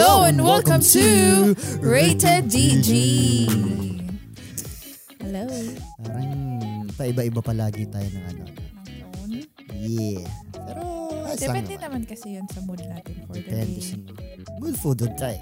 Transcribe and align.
Hello 0.00 0.24
and 0.24 0.40
welcome 0.42 0.80
to 0.80 1.52
Rated 1.84 2.48
DG. 2.48 2.88
Hello. 5.20 5.44
Parang 6.00 6.88
paiba-iba 6.96 7.44
palagi 7.44 7.84
tayo 7.84 8.08
ng 8.08 8.24
ano. 8.32 8.42
Yeah. 9.76 10.24
Pero, 10.56 10.80
ayos 11.28 11.44
lang 11.44 11.52
Depende 11.52 11.74
naman. 11.76 11.84
naman 11.84 12.02
kasi 12.08 12.40
yun 12.40 12.48
sa 12.48 12.64
mood 12.64 12.80
natin 12.80 13.12
for 13.28 13.36
the 13.36 13.44
Depende 13.44 13.76
day. 13.76 13.84
sa 13.84 13.96
mood 14.56 14.74
for 14.80 14.96
the 14.96 15.12
day. 15.20 15.36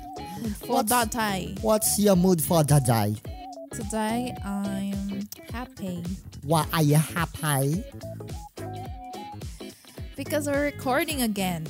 For 0.67 0.83
What's- 0.83 0.91
that 0.91 1.15
day. 1.15 1.55
What's 1.63 1.95
your 2.03 2.19
mood 2.19 2.43
for 2.43 2.67
the 2.67 2.83
day? 2.83 3.15
Today, 3.71 4.35
I'm 4.43 5.23
happy 5.55 6.03
Why 6.43 6.67
are 6.75 6.83
you 6.83 6.99
happy? 6.99 7.87
because 10.19 10.51
we're 10.51 10.67
recording 10.67 11.23
again. 11.23 11.63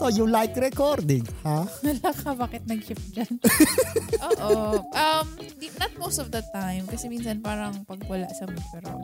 So 0.00 0.08
you 0.08 0.24
like 0.24 0.56
recording, 0.56 1.28
huh? 1.44 1.68
Wala 1.84 2.08
ka, 2.16 2.32
bakit 2.32 2.64
nag-shift 2.64 3.04
dyan? 3.12 3.36
Oo. 4.32 4.80
Um, 4.96 5.26
not 5.76 5.92
most 6.00 6.16
of 6.16 6.32
the 6.32 6.40
time. 6.56 6.88
Kasi 6.88 7.12
minsan 7.12 7.44
parang 7.44 7.84
pag 7.84 8.00
wala 8.08 8.24
sa 8.32 8.48
mood, 8.48 8.64
pero 8.72 8.96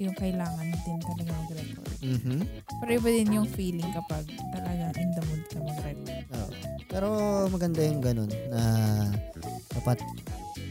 yung 0.00 0.16
kailangan 0.16 0.72
din 0.72 0.96
talaga 0.96 1.30
mag-record. 1.44 1.96
Mm-hmm. 2.00 2.40
Pero 2.80 2.90
iba 2.96 3.08
din 3.12 3.36
yung 3.36 3.48
feeling 3.52 3.84
kapag 3.92 4.32
talagang 4.56 4.96
in 4.96 5.10
the 5.12 5.22
mood 5.28 5.44
ka 5.52 5.58
mag-record. 5.60 6.52
Pero 6.88 7.08
maganda 7.52 7.80
yung 7.84 8.00
ganun 8.00 8.32
na 8.48 8.62
dapat 9.76 10.00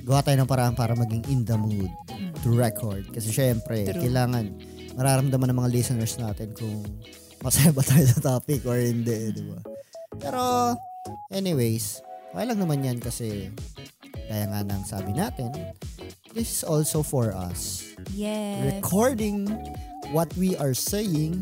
gawa 0.02 0.26
tayo 0.26 0.42
ng 0.42 0.50
paraan 0.50 0.74
para 0.74 0.98
maging 0.98 1.22
in 1.30 1.46
the 1.46 1.54
mood 1.54 1.94
Mm. 2.10 2.34
to 2.42 2.58
record. 2.58 3.06
Kasi 3.14 3.30
syempre, 3.30 3.86
True. 3.86 4.02
kailangan 4.02 4.50
mararamdaman 4.98 5.54
ng 5.54 5.58
mga 5.62 5.70
listeners 5.70 6.18
natin 6.18 6.58
kung 6.58 6.82
masaya 7.42 7.74
ba 7.74 7.82
tayo 7.82 8.06
sa 8.06 8.20
topic 8.22 8.66
or 8.66 8.78
hindi, 8.78 9.34
di 9.34 9.44
ba? 9.50 9.60
Pero, 10.22 10.42
anyways, 11.34 12.00
okay 12.32 12.46
lang 12.46 12.62
naman 12.62 12.86
yan 12.86 12.98
kasi 13.02 13.50
kaya 14.30 14.46
nga 14.48 14.62
nang 14.64 14.86
sabi 14.86 15.12
natin, 15.12 15.52
this 16.32 16.62
is 16.62 16.64
also 16.64 17.02
for 17.02 17.34
us. 17.34 17.92
Yes. 18.14 18.80
Recording 18.80 19.50
what 20.16 20.30
we 20.38 20.56
are 20.56 20.78
saying, 20.78 21.42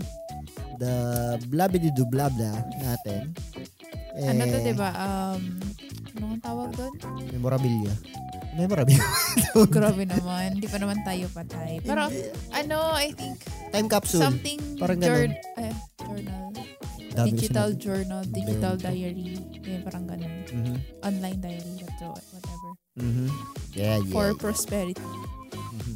the 0.80 0.96
blabidi 1.52 1.92
blah 2.08 2.32
blah 2.32 2.64
natin. 2.80 3.36
ano 4.16 4.44
to, 4.48 4.58
Eh, 4.58 4.66
diba? 4.74 4.90
Um, 4.96 5.42
ano 6.18 6.26
ang 6.34 6.42
tawag 6.42 6.70
doon? 6.74 6.94
Memorabilia. 7.36 7.94
Memorabilia. 8.60 9.00
Grabe 9.72 10.04
naman. 10.04 10.48
Hindi 10.54 10.68
pa 10.68 10.78
naman 10.78 11.00
tayo 11.02 11.32
patay. 11.32 11.80
Pero, 11.80 12.12
ano, 12.52 12.78
I 12.94 13.10
think, 13.12 13.40
Time 13.70 13.88
capsule. 13.88 14.20
something, 14.20 14.60
Parang 14.76 15.00
ganun. 15.00 15.32
eh, 15.56 15.74
journal. 15.98 16.52
Dami 17.10 17.30
digital 17.32 17.70
journal, 17.74 18.22
digital 18.26 18.76
Bento. 18.76 18.86
diary. 18.86 19.40
Yeah, 19.60 19.82
parang 19.82 20.06
ganun. 20.06 20.34
Mhm. 20.46 20.76
Online 21.02 21.40
diary, 21.40 21.74
whatever. 21.80 22.22
whatever. 22.30 22.70
Mhm. 22.96 23.28
Yeah, 23.72 23.98
yeah. 23.98 24.12
For 24.12 24.28
prosperity. 24.36 25.02
Mhm. 25.02 25.96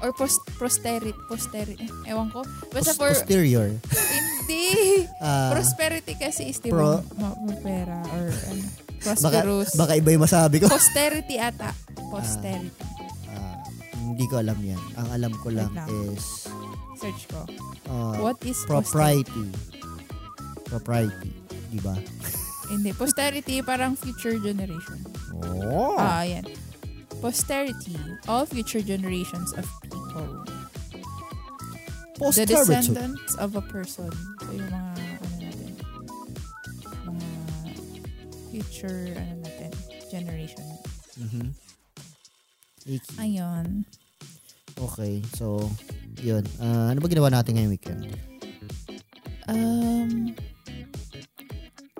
Or 0.00 0.10
post 0.12 0.40
posterity. 0.54 1.16
Posterity. 1.26 1.86
Ewan 2.04 2.28
ko. 2.28 2.44
Basta 2.68 2.92
Pos- 2.92 2.98
for, 2.98 3.10
posterior. 3.10 3.76
hindi. 4.08 4.64
Ah, 5.24 5.48
prosperity 5.50 6.12
kasi 6.14 6.50
is 6.50 6.60
pro- 6.60 7.00
ma- 7.16 7.32
pera 7.58 8.04
or 8.12 8.28
ano, 8.28 8.60
baka, 9.00 9.40
prosperous. 9.40 9.70
baka 9.72 9.92
iba 9.96 10.10
yung 10.10 10.20
masabi 10.22 10.60
ko. 10.60 10.68
Posterity 10.68 11.40
ata. 11.40 11.72
Posterity. 12.14 12.86
Ah, 13.28 13.58
hindi 13.96 14.24
ko 14.26 14.38
alam 14.38 14.58
yan. 14.58 14.80
Ang 14.94 15.08
alam 15.10 15.32
ko 15.38 15.48
lang 15.48 15.70
lang. 15.72 15.88
is 16.10 16.46
Search 16.96 17.26
ko. 17.26 17.42
ah, 17.88 18.16
What 18.20 18.38
is 18.42 18.58
posterity? 18.64 19.26
propriety. 19.26 19.46
Propriety. 20.64 21.32
Di 21.68 21.80
ba? 21.80 21.94
Hindi. 22.66 22.90
Posterity 22.92 23.60
parang 23.60 23.94
future 23.94 24.38
generation. 24.38 25.02
Oh. 25.42 25.98
Ah, 25.98 26.22
yan. 26.22 26.46
Posterity. 27.18 27.98
All 28.24 28.44
future 28.44 28.80
generations 28.80 29.52
of 29.52 29.66
people. 29.82 30.44
The 32.14 32.30
Posterity. 32.46 32.54
descendants 32.54 33.34
of 33.36 33.52
a 33.52 33.64
person. 33.64 34.08
So 34.38 34.48
yung 34.48 34.70
mga, 34.70 34.92
ano 34.94 35.34
natin, 35.34 35.70
mga 37.02 37.28
future, 38.48 39.02
ano 39.12 39.34
natin, 39.42 39.70
generation. 40.08 40.68
Mhm. 41.18 41.50
Iki. 42.84 43.16
Ayun. 43.16 43.88
Okay. 44.76 45.24
So, 45.36 45.60
yun. 46.20 46.44
Ah, 46.60 46.92
ano 46.92 46.98
ba 47.00 47.08
ginawa 47.08 47.32
natin 47.32 47.56
ngayong 47.56 47.72
weekend? 47.72 48.02
Um, 49.44 50.32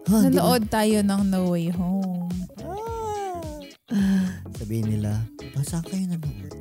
Ha, 0.05 0.21
hindi 0.21 0.37
nanood 0.37 0.69
tayo 0.69 1.01
ng 1.01 1.23
No 1.33 1.49
Way 1.49 1.73
Home. 1.73 2.37
Ah. 3.89 4.37
Sabihin 4.61 4.93
nila, 4.93 5.25
ba 5.57 5.65
saan 5.65 5.81
kayo 5.81 6.05
nanood? 6.05 6.53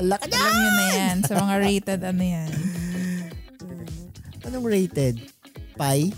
Ala 0.00 0.16
ka 0.16 0.26
Alam 0.32 0.52
nyo 0.56 0.70
na 0.72 0.86
yan. 0.96 1.16
Sa 1.28 1.34
mga 1.36 1.54
rated, 1.60 2.00
ano 2.00 2.22
yan. 2.24 2.50
Anong 4.48 4.64
rated? 4.64 5.16
Pi? 5.76 6.08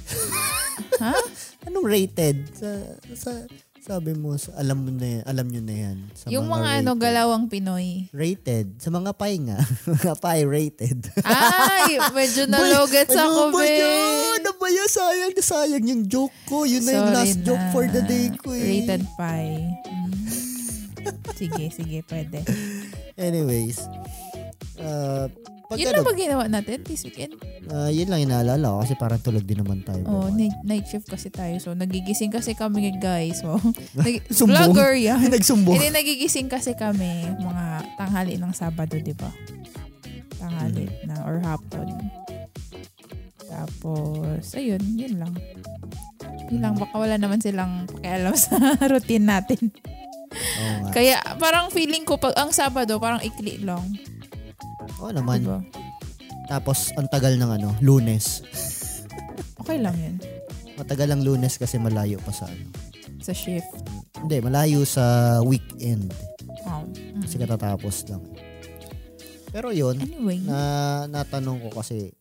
Ha? 1.03 1.15
Anong 1.67 1.87
rated? 1.91 2.47
Sa, 2.55 2.69
sa, 3.19 3.31
sabi 3.87 4.19
mo, 4.19 4.35
sa, 4.35 4.51
alam 4.59 4.83
mo 4.83 4.91
na 4.91 5.07
yan, 5.07 5.23
alam 5.23 5.47
nyo 5.47 5.63
na 5.63 5.77
yan. 5.79 5.97
Sa 6.11 6.27
yung 6.27 6.51
mga, 6.51 6.83
ano, 6.83 6.99
rated. 6.99 7.05
galawang 7.07 7.47
Pinoy. 7.47 8.11
Rated. 8.11 8.83
Sa 8.83 8.91
mga 8.91 9.15
pi 9.15 9.39
nga. 9.47 9.63
mga 9.95 10.13
pi 10.19 10.39
rated. 10.43 10.99
Ay, 11.23 11.95
medyo 12.11 12.43
nalugats 12.51 13.15
ano 13.15 13.31
ako, 13.31 13.41
ba 13.55 13.63
be. 13.63 13.79
yun? 13.79 14.43
Ano 14.43 14.51
ba 14.59 14.69
yun? 14.75 14.89
Sayang 14.91 15.33
na 15.39 15.43
sayang 15.47 15.87
yung 15.87 16.03
joke 16.11 16.35
ko. 16.51 16.67
Yun 16.67 16.83
na 16.83 16.99
yung 16.99 17.11
Sorry 17.15 17.19
last 17.31 17.39
joke 17.47 17.63
na. 17.63 17.71
for 17.71 17.85
the 17.87 18.03
day 18.03 18.27
ko 18.35 18.51
eh. 18.51 18.67
Rated 18.67 19.07
pie. 19.19 19.63
Mm. 19.87 20.15
sige, 21.39 21.65
sige, 21.71 21.99
pwede. 22.11 22.43
Anyways. 23.15 23.87
Uh, 24.83 25.31
pag 25.67 25.77
Yun 25.77 25.87
ano, 25.89 25.95
lang 25.97 26.05
ba 26.05 26.15
ginawa 26.15 26.45
natin 26.47 26.79
this 26.81 27.03
weekend? 27.03 27.35
ah, 27.67 27.89
yun 27.89 28.07
lang 28.07 28.23
inaalala 28.23 28.63
ko 28.65 28.77
kasi 28.81 28.95
parang 28.95 29.19
tulog 29.19 29.43
din 29.43 29.59
naman 29.59 29.83
tayo. 29.83 30.03
Oh, 30.05 30.31
night, 30.31 30.55
night 30.63 30.87
shift 30.87 31.05
kasi 31.05 31.27
tayo. 31.27 31.59
So, 31.59 31.73
nagigising 31.73 32.31
kasi 32.31 32.53
kami, 32.53 32.95
guys. 32.97 33.43
So, 33.43 33.59
nag- 33.99 34.23
vlogger 34.31 34.95
yan. 34.95 35.27
Nagsumbong. 35.35 35.75
Hindi, 35.75 35.91
nagigising 35.91 36.47
kasi 36.47 36.73
kami 36.73 37.07
mga 37.35 37.65
tanghali 37.97 38.35
ng 38.35 38.53
Sabado, 38.53 38.95
di 38.95 39.11
ba? 39.13 39.31
Tanghali 40.37 40.87
Mm-hmm. 40.87 41.07
na 41.07 41.17
or 41.23 41.39
hapon. 41.41 41.89
Tapos, 43.43 44.53
ayun, 44.53 44.83
yun 44.93 45.19
lang. 45.19 45.35
Yun 46.47 46.61
lang, 46.61 46.75
baka 46.77 46.95
wala 46.95 47.17
naman 47.17 47.39
silang 47.39 47.87
pakialam 47.89 48.35
sa 48.39 48.55
routine 48.87 49.27
natin. 49.27 49.71
Nga. 50.31 50.91
Kaya, 50.93 51.17
parang 51.37 51.71
feeling 51.71 52.03
ko, 52.03 52.15
pag 52.17 52.37
ang 52.37 52.51
Sabado, 52.51 52.99
parang 52.99 53.19
ikli 53.19 53.59
lang. 53.59 53.83
Oo 55.01 55.13
naman. 55.13 55.45
Diba? 55.45 55.61
Tapos, 56.47 56.95
ang 56.95 57.11
tagal 57.11 57.35
ng 57.37 57.51
ano, 57.51 57.71
lunes. 57.83 58.27
Okay 59.67 59.83
lang 59.83 59.99
yun. 59.99 60.15
Matagal 60.79 61.11
ang 61.11 61.27
lunes 61.27 61.59
kasi 61.59 61.75
malayo 61.75 62.23
pa 62.23 62.31
sa 62.31 62.47
ano. 62.47 62.71
Sa 63.19 63.35
shift. 63.35 63.67
Hindi, 64.15 64.39
malayo 64.39 64.87
sa 64.87 65.39
weekend. 65.43 66.15
Oh. 66.63 66.87
mm. 66.87 67.27
Kasi 67.27 67.35
katatapos 67.35 68.07
lang. 68.07 68.23
Pero 69.51 69.75
yun, 69.75 69.99
Anyway. 69.99 70.39
na 70.47 70.59
natanong 71.11 71.67
ko 71.67 71.83
kasi, 71.83 72.15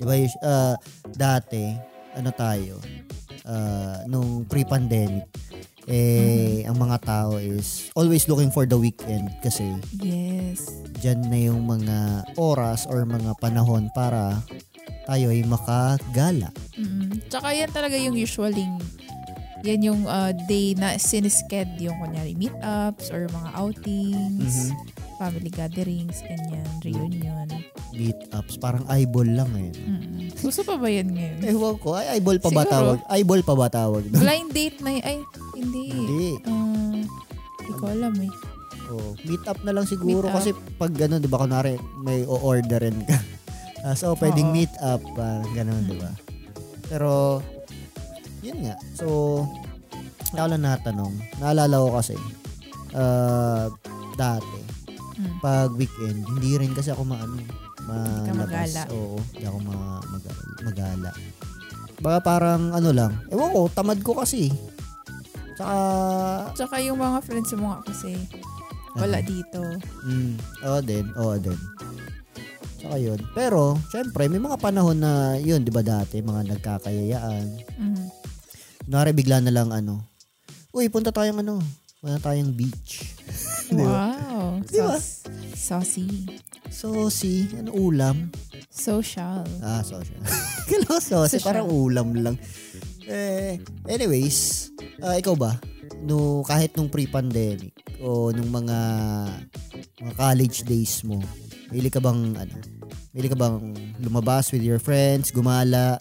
di 0.00 0.04
ba, 0.08 0.16
ah, 0.48 0.80
dati, 1.12 1.76
ano 2.16 2.32
tayo, 2.32 2.80
ah, 3.44 4.00
nung 4.08 4.48
pre-pandemic, 4.48 5.28
eh, 5.86 6.66
ang 6.66 6.76
mga 6.76 6.98
tao 7.00 7.38
is 7.38 7.90
always 7.94 8.26
looking 8.26 8.50
for 8.50 8.66
the 8.66 8.74
weekend 8.74 9.30
kasi 9.40 9.62
yes. 10.02 10.66
dyan 10.98 11.22
na 11.26 11.38
yung 11.38 11.62
mga 11.62 12.26
oras 12.34 12.86
or 12.90 13.02
mga 13.02 13.38
panahon 13.38 13.86
para 13.94 14.42
tayo 15.06 15.30
ay 15.30 15.46
makagala. 15.46 16.50
mm 16.74 17.30
Tsaka 17.30 17.54
yan 17.54 17.70
talaga 17.70 17.94
yung 17.94 18.18
usually 18.18 18.66
yan 19.62 19.82
yung 19.82 20.02
uh, 20.06 20.30
day 20.46 20.74
na 20.74 20.94
sinisked 20.94 21.50
yung 21.78 21.98
kunyari 21.98 22.34
meetups 22.34 23.10
or 23.10 23.26
mga 23.26 23.50
outings, 23.54 24.70
Mhm. 24.70 24.95
Family 25.16 25.48
gatherings, 25.48 26.20
ganyan, 26.22 26.64
reunion. 26.80 27.48
Meetups, 27.90 28.56
parang 28.56 28.84
eyeball 28.86 29.24
lang 29.26 29.48
eh. 29.54 29.72
Mm. 29.74 30.28
Gusto 30.36 30.60
pa 30.62 30.76
ba 30.76 30.86
yan 30.86 31.08
ngayon? 31.08 31.38
Ewan 31.50 31.76
ko, 31.76 31.96
ay 31.96 32.14
eyeball 32.14 32.36
pa 32.36 32.50
ba 32.50 32.62
Siguro. 32.62 32.70
tawag? 32.70 32.98
Eyeball 33.08 33.42
pa 33.42 33.54
ba 33.54 33.66
tawag? 33.66 34.02
Blind 34.10 34.50
date 34.52 34.78
na 34.80 34.90
y- 34.92 35.02
Ay, 35.02 35.18
hindi. 35.54 35.84
Hindi. 35.90 36.28
Hindi 37.56 37.72
ko 37.74 37.84
alam 37.86 38.14
eh. 38.18 38.32
Oh, 38.86 39.18
meet 39.20 39.42
up 39.42 39.58
na 39.60 39.72
lang 39.72 39.82
siguro 39.82 40.22
Meet 40.22 40.30
up. 40.30 40.36
kasi 40.36 40.48
pag 40.78 40.92
gano'n, 40.92 41.18
'di 41.18 41.26
ba, 41.26 41.40
kunwari 41.40 41.74
may 41.98 42.22
o-orderin 42.22 43.02
ka. 43.02 43.18
Ah, 43.82 43.94
so 43.94 44.14
pwedeng 44.14 44.50
Oo. 44.50 44.54
meet 44.56 44.72
up 44.80 44.98
parang 45.14 45.46
gano'n, 45.52 45.78
Mm. 45.80 45.86
'di 45.86 45.96
ba? 45.96 46.10
Pero 46.84 47.38
yun 48.40 48.58
nga. 48.60 48.74
So 48.94 49.42
ako 50.28 50.46
lang 50.48 50.62
natanong. 50.62 51.14
Naalala 51.38 51.76
ko 51.76 51.94
kasi 51.94 52.14
uh, 52.92 53.70
dati 54.14 54.58
Mm. 55.16 55.40
pag 55.40 55.72
weekend, 55.72 56.28
hindi 56.28 56.56
rin 56.56 56.72
kasi 56.72 56.92
ako 56.92 57.02
maano 57.02 57.40
malabas. 57.82 58.36
magala. 58.36 58.82
Oo, 58.90 59.16
hindi 59.30 59.44
ako 59.44 59.58
ma- 59.62 60.04
mag- 60.06 60.40
magala. 60.62 61.10
Baka 61.96 62.18
parang 62.20 62.62
ano 62.70 62.90
lang. 62.92 63.12
Ewan 63.26 63.48
ko, 63.48 63.60
tamad 63.68 64.00
ko 64.00 64.12
kasi. 64.14 64.52
Tsaka, 65.56 65.76
Tsaka 66.52 66.76
yung 66.84 67.00
mga 67.00 67.24
friends 67.24 67.56
mo 67.56 67.72
nga 67.72 67.80
kasi 67.82 68.12
wala 68.92 69.20
dito. 69.20 69.60
mm, 70.04 70.36
oo 70.62 70.78
din, 70.80 71.04
oo 71.16 71.34
din. 71.36 71.56
Tsaka 72.76 72.96
yun. 72.96 73.16
Pero, 73.32 73.80
syempre, 73.88 74.28
may 74.28 74.36
mga 74.36 74.60
panahon 74.60 75.00
na 75.00 75.12
yun, 75.36 75.64
di 75.64 75.72
ba 75.72 75.80
dati, 75.80 76.20
mga 76.20 76.52
nagkakayayaan. 76.52 77.44
Mhm. 77.72 78.04
Kunwari, 78.84 79.10
bigla 79.10 79.40
na 79.40 79.50
lang 79.50 79.72
ano, 79.72 80.04
uy, 80.70 80.86
punta 80.86 81.08
tayong 81.08 81.40
ano, 81.40 81.64
punta 82.00 82.18
tayong 82.22 82.52
beach. 82.52 82.92
Wow. 83.66 84.62
Di 84.62 84.78
ba? 84.78 84.94
Sauce- 84.94 85.26
Saucy. 85.58 86.06
Si, 87.10 87.50
ano, 87.58 87.74
ulam? 87.74 88.30
Social. 88.70 89.42
Ah, 89.58 89.82
social. 89.82 90.22
Kala 90.70 90.86
ko 90.86 91.02
sauce, 91.02 91.34
Social. 91.34 91.42
parang 91.42 91.66
ulam 91.66 92.14
lang. 92.14 92.38
Eh, 93.10 93.58
anyways, 93.90 94.70
ah, 95.02 95.18
ikaw 95.18 95.34
ba? 95.34 95.58
No, 95.98 96.46
kahit 96.46 96.78
nung 96.78 96.86
pre-pandemic 96.86 97.74
o 97.98 98.30
nung 98.30 98.54
mga 98.54 98.78
mga 99.98 100.12
college 100.14 100.62
days 100.62 101.02
mo, 101.02 101.18
Mili 101.66 101.90
ka 101.90 101.98
bang 101.98 102.38
ano? 102.38 102.54
Mili 103.10 103.26
ka 103.26 103.34
bang 103.34 103.74
lumabas 103.98 104.54
with 104.54 104.62
your 104.62 104.78
friends, 104.78 105.34
gumala, 105.34 105.98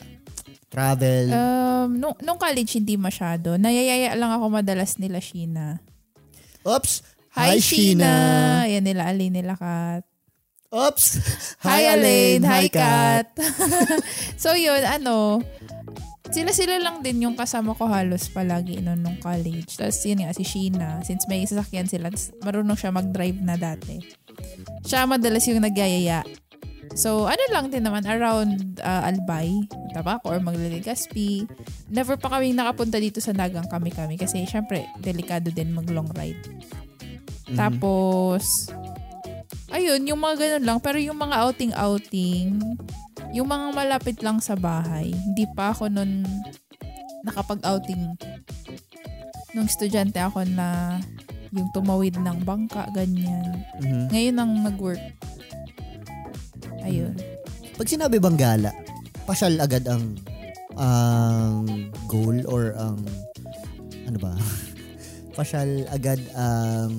travel? 0.70 1.32
Um, 1.32 1.90
nung, 1.98 2.16
nung 2.22 2.40
college, 2.40 2.78
hindi 2.78 2.98
masyado. 2.98 3.56
Nayayaya 3.56 4.18
lang 4.18 4.32
ako 4.36 4.62
madalas 4.62 4.98
nila 4.98 5.22
Sheena. 5.22 5.80
Oops! 6.66 6.94
Hi, 7.36 7.56
Hi, 7.56 7.60
Sheena! 7.60 8.14
Yan 8.66 8.84
nila 8.88 9.12
Ali, 9.12 9.28
nila 9.28 9.60
Kat. 9.60 10.08
Oops! 10.72 11.06
Hi, 11.68 11.88
Alain. 11.94 12.42
Hi, 12.44 12.68
Kat. 12.72 13.32
So, 14.42 14.54
yun, 14.56 14.84
ano, 14.84 15.40
sila-sila 16.34 16.82
lang 16.82 17.00
din 17.00 17.24
yung 17.24 17.38
kasama 17.38 17.78
ko 17.78 17.88
halos 17.88 18.28
palagi 18.28 18.82
noon 18.82 19.00
nung 19.00 19.20
college. 19.22 19.78
Tapos 19.80 20.02
yun 20.04 20.26
nga, 20.26 20.36
si 20.36 20.44
Sheena, 20.44 21.00
since 21.06 21.24
may 21.32 21.46
sasakyan 21.48 21.88
sila, 21.88 22.12
marunong 22.44 22.76
siya 22.76 22.92
mag-drive 22.92 23.40
na 23.40 23.56
dati. 23.56 24.04
Siya 24.84 25.08
madalas 25.08 25.48
yung 25.48 25.64
nagyayaya. 25.64 26.28
So, 26.94 27.26
ano 27.26 27.42
lang 27.50 27.74
din 27.74 27.82
naman, 27.82 28.06
around 28.06 28.78
uh, 28.80 29.10
Albay, 29.10 29.50
Tabaco, 29.92 30.30
or 30.30 30.40
Magligaspi. 30.40 31.50
Never 31.90 32.16
pa 32.16 32.38
kami 32.38 32.54
nakapunta 32.54 33.02
dito 33.02 33.18
sa 33.18 33.34
Nagang 33.34 33.66
kami-kami 33.66 34.22
kasi 34.22 34.46
syempre, 34.46 34.86
delikado 35.02 35.50
din 35.50 35.74
mag-long 35.74 36.08
ride. 36.14 36.40
Mhm. 37.50 37.58
Tapos, 37.58 38.70
ayun, 39.74 40.06
yung 40.06 40.22
mga 40.22 40.36
ganun 40.38 40.66
lang. 40.66 40.80
Pero 40.80 40.98
yung 41.02 41.18
mga 41.18 41.36
outing-outing, 41.50 42.62
yung 43.36 43.48
mga 43.50 43.68
malapit 43.76 44.18
lang 44.24 44.40
sa 44.40 44.56
bahay, 44.56 45.12
hindi 45.12 45.44
pa 45.52 45.76
ako 45.76 45.92
nun 45.92 46.24
nakapag-outing. 47.26 48.16
Nung 49.58 49.68
estudyante 49.68 50.22
ako 50.22 50.46
na 50.46 51.00
yung 51.56 51.72
tumawid 51.72 52.20
ng 52.20 52.44
bangka, 52.44 52.88
ganyan. 52.92 53.64
Mhm. 53.80 54.12
Ngayon 54.12 54.38
ang 54.40 54.52
nag-work. 54.64 55.04
Ayun. 56.82 57.16
Pag 57.76 57.88
sinabi 57.88 58.18
bang 58.18 58.36
gala, 58.36 58.72
pasyal 59.24 59.56
agad 59.58 59.86
ang 59.86 60.16
ang 60.76 61.64
goal 62.06 62.44
or 62.48 62.76
ang 62.76 63.00
ano 64.06 64.18
ba? 64.18 64.34
pasyal 65.38 65.84
agad 65.90 66.20
ang 66.32 66.96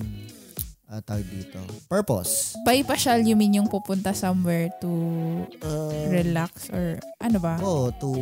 uh, 0.86 1.00
tawag 1.02 1.24
dito. 1.26 1.60
Purpose. 1.88 2.56
By 2.62 2.80
pasyal, 2.82 3.24
you 3.24 3.34
mean 3.34 3.54
yung 3.54 3.68
pupunta 3.68 4.12
somewhere 4.12 4.68
to 4.80 4.92
Uh, 5.60 6.08
relax 6.08 6.68
or 6.70 6.96
ano 7.18 7.38
ba? 7.40 7.56
oh, 7.60 7.88
to 7.92 8.12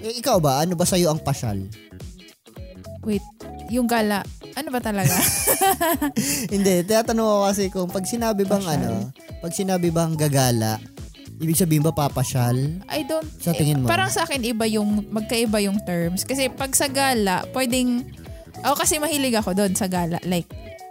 eh, 0.00 0.18
ikaw 0.18 0.36
ba 0.36 0.60
ano 0.60 0.74
ba 0.74 0.84
sa 0.84 0.98
ang 0.98 1.22
pasyal? 1.22 1.58
Wait, 3.00 3.24
yung 3.70 3.88
gala, 3.88 4.20
ano 4.52 4.68
ba 4.68 4.80
talaga? 4.82 5.14
Hindi, 6.52 6.84
tinatanong 6.84 7.24
ko 7.24 7.36
kasi 7.46 7.62
kung 7.70 7.88
pag 7.88 8.04
sinabi 8.04 8.44
bang 8.44 8.60
Pasyal. 8.60 8.76
ano, 8.76 8.90
pag 9.40 9.52
sinabi 9.54 9.88
bang 9.88 10.12
gagala, 10.14 10.76
ibig 11.40 11.56
sabihin 11.56 11.80
ba 11.80 11.90
papasyal? 11.90 12.84
I 12.86 13.02
don't, 13.02 13.24
Sa 13.40 13.50
tingin 13.50 13.80
mo? 13.80 13.86
eh, 13.86 13.90
parang 13.90 14.08
sa 14.08 14.22
akin 14.22 14.44
iba 14.44 14.68
yung, 14.68 15.08
magkaiba 15.08 15.58
yung 15.58 15.80
terms. 15.82 16.22
Kasi 16.22 16.46
pag 16.48 16.70
sa 16.72 16.86
gala, 16.86 17.48
pwedeng, 17.50 18.04
ako 18.60 18.74
kasi 18.78 19.00
mahilig 19.00 19.34
ako 19.34 19.56
doon 19.56 19.72
sa 19.72 19.88
gala. 19.88 20.20
Like, 20.22 20.46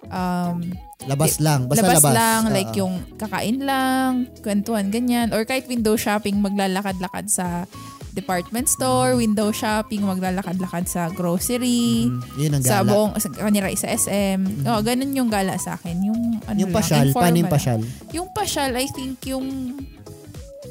um, 0.10 0.74
Labas 1.01 1.40
lang, 1.40 1.66
basta 1.66 1.80
labas, 1.81 2.01
labas. 2.01 2.13
lang, 2.13 2.42
Oo. 2.44 2.51
like 2.51 2.74
yung 2.75 2.94
kakain 3.16 3.62
lang, 3.62 4.12
kwentuhan, 4.42 4.90
ganyan. 4.90 5.31
Or 5.31 5.42
kahit 5.42 5.63
window 5.66 5.96
shopping, 5.96 6.38
maglalakad-lakad 6.38 7.30
sa 7.30 7.63
department 8.12 8.68
store, 8.68 9.16
window 9.16 9.48
shopping, 9.50 10.01
maglalakad-lakad 10.01 10.90
sa 10.90 11.07
grocery, 11.10 12.10
Mhm, 12.10 12.19
yun 12.36 12.51
ang 12.51 12.63
sa 12.66 12.81
gala. 12.81 12.90
buong, 12.90 13.12
sa 13.16 13.30
kanira 13.31 13.69
sa 13.78 13.88
SM. 13.88 14.66
Oo, 14.66 14.81
ganun 14.81 15.13
yung 15.13 15.30
gala 15.30 15.56
sa 15.56 15.78
akin. 15.78 15.96
Yung, 16.04 16.22
ano 16.44 16.57
yung 16.57 16.68
lang, 16.68 16.78
pasyal, 16.84 17.06
paano 17.13 17.38
yung 17.38 17.54
pasyal? 17.54 17.81
Yung 18.12 18.28
pasyal, 18.34 18.72
I 18.75 18.88
think 18.90 19.22
yung 19.24 19.46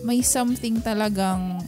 may 0.02 0.20
something 0.20 0.78
talagang 0.78 1.58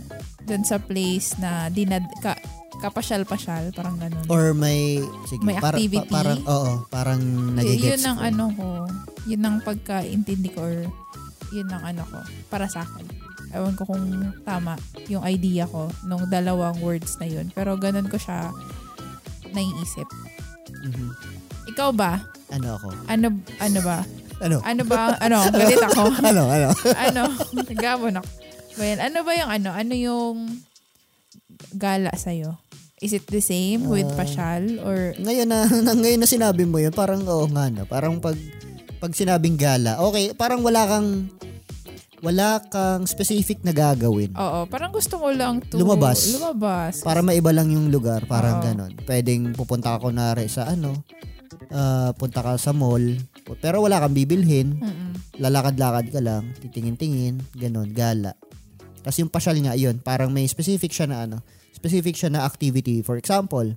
dun 0.43 0.62
sa 0.62 0.77
place 0.77 1.35
na 1.37 1.69
dinad, 1.69 2.03
ka, 2.19 2.35
kapasyal-pasyal, 2.81 3.71
parang 3.71 3.97
ganun. 3.97 4.25
Or 4.27 4.50
may, 4.50 4.99
sige, 5.27 5.43
May 5.43 5.56
para- 5.56 5.77
activity? 5.77 6.00
pa- 6.03 6.17
parang, 6.17 6.41
oo, 6.43 6.73
parang 6.88 7.21
nagigets 7.55 8.00
yun 8.00 8.03
ang 8.06 8.19
ko. 8.19 8.25
ano 8.25 8.44
ko, 8.50 8.69
yun 9.27 9.43
ang 9.43 9.56
pagkaintindi 9.61 10.49
ko 10.50 10.61
or 10.61 10.77
yun 11.50 11.69
ang 11.69 11.82
ano 11.85 12.03
ko, 12.05 12.19
para 12.49 12.67
sa 12.67 12.82
akin. 12.82 13.05
Ewan 13.50 13.75
ko 13.75 13.82
kung 13.85 14.06
tama 14.41 14.79
yung 15.06 15.26
idea 15.26 15.67
ko 15.67 15.91
nung 16.05 16.23
dalawang 16.26 16.79
words 16.79 17.19
na 17.19 17.26
yun. 17.26 17.50
Pero 17.50 17.75
ganun 17.75 18.06
ko 18.06 18.15
siya 18.15 18.55
naiisip. 19.50 20.06
Mhm. 20.87 21.11
Ikaw 21.69 21.90
ba? 21.90 22.23
Ano 22.50 22.78
ako? 22.78 22.88
Ano, 23.07 23.26
ano 23.59 23.78
ba? 23.83 24.07
Ano? 24.40 24.56
Ano 24.61 24.82
ba? 24.85 25.14
Ano? 25.18 25.44
Galit 25.52 25.78
ako. 25.78 26.02
ano, 26.18 26.42
ano? 26.49 26.68
ano? 26.97 27.23
Gamon 27.70 28.18
ako. 28.18 28.28
Yan? 28.80 28.99
Ano 29.02 29.18
ba 29.20 29.32
yung 29.37 29.50
ano? 29.52 29.70
Ano 29.70 29.92
yung 29.92 30.37
gala 31.76 32.11
sa'yo? 32.11 32.56
Is 33.00 33.12
it 33.12 33.25
the 33.28 33.40
same 33.40 33.88
with 33.88 34.09
Ah. 34.12 34.16
pasyal 34.18 34.64
or 34.80 35.16
ngayon 35.16 35.49
na, 35.49 35.64
na 35.87 35.92
ngayon 35.92 36.20
na 36.20 36.28
sinabi 36.28 36.64
mo 36.64 36.76
yun, 36.76 36.92
parang 36.92 37.25
oo 37.25 37.49
nga 37.49 37.68
no. 37.68 37.85
Parang 37.85 38.20
pag 38.20 38.37
pag 39.00 39.12
sinabing 39.12 39.56
gala, 39.56 39.97
okay, 40.00 40.32
parang 40.32 40.61
wala 40.61 40.85
kang 40.85 41.28
wala 42.20 42.61
kang 42.68 43.09
specific 43.09 43.64
na 43.64 43.73
gagawin. 43.73 44.37
Oo, 44.37 44.68
parang 44.68 44.92
gusto 44.92 45.16
ko 45.16 45.32
lang 45.32 45.64
to 45.64 45.80
Lumabas. 45.80 46.37
Lumabas. 46.37 47.00
Para 47.00 47.25
maiba 47.25 47.49
lang 47.49 47.73
yung 47.73 47.88
lugar, 47.88 48.28
parang 48.28 48.61
Oo. 48.61 48.64
ganon. 48.64 48.92
Pwedeng 49.09 49.56
pupunta 49.56 49.97
ka 49.97 50.04
kunwari 50.04 50.44
sa 50.44 50.68
ano, 50.68 51.00
ah, 51.69 52.11
punta 52.12 52.40
ka 52.40 52.57
sa 52.57 52.73
mall, 52.73 53.02
pero 53.59 53.81
wala 53.81 53.99
kang 53.99 54.12
bibilhin, 54.12 54.76
Mm-mm. 54.76 55.12
lalakad-lakad 55.37 56.09
ka 56.09 56.21
lang, 56.21 56.57
titingin-tingin, 56.59 57.40
ganon, 57.55 57.90
gala. 57.90 58.33
Tapos 59.00 59.17
yung 59.17 59.29
pasyal 59.29 59.57
nga, 59.59 59.75
yun, 59.75 59.97
parang 59.99 60.29
may 60.29 60.45
specific 60.45 60.90
siya 60.90 61.07
na 61.07 61.25
ano, 61.25 61.40
specific 61.71 62.12
siya 62.12 62.29
na 62.29 62.45
activity. 62.45 63.00
For 63.00 63.17
example, 63.17 63.73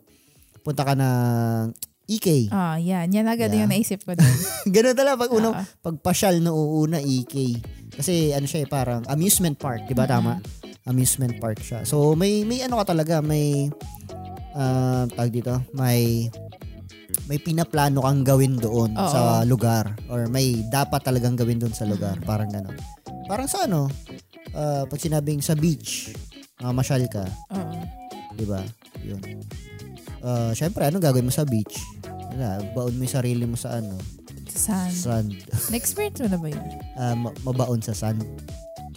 punta 0.60 0.84
ka 0.84 0.96
ng 0.96 1.72
EK. 2.04 2.52
Ah, 2.52 2.76
yan. 2.76 3.08
Yan 3.10 3.28
agad 3.28 3.48
Yeah. 3.48 3.64
yung 3.64 3.72
naisip 3.72 4.04
ko 4.04 4.12
din. 4.12 4.28
Ganun 4.76 4.92
talaga 4.92 5.24
pag 5.24 5.32
unang 5.32 5.56
Ah. 5.56 5.64
pag 5.80 5.96
pasyal 6.00 6.44
na 6.44 6.52
uuna 6.52 7.00
EK. 7.00 7.56
Kasi 7.96 8.36
ano 8.36 8.44
siya 8.44 8.64
eh, 8.64 8.70
parang 8.70 9.08
amusement 9.08 9.56
park, 9.56 9.88
'di 9.88 9.96
ba 9.96 10.04
tama? 10.04 10.44
Amusement 10.84 11.32
park 11.40 11.64
siya. 11.64 11.88
So 11.88 12.12
may 12.12 12.44
may 12.44 12.60
ano 12.60 12.76
ka 12.76 12.92
talaga, 12.92 13.24
may 13.24 13.72
ah 14.52 15.08
tag 15.10 15.32
dito, 15.32 15.64
may 15.72 16.28
may 17.26 17.40
pinaplano 17.40 18.04
kang 18.04 18.22
gawin 18.22 18.60
doon 18.60 18.92
Oo. 18.94 19.08
sa 19.08 19.22
lugar 19.44 19.96
or 20.08 20.28
may 20.28 20.60
dapat 20.68 21.00
talagang 21.02 21.34
gawin 21.34 21.58
doon 21.58 21.72
sa 21.72 21.88
lugar, 21.88 22.20
parang 22.24 22.52
gano'n. 22.52 22.76
Parang 23.26 23.48
sa 23.48 23.64
ano, 23.64 23.88
ah, 24.52 24.84
pag 24.84 25.00
sinabing 25.00 25.40
sa 25.40 25.56
beach, 25.56 26.12
uh, 26.60 26.76
masyal 26.76 27.08
ka, 27.08 27.24
Oo. 27.50 27.74
'di 28.36 28.46
ba? 28.46 28.62
'Yun. 29.00 29.22
Ah, 30.20 30.52
syempre 30.52 30.84
ano 30.84 31.00
gagawin 31.00 31.28
mo 31.28 31.34
sa 31.34 31.48
beach? 31.48 31.80
Wala, 32.34 32.60
baon 32.74 32.98
mo 32.98 33.04
yung 33.06 33.14
sarili 33.14 33.46
mo 33.46 33.56
sa 33.56 33.78
ano, 33.78 33.96
Sand. 34.50 34.94
sand. 34.94 35.30
Na-experience 35.72 36.22
mo 36.22 36.30
na 36.30 36.40
ba 36.40 36.48
yun? 36.50 36.64
Ah, 36.94 37.16
ma- 37.16 37.36
mabaon 37.44 37.82
sa 37.82 37.96
sand. 37.96 38.22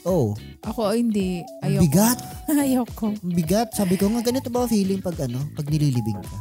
Oh, 0.07 0.39
Ako, 0.63 0.95
hindi. 0.95 1.43
ang 1.67 1.79
Ayoko. 1.79 1.83
bigat. 1.83 2.19
Ayoko. 2.63 3.07
Ang 3.11 3.35
bigat. 3.35 3.75
Sabi 3.75 3.99
ko 3.99 4.07
nga, 4.07 4.23
ganito 4.23 4.55
ba 4.55 4.71
feeling 4.71 5.03
pag 5.03 5.19
ano, 5.27 5.43
pag 5.59 5.67
nililibing 5.67 6.15
ka? 6.23 6.39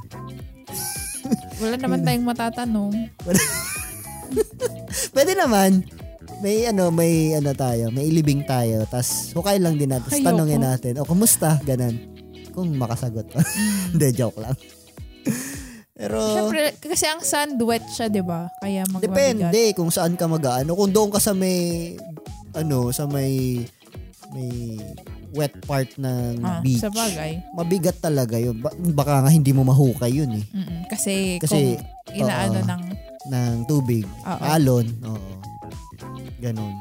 Wala 1.62 1.76
naman 1.80 2.04
tayong 2.04 2.28
matatanong. 2.28 2.94
Pwede 5.16 5.34
naman. 5.36 5.86
May 6.44 6.68
ano, 6.68 6.92
may 6.92 7.32
ano 7.32 7.56
tayo, 7.56 7.88
may 7.96 8.12
ilibing 8.12 8.44
tayo. 8.44 8.84
Tapos 8.92 9.32
hukay 9.32 9.56
lang 9.60 9.80
din 9.80 9.88
natin. 9.88 10.12
Ayoko. 10.12 10.28
tanongin 10.28 10.62
natin, 10.62 10.94
o 11.00 11.08
kumusta? 11.08 11.56
Ganon. 11.64 11.96
Kung 12.52 12.76
makasagot 12.76 13.32
pa. 13.32 13.40
Hindi, 13.96 14.08
joke 14.12 14.44
lang. 14.44 14.56
Pero, 15.96 16.20
Siyempre, 16.20 16.76
kasi 16.76 17.08
ang 17.08 17.24
sand 17.24 17.56
wet 17.64 17.88
siya, 17.88 18.12
di 18.12 18.20
ba? 18.20 18.52
Kaya 18.60 18.84
magmabigat. 18.92 19.08
depende 19.08 19.62
kung 19.72 19.88
saan 19.88 20.20
ka 20.20 20.28
mag-ano. 20.28 20.76
Kung 20.76 20.92
doon 20.92 21.08
ka 21.08 21.24
sa 21.24 21.32
may, 21.32 21.96
ano, 22.52 22.92
sa 22.92 23.08
may, 23.08 23.64
may 24.36 24.76
wet 25.36 25.54
part 25.62 25.92
ng 25.96 26.40
Ah, 26.40 26.60
beach. 26.60 26.80
sa 26.80 26.90
bagay. 26.90 27.44
Mabigat 27.52 28.00
talaga 28.00 28.36
yun. 28.36 28.58
Ba- 28.58 28.72
baka 28.94 29.22
nga 29.22 29.30
hindi 29.30 29.52
mo 29.52 29.62
mahukay 29.62 30.10
yun 30.10 30.32
eh. 30.34 30.46
Mm-mm. 30.50 30.88
Kasi, 30.88 31.38
Kasi, 31.38 31.76
kung 31.76 32.16
inaano 32.16 32.60
oo. 32.60 32.68
ng 32.68 32.84
Ng 33.26 33.58
tubig. 33.66 34.06
Oo. 34.22 34.42
Alon. 34.42 34.86
Oo. 35.04 35.32
Ganon. 36.38 36.78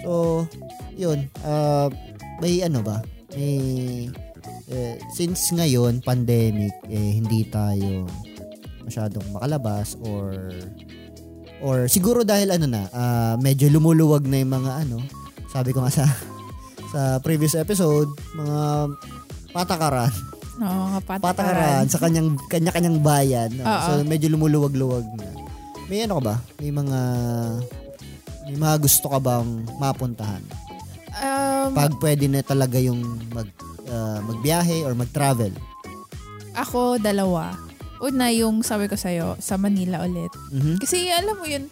So, 0.00 0.44
yun. 0.92 1.28
Uh, 1.40 1.86
may 2.38 2.58
ano 2.60 2.80
ba? 2.80 3.04
May, 3.32 4.08
eh, 4.66 4.94
since 5.10 5.52
ngayon, 5.52 6.00
pandemic, 6.00 6.72
eh, 6.86 7.14
hindi 7.14 7.44
tayo 7.44 8.08
masyadong 8.82 9.24
makalabas 9.30 9.94
or 10.02 10.50
or 11.60 11.86
siguro 11.86 12.24
dahil 12.24 12.50
ano 12.50 12.66
na, 12.66 12.82
ah, 12.90 13.34
medyo 13.36 13.68
lumuluwag 13.68 14.24
na 14.24 14.36
yung 14.36 14.52
mga 14.52 14.72
ano, 14.82 14.98
sabi 15.46 15.70
ko 15.70 15.80
nga 15.80 15.92
sa 15.92 16.04
sa 16.92 17.00
previous 17.18 17.56
episode, 17.56 18.06
mga 18.34 18.60
patakaran, 19.50 20.12
no, 20.56 20.92
mga 20.92 21.00
patakaran 21.02 21.24
patakaran. 21.24 21.84
sa 21.88 21.98
kanyang 21.98 22.28
kanya-kanyang 22.46 22.98
bayan. 23.00 23.50
no? 23.52 23.64
Oo. 23.64 23.80
So 23.82 23.90
medyo 24.04 24.28
lumuluwag-luwag 24.28 25.04
na. 25.16 25.28
May 25.88 26.04
ano 26.04 26.20
ka 26.20 26.24
ba? 26.24 26.36
May 26.58 26.70
mga 26.70 26.98
may 28.44 28.56
mga 28.58 28.76
gusto 28.78 29.06
ka 29.06 29.18
bang 29.18 29.48
mapuntahan? 29.76 30.42
Um, 31.12 31.72
Pag 31.72 31.96
pwede 31.98 32.26
na 32.26 32.40
talaga 32.40 32.76
yung 32.76 33.00
mag 33.30 33.48
ah, 33.86 34.20
magbiyahe 34.20 34.82
or 34.82 34.92
mag-travel. 34.92 35.52
ako, 36.52 36.96
dalawa. 36.98 37.56
Una, 37.98 38.28
yung 38.28 38.60
sabi 38.60 38.84
ko 38.84 38.96
sa'yo, 38.96 39.38
sa 39.38 39.54
Manila 39.56 40.02
ulit. 40.02 40.28
Mhm. 40.50 40.76
Kasi 40.76 41.06
alam 41.08 41.38
mo 41.38 41.46
yun, 41.46 41.70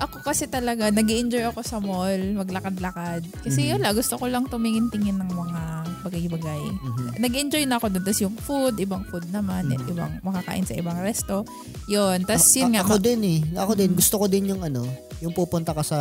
ako 0.00 0.24
kasi 0.24 0.48
talaga, 0.48 0.88
nag 0.88 1.04
enjoy 1.06 1.44
ako 1.44 1.60
sa 1.60 1.76
mall, 1.76 2.16
maglakad-lakad. 2.34 3.20
Kasi 3.44 3.68
Mhm. 3.68 3.72
wala, 3.76 3.88
gusto 3.92 4.14
ko 4.16 4.24
lang 4.26 4.48
tumingin-tingin 4.48 5.14
ng 5.14 5.30
mga 5.30 5.60
bagay-bagay. 6.00 6.62
Mhm. 6.64 7.04
Nag-enjoy 7.20 7.64
na 7.64 7.76
ako 7.76 7.86
doon. 7.90 8.02
Tapos 8.02 8.20
yung 8.20 8.36
food, 8.38 8.74
ibang 8.78 9.04
food 9.06 9.28
naman, 9.28 9.68
Mhm. 9.68 9.92
ibang 9.92 10.12
makakain 10.22 10.64
sa 10.64 10.72
ibang 10.72 10.96
resto. 10.98 11.44
Yun. 11.86 12.24
Tapos 12.24 12.48
yun 12.50 12.72
a- 12.72 12.72
nga, 12.72 12.82
Ako 12.82 12.96
ma- 12.96 13.04
din 13.04 13.20
eh. 13.22 13.40
Ako 13.54 13.72
din. 13.74 13.90
Gusto 13.92 14.14
ko 14.16 14.26
din 14.26 14.48
yung 14.48 14.62
ano, 14.62 14.88
yung 15.20 15.30
pupunta 15.30 15.70
ka 15.70 15.84
sa 15.84 15.98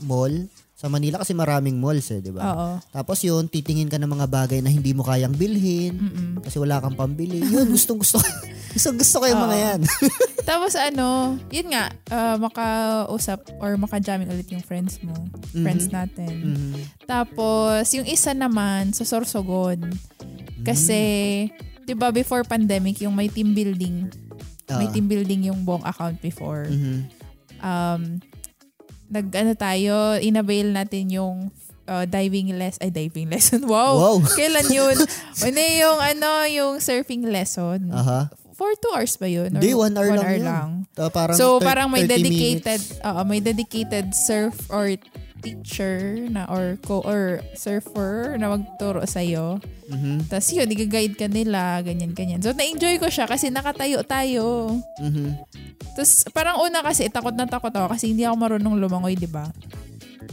mall, 0.00 0.30
sa 0.80 0.88
Manila 0.88 1.20
kasi 1.20 1.36
maraming 1.36 1.76
malls 1.76 2.08
eh, 2.08 2.24
di 2.24 2.32
ba? 2.32 2.40
oo. 2.40 2.68
Tapos 2.88 3.20
yun, 3.20 3.44
titingin 3.44 3.92
ka 3.92 4.00
ng 4.00 4.08
mga 4.08 4.24
bagay 4.26 4.64
na 4.64 4.72
hindi 4.72 4.96
mo 4.96 5.04
kayang 5.04 5.36
bilhin 5.36 5.92
Mm-mm. 5.92 6.30
kasi 6.40 6.56
wala 6.56 6.80
kang 6.80 6.96
pambili. 6.96 7.36
Yun, 7.44 7.68
gustong 7.68 8.00
gusto 8.00 8.16
ko. 8.16 8.24
gustong 8.72 8.96
gusto 8.96 9.20
ko 9.20 9.24
yung 9.28 9.44
mga 9.44 9.56
yan. 9.60 9.80
Tapos 10.48 10.72
ano, 10.72 11.36
yun 11.52 11.68
nga, 11.68 11.92
ah, 12.08 12.40
makausap 12.40 13.44
or 13.60 13.76
maka-jamming 13.76 14.32
ulit 14.32 14.48
yung 14.48 14.64
friends 14.64 14.96
mo. 15.04 15.12
Friends 15.52 15.92
natin. 15.92 16.56
Mhm. 16.56 17.04
Tapos, 17.04 17.84
yung 17.92 18.08
isa 18.08 18.32
naman, 18.32 18.96
sa 18.96 19.04
Sorsogon. 19.04 19.84
Kasi, 20.64 21.00
Mm. 21.44 21.84
di 21.84 21.92
ba 21.92 22.08
before 22.08 22.40
pandemic, 22.42 23.04
yung 23.04 23.12
may 23.12 23.28
team 23.28 23.52
building, 23.52 24.08
may 24.70 24.88
Ah. 24.88 24.92
team 24.96 25.04
building 25.04 25.44
yung 25.44 25.60
buong 25.60 25.84
account 25.84 26.16
before. 26.18 26.64
Mhm. 26.64 27.04
Um, 27.60 28.02
nag, 29.10 29.26
ano 29.28 29.52
tayo, 29.52 29.94
inavail 30.16 30.70
natin 30.70 31.10
yung 31.10 31.36
uh, 31.84 32.06
diving 32.06 32.54
less 32.54 32.78
ay 32.78 32.88
diving 32.88 33.26
lesson. 33.26 33.66
Wow. 33.68 33.98
Wow. 33.98 34.16
Kailan 34.24 34.70
yun? 34.70 34.96
Ano 35.44 35.58
yung 35.58 35.98
ano, 35.98 36.28
yung 36.46 36.72
surfing 36.78 37.26
lesson. 37.26 37.90
Aha. 37.90 38.30
For 38.54 38.76
two 38.76 38.92
hours 38.92 39.16
ba 39.16 39.24
yun? 39.24 39.50
Or 39.50 39.58
Hindi, 39.58 39.72
one 39.72 39.94
hour 39.96 40.12
lang 40.12 40.30
yun. 40.36 40.44
Ta- 40.92 41.08
parang 41.08 41.32
So 41.34 41.56
parang 41.58 41.88
may 41.88 42.04
30 42.04 42.12
dedicated 42.12 42.80
minutes. 42.84 43.00
oo, 43.00 43.20
may 43.24 43.40
dedicated 43.40 44.06
surf 44.12 44.52
or 44.68 44.92
teacher 45.40 46.28
na 46.28 46.46
or 46.46 46.76
co 46.84 47.00
or 47.02 47.40
surfer 47.56 48.36
na 48.36 48.52
magturo 48.52 49.02
sa 49.08 49.24
iyo. 49.24 49.58
Mhm. 49.90 50.30
Tapos 50.30 50.52
yun, 50.54 50.68
i-guide 50.70 51.16
ka 51.16 51.26
nila, 51.26 51.80
ganyan 51.82 52.12
ganyan. 52.14 52.40
So 52.44 52.54
na-enjoy 52.54 53.00
ko 53.00 53.08
siya 53.10 53.26
kasi 53.26 53.48
nakatayo 53.50 54.04
tayo. 54.06 54.76
Mhm. 55.00 55.34
Tapos 55.96 56.28
parang 56.30 56.62
una 56.62 56.84
kasi 56.84 57.10
takot 57.10 57.34
na 57.34 57.48
takot 57.48 57.72
ako 57.72 57.90
kasi 57.90 58.14
hindi 58.14 58.22
ako 58.22 58.36
marunong 58.38 58.76
lumangoy, 58.78 59.18
'di 59.18 59.26
ba? 59.26 59.48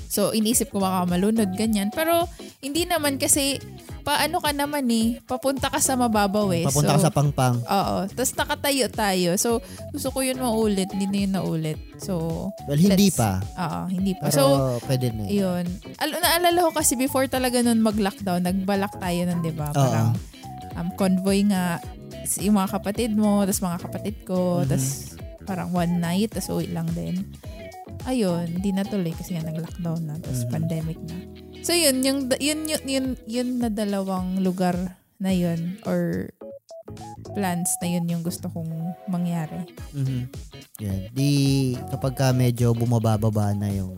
So 0.07 0.31
iniisip 0.31 0.71
ko 0.71 0.79
baka 0.79 1.07
malunod 1.07 1.51
ganyan. 1.55 1.89
Pero 1.91 2.27
hindi 2.59 2.83
naman 2.83 3.17
kasi 3.17 3.59
paano 4.07 4.39
ka 4.39 4.55
naman 4.55 4.87
eh, 4.87 5.19
papunta 5.27 5.67
ka 5.67 5.83
sa 5.83 5.99
mababaw 5.99 6.47
eh. 6.55 6.63
Papunta 6.63 6.95
so, 6.95 7.03
ka 7.03 7.05
sa 7.07 7.11
pangpang. 7.11 7.59
Oo. 7.59 7.97
Tapos 8.07 8.31
nakatayo 8.39 8.87
tayo. 8.87 9.35
So, 9.35 9.59
gusto 9.91 10.15
ko 10.15 10.23
yun 10.23 10.39
maulit. 10.39 10.87
Hindi 10.95 11.11
na 11.11 11.17
yun 11.27 11.33
naulit. 11.35 11.79
So, 11.99 12.47
Well, 12.71 12.79
hindi 12.79 13.11
pa. 13.11 13.43
Oo, 13.43 13.81
hindi 13.91 14.15
pa. 14.15 14.31
Pero 14.31 14.39
so, 14.39 14.43
pwede 14.87 15.11
na 15.11 15.27
yun. 15.27 15.67
Al- 15.99 16.23
naalala 16.23 16.59
ko 16.63 16.71
kasi 16.71 16.95
before 16.95 17.27
talaga 17.27 17.59
nun 17.59 17.83
mag-lockdown, 17.83 18.47
nagbalak 18.47 18.95
tayo 18.95 19.27
nun, 19.27 19.43
di 19.43 19.51
ba? 19.51 19.75
Parang 19.75 20.15
um, 20.79 20.87
convoy 20.95 21.43
nga, 21.51 21.83
yung 22.39 22.55
mga 22.55 22.79
kapatid 22.79 23.11
mo, 23.11 23.43
tapos 23.43 23.59
mga 23.59 23.79
kapatid 23.91 24.15
ko, 24.23 24.63
Mhm. 24.63 24.67
tapos 24.71 24.87
parang 25.43 25.69
one 25.75 25.99
night, 25.99 26.31
tapos 26.31 26.47
uwi 26.55 26.71
lang 26.71 26.87
din. 26.95 27.27
Ayun, 28.07 28.47
hindi 28.49 28.71
natuloy 28.71 29.11
kasi 29.11 29.35
nga 29.35 29.43
nag-lockdown 29.45 30.01
na, 30.01 30.15
tapos 30.15 30.47
Mhm. 30.47 30.51
pandemic 30.51 30.99
na. 31.03 31.17
So 31.59 31.75
yun, 31.75 31.99
yung, 32.01 32.31
yun, 32.33 32.63
yun, 32.65 32.83
yun, 32.85 33.05
yun 33.27 33.49
na 33.59 33.67
dalawang 33.67 34.39
lugar 34.39 34.79
na 35.19 35.29
yun 35.29 35.75
or 35.83 36.31
plans 37.35 37.67
na 37.77 37.87
yun 37.89 38.07
yung 38.07 38.23
gusto 38.23 38.47
kong 38.47 38.71
mangyari. 39.05 39.67
Mhm. 39.91 40.31
Yan. 40.79 40.99
Di 41.11 41.29
kapag 41.91 42.15
ka 42.15 42.27
medyo 42.31 42.71
bumababa 42.71 43.51
na 43.51 43.67
yung 43.67 43.91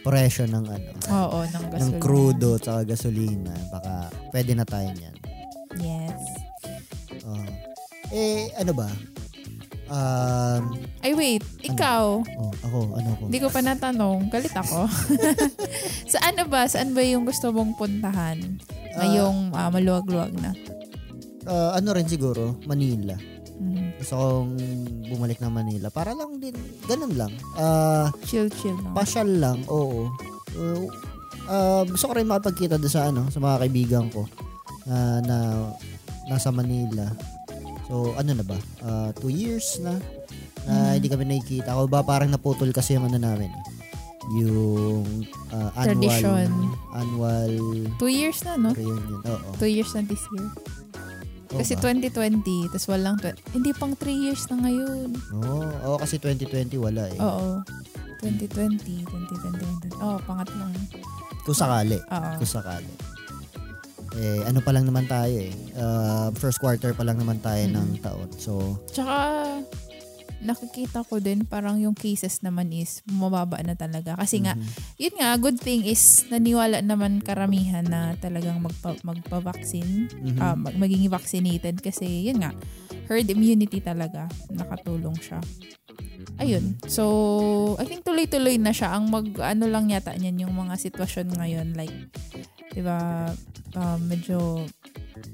presyo 0.00 0.46
ng 0.46 0.64
ano, 0.64 0.90
Oo, 1.06 1.38
ng 1.42 1.52
ng 1.52 1.64
gasolina. 1.70 2.00
crudo 2.00 2.48
at 2.54 2.64
saka 2.64 2.80
gasolina, 2.86 3.52
baka 3.68 4.08
pwede 4.32 4.56
na 4.56 4.64
tayo 4.64 4.88
niyan. 4.88 5.16
Yes. 5.76 6.20
Oo. 7.20 7.44
eh, 8.10 8.52
ano 8.54 8.72
ba? 8.72 8.88
Um, 9.84 10.80
Ay 11.04 11.12
wait, 11.12 11.44
ikaw, 11.60 12.24
oh, 12.24 12.52
ako, 12.64 12.78
ano 12.96 13.08
ko? 13.20 13.22
Hindi 13.28 13.40
ko 13.40 13.48
pa 13.52 13.60
natanong. 13.60 14.32
Galit 14.32 14.56
ako. 14.56 14.88
saan 16.12 16.40
na 16.40 16.48
ba? 16.48 16.64
Saan 16.64 16.96
ba 16.96 17.04
yung 17.04 17.28
gusto 17.28 17.52
mong 17.52 17.76
puntahan? 17.76 18.40
Na 18.96 19.04
Ah. 19.04 19.12
yung 19.12 19.52
ah, 19.52 19.68
maluwag-luwag 19.68 20.32
na. 20.40 20.56
Ah, 21.44 21.76
ano 21.76 21.92
rin 21.92 22.08
siguro, 22.08 22.56
Manila. 22.64 23.12
Mhm. 23.60 24.00
Gusto 24.00 24.14
kong 24.16 24.50
bumalik 25.12 25.38
na 25.38 25.52
Manila. 25.52 25.92
Para 25.92 26.16
lang 26.16 26.40
din, 26.40 26.56
ganun 26.88 27.12
lang. 27.12 27.32
Ah, 27.60 28.08
Chill-chill. 28.24 28.80
No? 28.80 28.96
pasyal 28.96 29.28
lang, 29.28 29.60
oo. 29.68 30.08
Uh, 30.54 30.88
ah, 31.44 31.82
gusto 31.84 32.08
ko 32.08 32.12
rin 32.16 32.24
makapagkita 32.24 32.80
doon 32.80 32.92
sa 32.92 33.12
ano, 33.12 33.28
sa 33.28 33.36
mga 33.36 33.68
kaibigan 33.68 34.06
ko 34.08 34.24
na, 34.88 35.20
na 35.20 35.36
nasa 36.24 36.48
Manila. 36.48 37.12
So, 37.84 38.16
ano 38.16 38.30
na 38.32 38.44
ba? 38.44 38.56
Ah, 38.80 39.10
two 39.12 39.28
years 39.28 39.76
na 39.78 40.00
na 40.64 40.72
Mhm. 40.72 40.92
hindi 40.96 41.08
kami 41.08 41.24
nakikita. 41.26 41.68
Ako 41.70 41.84
ba 41.86 42.00
parang 42.00 42.32
naputol 42.32 42.72
kasi 42.72 42.96
yung 42.96 43.04
ano 43.04 43.18
namin. 43.18 43.52
Yung 44.34 45.04
ah, 45.52 45.68
annual 45.76 46.00
Tradition. 46.00 46.48
annual 46.90 47.52
Two 48.00 48.08
years 48.08 48.40
na, 48.40 48.56
no? 48.56 48.72
reunion. 48.72 49.20
Oo. 49.22 49.48
Two 49.58 49.68
years 49.68 49.92
na 49.92 50.00
this 50.02 50.24
year. 50.30 50.48
Oo 51.52 51.60
Kasi 51.60 51.76
ba? 51.76 51.92
2020, 51.92 52.40
tas 52.66 52.88
walang, 52.88 53.14
tw- 53.14 53.36
hindi 53.52 53.70
pang 53.70 53.92
three 53.92 54.16
years 54.18 54.48
na 54.48 54.64
ngayon. 54.64 55.12
Oo, 55.38 55.62
oo, 55.84 55.96
kasi 56.00 56.16
2020 56.16 56.80
wala 56.80 57.06
eh. 57.06 57.18
Oo. 57.20 57.60
2020, 58.18 59.04
2020, 59.04 59.28
2020. 59.84 60.00
Oo, 60.00 60.16
pangatlong. 60.24 60.72
Kung 61.44 61.52
sakali. 61.54 62.00
Oo. 62.00 62.30
Kung 62.40 62.48
sakali. 62.50 62.88
Eh, 64.14 64.46
ano 64.46 64.62
pa 64.62 64.70
lang 64.70 64.86
naman 64.86 65.10
tayo 65.10 65.34
eh. 65.34 65.54
Ah, 65.74 66.30
first 66.38 66.62
quarter 66.62 66.94
pa 66.94 67.02
lang 67.02 67.18
naman 67.18 67.42
tayo 67.42 67.66
ng 67.66 67.98
taon. 67.98 68.30
So, 68.38 68.78
Tsaka, 68.94 69.16
nakikita 70.44 71.00
ko 71.08 71.18
din 71.18 71.48
parang 71.48 71.80
yung 71.80 71.96
cases 71.96 72.44
naman 72.44 72.68
is 72.70 73.00
bumababa 73.08 73.58
na 73.64 73.74
talaga. 73.74 74.14
Kasi 74.14 74.44
nga, 74.44 74.54
mhm. 74.54 74.70
yun 75.00 75.14
nga, 75.16 75.28
good 75.40 75.58
thing 75.58 75.82
is 75.82 76.28
naniwala 76.28 76.84
naman 76.84 77.24
karamihan 77.24 77.82
na 77.82 78.12
talagang 78.20 78.60
magpa, 78.60 78.94
magpa-vaccine, 79.02 80.06
Mhm. 80.12 80.38
ah, 80.38 80.54
mag- 80.54 80.76
maging 80.76 81.08
vaccinated 81.08 81.80
kasi 81.80 82.28
yun 82.28 82.44
nga, 82.44 82.52
herd 83.08 83.26
immunity 83.26 83.80
talaga, 83.80 84.28
nakatulong 84.52 85.16
siya. 85.18 85.40
Ayun. 86.34 86.74
So, 86.90 87.04
I 87.78 87.86
think 87.86 88.02
tuloy-tuloy 88.02 88.58
na 88.58 88.74
siya. 88.74 88.98
Ang 88.98 89.06
mag, 89.06 89.26
ano 89.38 89.70
lang 89.70 89.86
yata 89.86 90.12
niyan 90.18 90.48
yung 90.48 90.54
mga 90.54 90.74
sitwasyon 90.82 91.30
ngayon. 91.30 91.78
Like, 91.78 91.94
di 92.74 92.82
ba, 92.82 93.30
um, 93.72 94.00
medyo 94.02 94.66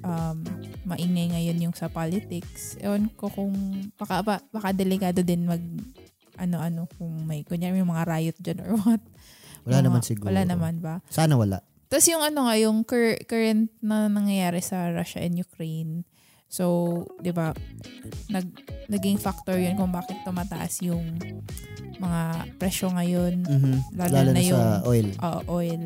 um, 0.02 0.38
maingay 0.84 1.26
ngayon 1.30 1.58
yung 1.62 1.74
sa 1.74 1.88
politics. 1.88 2.76
Ewan 2.78 3.08
ko 3.10 3.26
kung, 3.26 3.52
baka, 3.96 4.20
ba- 4.20 4.44
baka 4.46 4.70
delikado 4.70 5.20
din 5.20 5.44
mag, 5.44 5.60
ano-ano, 6.36 6.84
kung 6.94 7.24
may, 7.24 7.40
kunyari 7.42 7.74
may 7.74 7.84
mga 7.86 8.04
riot 8.06 8.36
dyan 8.38 8.60
or 8.62 8.76
what. 8.78 9.02
wala 9.62 9.72
Mga- 9.74 9.84
naman 9.86 10.00
siguro. 10.02 10.28
Wala 10.28 10.42
naman 10.42 10.74
ba? 10.78 11.00
Sana 11.06 11.34
wala. 11.34 11.60
Tapos 11.88 12.06
yung 12.06 12.22
ano 12.22 12.46
nga, 12.46 12.54
yung 12.54 12.80
cur- 12.80 13.18
current 13.24 13.72
na 13.80 14.06
nangyayari 14.06 14.60
sa 14.60 14.88
Russia 14.88 15.18
and 15.18 15.34
Ukraine. 15.34 16.04
So, 16.46 16.64
di 17.18 17.30
ba, 17.30 17.50
nag, 18.28 18.46
naging 18.86 19.16
factor 19.16 19.54
yun 19.54 19.74
kung 19.74 19.90
bakit 19.90 20.18
tumataas 20.22 20.82
yung 20.82 21.18
mga 21.96 22.20
presyo 22.56 22.90
ngayon, 22.90 23.44
Mhm. 23.44 23.74
lalo, 23.92 24.12
Lalo 24.12 24.30
na, 24.30 24.34
na 24.34 24.42
yung 24.42 24.64
sa 24.66 24.82
oil. 24.82 25.08
uh, 25.18 25.40
oil. 25.46 25.82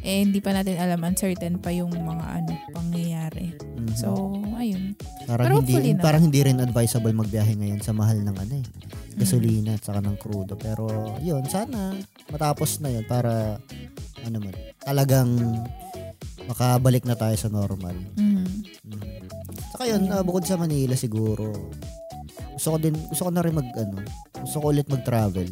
Eh 0.00 0.24
hindi 0.24 0.40
pa 0.40 0.56
natin 0.56 0.80
alam, 0.80 1.04
uncertain 1.04 1.60
pa 1.60 1.68
yung 1.68 1.92
mga 1.92 2.24
ano, 2.40 2.52
pangyayari. 2.72 3.52
Mhm. 3.76 3.94
So, 3.94 4.40
ayun. 4.56 4.96
parang 5.28 5.46
pero 5.46 5.56
hindi 5.60 5.92
na. 5.92 6.02
parang 6.02 6.22
hindi 6.24 6.40
rin 6.40 6.58
advisable 6.58 7.12
magbiyahe 7.12 7.52
ngayon 7.60 7.80
sa 7.84 7.92
mahal 7.92 8.16
ng 8.24 8.36
ano 8.36 8.54
eh. 8.58 8.66
Gasolina 9.12 9.76
at 9.76 9.84
saka 9.84 10.00
ng 10.00 10.16
crudo. 10.16 10.56
Pero 10.56 10.88
yun, 11.20 11.44
sana 11.44 11.92
matapos 12.32 12.80
na 12.80 12.88
yun 12.88 13.04
para 13.04 13.60
ano 14.24 14.36
man, 14.40 14.54
talagang 14.80 15.30
makabalik 16.48 17.04
na 17.06 17.14
tayo 17.14 17.36
sa 17.36 17.52
normal. 17.52 17.94
Mhm. 18.16 18.46
Mm. 18.88 19.02
Saka 19.72 19.84
yun, 19.88 20.02
ah, 20.10 20.22
bukod 20.24 20.44
sa 20.44 20.58
Manila 20.58 20.94
siguro, 20.98 21.70
gusto 22.54 22.68
ko 22.74 22.78
din, 22.78 22.94
gusto 23.10 23.22
ko 23.26 23.30
na 23.32 23.42
rin 23.42 23.54
mag, 23.56 23.68
ano, 23.74 24.04
gusto 24.42 24.56
ko 24.60 24.66
ulit 24.70 24.88
mag-travel. 24.90 25.48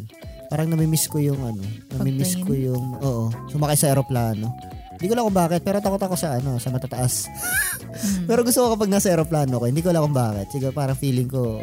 Parang 0.51 0.67
namimiss 0.67 1.07
ko 1.07 1.23
yung, 1.23 1.39
ano, 1.39 1.63
namimiss 1.95 2.35
ko 2.43 2.51
yung, 2.51 2.99
oo, 2.99 3.31
sumakay 3.55 3.79
sa 3.79 3.95
aeroplano. 3.95 4.51
Hindi 4.99 5.07
ko 5.07 5.13
alam 5.15 5.27
kung 5.31 5.39
bakit, 5.39 5.63
pero 5.63 5.79
takot 5.79 6.03
ako 6.03 6.19
sa, 6.19 6.37
ano, 6.43 6.59
sa 6.59 6.75
matataas. 6.75 7.31
Mhm. 7.31 8.27
pero 8.29 8.43
gusto 8.43 8.67
ko 8.67 8.75
kapag 8.75 8.91
nasa 8.91 9.09
aeroplano 9.15 9.63
ko, 9.63 9.65
hindi 9.71 9.81
ko 9.81 9.95
alam 9.95 10.11
kung 10.11 10.19
bakit. 10.19 10.51
Siguro 10.51 10.75
parang 10.75 10.99
feeling 10.99 11.31
ko, 11.31 11.63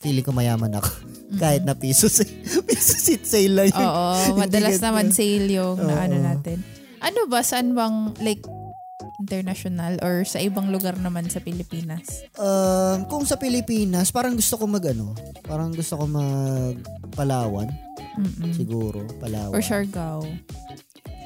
feeling 0.00 0.24
ko 0.24 0.32
mayaman 0.32 0.80
ako. 0.80 0.90
Kahit 1.44 1.62
na 1.68 1.76
piso, 1.76 2.08
piso 2.66 2.94
seat 2.96 3.28
sale 3.28 3.52
lang 3.52 3.68
yun. 3.68 3.84
Oo, 3.84 4.40
madalas 4.40 4.80
naman 4.80 5.12
sale 5.12 5.46
yung 5.46 5.76
na 5.76 6.08
ano 6.08 6.16
natin. 6.18 6.64
Ano 7.04 7.28
ba, 7.30 7.44
saan 7.44 7.76
bang 7.76 8.16
like 8.24 8.42
international 9.28 10.00
or 10.00 10.24
sa 10.24 10.40
ibang 10.40 10.72
lugar 10.72 10.96
naman 10.96 11.28
sa 11.28 11.36
Pilipinas? 11.38 12.24
Um, 12.34 13.04
kung 13.04 13.28
sa 13.28 13.36
Pilipinas, 13.36 14.08
parang 14.08 14.32
gusto 14.32 14.56
ko 14.56 14.64
mag, 14.64 14.80
ano, 14.82 15.12
parang 15.44 15.68
gusto 15.70 15.94
ko 15.94 16.08
mag 16.08 16.80
Palawan, 17.12 17.68
Mm-mm. 18.16 18.56
siguro, 18.56 19.04
Palawan. 19.20 19.52
Or 19.52 19.60
Siargao. 19.60 20.24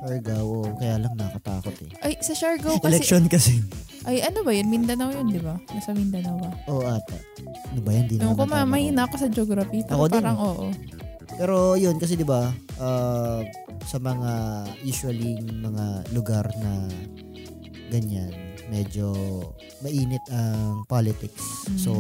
Siargao, 0.03 0.43
oo, 0.43 0.71
kaya 0.77 0.99
lang 0.99 1.15
nakatakot 1.15 1.79
eh. 1.79 1.91
Ay, 2.03 2.19
sa 2.19 2.35
Siargao 2.35 2.75
kasi, 2.77 2.91
Election 2.91 3.23
kasi. 3.31 3.63
ay 4.03 4.19
ano 4.19 4.43
ba 4.43 4.51
yun? 4.51 4.67
Mindanao 4.67 5.15
yun, 5.15 5.31
di 5.31 5.39
ba? 5.39 5.55
Nasa 5.71 5.95
Mindanao 5.95 6.43
ba? 6.43 6.51
Oo 6.67 6.83
ata. 6.83 7.15
Ano 7.71 7.81
ba 7.81 7.91
yan? 7.95 8.11
Di 8.11 8.19
Ewan 8.19 8.35
ko, 8.35 8.43
naman 8.43 8.67
tama 8.67 8.67
mahina 8.67 9.07
ako 9.07 9.15
sa 9.15 9.31
geography. 9.31 9.87
Pero 9.87 9.95
Ako 9.95 10.05
din 10.11 10.19
parang 10.19 10.37
eh. 10.37 10.43
oo. 10.43 10.67
Pero 11.33 11.57
yun, 11.79 11.97
kasi 11.97 12.13
di 12.13 12.27
ba 12.27 12.51
uh, 12.77 13.41
sa 13.87 13.97
mga 13.97 14.31
usually 14.83 15.39
mga 15.41 15.85
lugar 16.11 16.45
na 16.59 16.91
ganyan, 17.93 18.33
medyo 18.73 19.13
mainit 19.85 20.25
ang 20.33 20.89
politics. 20.89 21.69
So, 21.77 21.93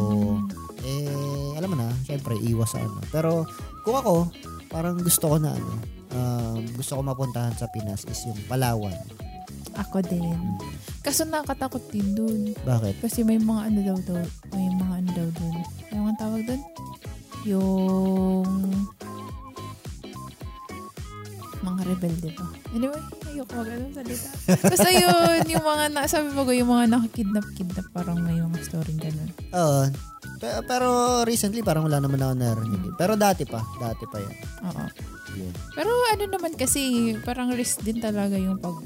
eh, 0.80 1.52
alam 1.60 1.68
mo 1.68 1.76
na, 1.76 1.92
syempre, 2.08 2.32
iwas 2.40 2.72
sa 2.72 2.80
ano. 2.80 3.04
Pero, 3.12 3.44
kung 3.84 4.00
ako, 4.00 4.32
parang 4.72 4.96
gusto 4.96 5.28
ko 5.28 5.36
na 5.36 5.52
ano, 5.52 5.72
um, 6.16 6.64
gusto 6.72 6.96
ko 6.96 7.00
mapuntahan 7.04 7.52
sa 7.52 7.68
Pinas 7.68 8.08
is 8.08 8.24
yung 8.24 8.40
Palawan. 8.48 8.96
Ako 9.76 10.04
din. 10.04 10.36
Kaso 11.00 11.24
nakakatakot 11.24 11.82
din 11.88 12.12
dun. 12.12 12.40
Bakit? 12.64 13.00
Kasi 13.00 13.24
may 13.24 13.40
mga 13.40 13.72
ano 13.72 13.78
daw 13.80 13.98
daw. 14.04 14.24
May 14.52 14.68
mga 14.68 14.94
ano 15.00 15.10
daw 15.16 15.28
dun. 15.32 15.56
Ano 15.92 16.00
ang 16.08 16.20
tawag 16.20 16.42
dun? 16.44 16.62
Yung 17.48 18.46
mga 21.62 21.82
rebelde 21.86 22.28
ba? 22.32 22.46
Anyway, 22.70 23.00
ayoko 23.24 23.52
mag 23.54 23.68
ano 23.68 23.86
salita. 23.90 24.28
Basta 24.60 24.90
yun, 24.90 25.10
yung 25.48 25.62
mga, 25.62 25.84
na, 25.88 26.00
sabi 26.04 26.28
mo 26.28 26.42
ko, 26.42 26.50
yung 26.50 26.68
mga 26.68 26.84
nakakidnap-kidnap, 26.88 27.86
parang 27.90 28.18
may 28.18 28.36
mga 28.36 28.58
story 28.60 28.92
ganun. 28.94 29.30
Oo. 29.52 29.82
Pe- 30.36 30.62
pero 30.64 30.88
recently, 31.22 31.60
parang 31.60 31.86
wala 31.86 31.98
naman 31.98 32.18
ako 32.18 32.34
narinig. 32.34 32.82
eh. 32.84 32.94
Pero 32.96 33.14
dati 33.14 33.42
pa. 33.42 33.62
Dati 33.76 34.04
pa 34.04 34.18
yan. 34.18 34.34
Oo. 34.64 34.84
Yun. 35.32 35.52
Pero 35.72 35.90
ano 36.08 36.24
naman 36.28 36.52
kasi, 36.52 36.80
parang 37.20 37.50
risk 37.50 37.80
din 37.80 37.98
talaga 37.98 38.34
yung 38.34 38.58
pag... 38.58 38.76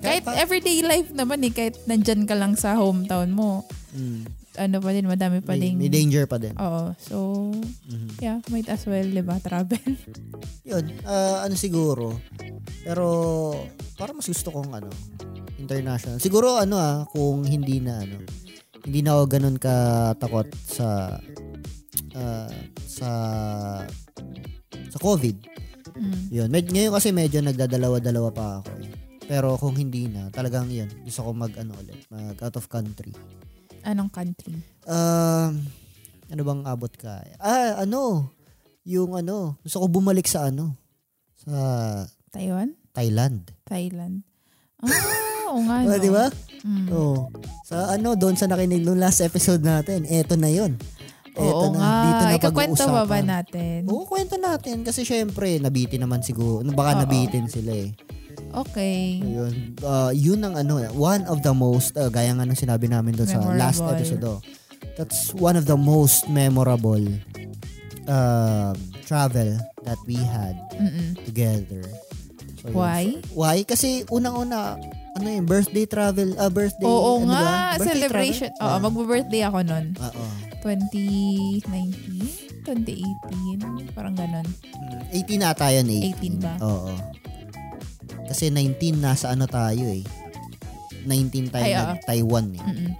Kahit 0.00 0.24
pa- 0.24 0.34
everyday 0.34 0.82
life 0.82 1.12
naman 1.12 1.40
eh, 1.42 1.52
kahit 1.52 1.78
nandyan 1.84 2.24
ka 2.24 2.34
lang 2.34 2.54
sa 2.54 2.74
hometown 2.74 3.30
mo, 3.30 3.62
Mm. 3.92 4.24
Ano 4.56 4.76
pa 4.78 4.90
din, 4.90 5.06
madami 5.06 5.40
pa 5.40 5.54
May, 5.54 5.60
ding... 5.60 5.74
may 5.78 5.88
danger 5.88 6.24
pa 6.24 6.36
din. 6.36 6.52
Oo. 6.56 6.92
So, 6.98 7.16
Mhm. 7.88 8.08
yeah, 8.18 8.38
might 8.48 8.68
as 8.68 8.84
well, 8.84 9.04
diba, 9.04 9.36
travel. 9.38 9.80
Yun, 10.68 10.84
ah, 11.02 11.44
ano 11.44 11.54
siguro. 11.54 12.20
Pero, 12.82 13.06
parang 13.94 14.18
mas 14.18 14.26
gusto 14.26 14.50
kong 14.50 14.72
ano, 14.74 14.90
international. 15.56 16.18
Siguro 16.18 16.58
ano 16.58 16.74
ah, 16.76 17.06
kung 17.06 17.46
hindi 17.46 17.78
na 17.78 18.02
ano, 18.02 18.18
hindi 18.82 18.98
na 18.98 19.14
ako 19.14 19.22
ganun 19.30 19.56
katakot 19.56 20.50
sa 20.58 21.16
ah, 22.12 22.50
sa 22.82 23.08
sa 24.90 24.98
COVID. 24.98 25.36
Mm. 25.92 26.22
Yun. 26.30 26.48
Med- 26.50 26.72
ngayon 26.72 26.92
kasi 26.92 27.14
medyo 27.14 27.38
nagdadalawa-dalawa 27.40 28.28
pa 28.32 28.46
ako 28.58 28.70
eh. 28.80 28.90
Pero 29.22 29.54
kung 29.54 29.78
hindi 29.78 30.10
na, 30.10 30.28
talagang 30.28 30.66
yun. 30.66 30.90
Gusto 31.06 31.22
ko 31.22 31.30
mag 31.30 31.54
ano 31.54 31.72
ulit, 31.78 32.04
mag 32.10 32.36
out 32.42 32.58
of 32.58 32.66
country. 32.66 33.14
Anong 33.82 34.10
country? 34.14 34.54
Um, 34.86 35.66
ano 36.30 36.40
bang 36.46 36.62
abot 36.66 36.92
ka? 36.94 37.22
Ah, 37.42 37.82
ano? 37.82 38.30
Yung 38.86 39.14
ano, 39.18 39.58
gusto 39.62 39.82
ko 39.82 39.86
bumalik 39.90 40.26
sa 40.26 40.50
ano, 40.50 40.74
sa 41.38 41.54
Taiwan? 42.30 42.74
Thailand. 42.94 43.50
Thailand. 43.66 44.22
Ah, 44.82 44.90
oo 45.50 45.60
nga. 45.66 45.76
Oh, 45.86 45.90
no? 45.92 46.00
di 46.00 46.08
ba? 46.08 46.26
Mm. 46.64 46.88
Oo. 46.96 47.28
Sa 47.68 47.92
ano, 47.92 48.16
doon 48.16 48.40
sa 48.40 48.48
nakinig 48.48 48.80
nung 48.80 48.96
last 48.96 49.20
episode 49.20 49.60
natin, 49.60 50.08
eto 50.08 50.32
na. 50.32 50.48
Oo 50.48 50.72
Eto 51.36 51.66
na, 51.72 51.76
nga. 51.76 51.92
dito 52.04 52.22
na 52.24 52.34
Ikakwento 52.40 52.84
ba 52.88 53.04
ba 53.04 53.18
natin? 53.20 53.84
Oo, 53.84 54.08
kwento 54.08 54.40
natin. 54.40 54.80
Kasi 54.80 55.04
syempre, 55.04 55.60
nabitin 55.60 56.04
naman 56.04 56.24
siguro. 56.24 56.64
Baka 56.72 56.96
Oo. 56.96 57.00
nabitin 57.04 57.52
sila 57.52 57.72
eh. 57.72 57.92
Okay. 58.54 59.18
Yun, 59.18 59.74
uh, 59.80 60.10
yun 60.10 60.38
ang 60.40 60.54
ano, 60.54 60.78
one 60.92 61.24
of 61.24 61.40
the 61.40 61.50
most, 61.50 61.94
uh, 61.94 62.06
gaya 62.06 62.30
nga 62.30 62.42
nung 62.42 62.54
sinabi 62.54 62.84
namin 62.84 63.12
doon 63.12 63.24
sa 63.24 63.38
last 63.50 63.80
episode. 63.80 64.22
oh. 64.22 64.38
That's 64.92 65.32
one 65.32 65.54
of 65.54 65.64
the 65.64 65.74
most 65.74 66.28
memorable 66.28 67.00
um, 68.04 68.74
travel 69.02 69.56
that 69.82 69.96
we 70.04 70.16
had 70.16 70.52
Mm-mm. 70.74 71.16
together. 71.24 71.80
So, 72.60 72.68
yun. 72.68 72.74
Why? 72.76 73.02
Why? 73.32 73.56
Kasi 73.64 74.04
unang-una, 74.06 74.76
ano 75.12 75.26
yung 75.26 75.44
birthday 75.44 75.82
travel, 75.82 76.30
ah 76.36 76.46
birthday, 76.46 76.84
Oo 76.84 77.18
ano 77.18 77.26
ba? 77.26 77.32
nga. 77.32 77.44
Birthday 77.74 77.98
Celebration. 77.98 78.48
travel? 78.50 78.62
Oo, 78.62 78.68
Ah, 78.68 78.78
magbo-birthday 78.78 79.42
ako 79.42 79.58
nun. 79.64 79.84
Oo. 79.96 80.24
2019? 80.60 82.62
2018? 82.62 83.90
Parang 83.90 84.14
ganun. 84.14 84.44
Mm, 84.44 85.00
18 85.10 85.40
na 85.40 85.50
tayo, 85.52 85.80
18. 85.80 86.14
18 86.14 86.38
ba? 86.38 86.52
Oo. 86.60 86.92
Kasi 88.26 88.48
19 88.48 88.98
nasa 88.98 89.30
ano 89.30 89.46
tayo 89.46 89.86
eh. 89.86 90.04
19 91.04 91.50
tayo 91.50 91.64
Ay, 91.64 91.74
nag 91.74 92.02
Taiwan 92.06 92.46
eh. 92.54 92.62
Mm-mm. 92.62 92.90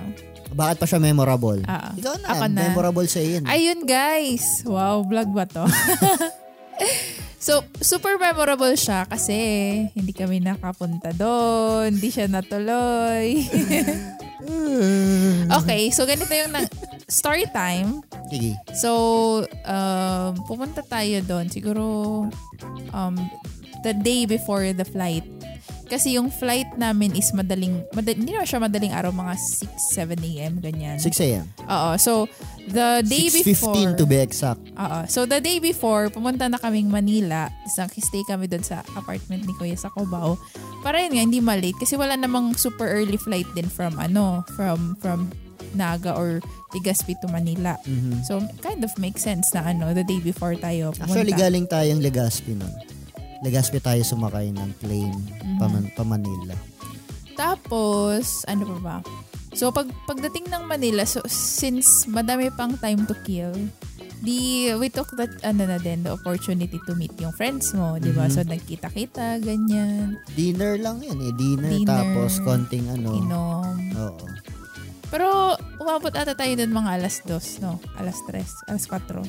Bakit 0.53 0.77
pa 0.77 0.85
siya 0.85 1.01
memorable? 1.01 1.59
Ah, 1.65 1.91
Ikaw 1.97 2.15
na, 2.21 2.27
ako 2.31 2.45
na. 2.47 2.61
memorable 2.69 3.07
sa 3.09 3.19
yun. 3.19 3.43
Ayun 3.43 3.83
guys. 3.83 4.61
Wow, 4.63 5.01
vlog 5.03 5.33
ba 5.33 5.49
to? 5.49 5.65
so, 7.45 7.65
super 7.81 8.15
memorable 8.15 8.71
siya 8.77 9.09
kasi 9.09 9.35
hindi 9.91 10.13
kami 10.13 10.39
nakapunta 10.39 11.09
doon. 11.11 11.97
Hindi 11.97 12.09
siya 12.13 12.29
natuloy. 12.29 13.41
okay, 15.59 15.89
so 15.89 16.05
ganito 16.05 16.31
yung 16.31 16.51
na- 16.53 16.69
story 17.07 17.45
time. 17.51 18.01
Sige. 18.31 18.55
So, 18.77 18.91
um, 19.65 20.31
pumunta 20.47 20.81
tayo 20.85 21.19
doon. 21.23 21.47
Siguro, 21.51 21.83
um, 22.91 23.15
the 23.83 23.93
day 23.93 24.23
before 24.25 24.71
the 24.71 24.87
flight. 24.87 25.27
Kasi 25.83 26.17
yung 26.17 26.31
flight 26.33 26.73
namin 26.79 27.13
is 27.13 27.29
madaling, 27.35 27.85
madal- 27.93 28.17
hindi 28.17 28.33
naman 28.33 28.47
siya 28.49 28.65
madaling 28.65 28.95
araw, 28.95 29.13
mga 29.13 29.35
6, 29.37 29.93
7 29.93 30.17
a.m., 30.25 30.57
ganyan. 30.57 30.97
6 30.97 31.05
a.m. 31.21 31.45
Oo. 31.69 31.91
So, 32.01 32.25
the 32.65 33.05
day 33.05 33.29
before... 33.29 33.77
6.15 33.77 34.01
to 34.01 34.05
be 34.09 34.17
exact. 34.17 34.63
Oo. 34.73 34.99
So, 35.05 35.29
the 35.29 35.37
day 35.37 35.61
before, 35.61 36.09
pumunta 36.09 36.49
na 36.49 36.57
kaming 36.57 36.89
Manila. 36.89 37.51
Tapos 37.77 37.99
stay 38.09 38.25
kami 38.25 38.49
doon 38.49 38.65
sa 38.65 38.81
apartment 38.97 39.45
ni 39.45 39.53
Kuya 39.53 39.77
sa 39.77 39.93
Cubao. 39.93 40.39
Para 40.81 40.97
yun 41.03 41.13
nga, 41.13 41.23
hindi 41.29 41.43
malate. 41.43 41.77
Kasi 41.77 41.93
wala 41.93 42.17
namang 42.17 42.57
super 42.57 42.89
early 42.89 43.19
flight 43.19 43.45
din 43.53 43.67
from, 43.69 43.93
ano, 44.01 44.41
from, 44.57 44.97
from 44.97 45.29
Naga 45.71 46.11
or 46.11 46.43
Legazpi 46.71 47.15
to 47.17 47.27
Manila. 47.27 47.79
Mhm. 47.81 48.23
So, 48.23 48.41
kind 48.59 48.81
of 48.81 48.91
makes 48.97 49.21
sense 49.21 49.51
na 49.51 49.63
ano, 49.63 49.91
the 49.91 50.03
day 50.03 50.19
before 50.19 50.53
tayo 50.55 50.91
pumunta. 50.91 51.07
Actually, 51.07 51.33
galing 51.33 51.65
tayong 51.65 51.99
Legazpi 51.99 52.53
nun. 52.53 52.73
Legazpi 53.39 53.79
tayo 53.79 53.99
sumakay 54.01 54.51
ng 54.51 54.71
plane 54.77 55.19
Mhm. 55.41 55.57
pa, 55.57 55.65
Man- 55.67 55.91
pa 55.91 56.03
Manila. 56.03 56.55
Tapos, 57.33 58.45
ano 58.45 58.63
pa 58.67 58.77
ba? 58.79 58.97
So, 59.53 59.69
pag, 59.69 59.89
pagdating 60.05 60.49
ng 60.49 60.65
Manila, 60.65 61.03
so, 61.03 61.21
since 61.27 62.05
madami 62.05 62.49
pang 62.49 62.73
time 62.73 63.05
to 63.05 63.13
kill, 63.21 63.53
di, 64.19 64.71
we 64.73 64.87
took 64.87 65.13
that, 65.13 65.29
ano 65.43 65.67
na 65.67 65.77
din, 65.77 66.01
the 66.01 66.09
opportunity 66.09 66.79
to 66.79 66.95
meet 66.95 67.13
yung 67.19 67.33
friends 67.33 67.69
mo, 67.69 67.97
di 67.97 68.09
ba? 68.09 68.25
Mhm. 68.25 68.33
So, 68.33 68.41
nagkita-kita, 68.41 69.37
ganyan, 69.39 70.17
Dinner 70.33 70.79
lang 70.79 71.03
yan 71.03 71.19
eh. 71.19 71.33
Dinner, 71.33 71.69
Dinner, 71.69 71.85
tapos 71.85 72.39
konting 72.39 72.87
ano. 72.89 73.13
inom. 73.13 73.75
Oo. 73.93 74.25
Pero, 75.13 75.53
umabot 75.77 76.09
ata 76.09 76.33
tayo 76.33 76.57
dun 76.57 76.73
mga 76.73 76.97
alas 76.97 77.21
dos, 77.21 77.61
no? 77.61 77.77
Alas 78.01 78.17
tres, 78.25 78.49
alas 78.65 78.89
4. 78.89 79.21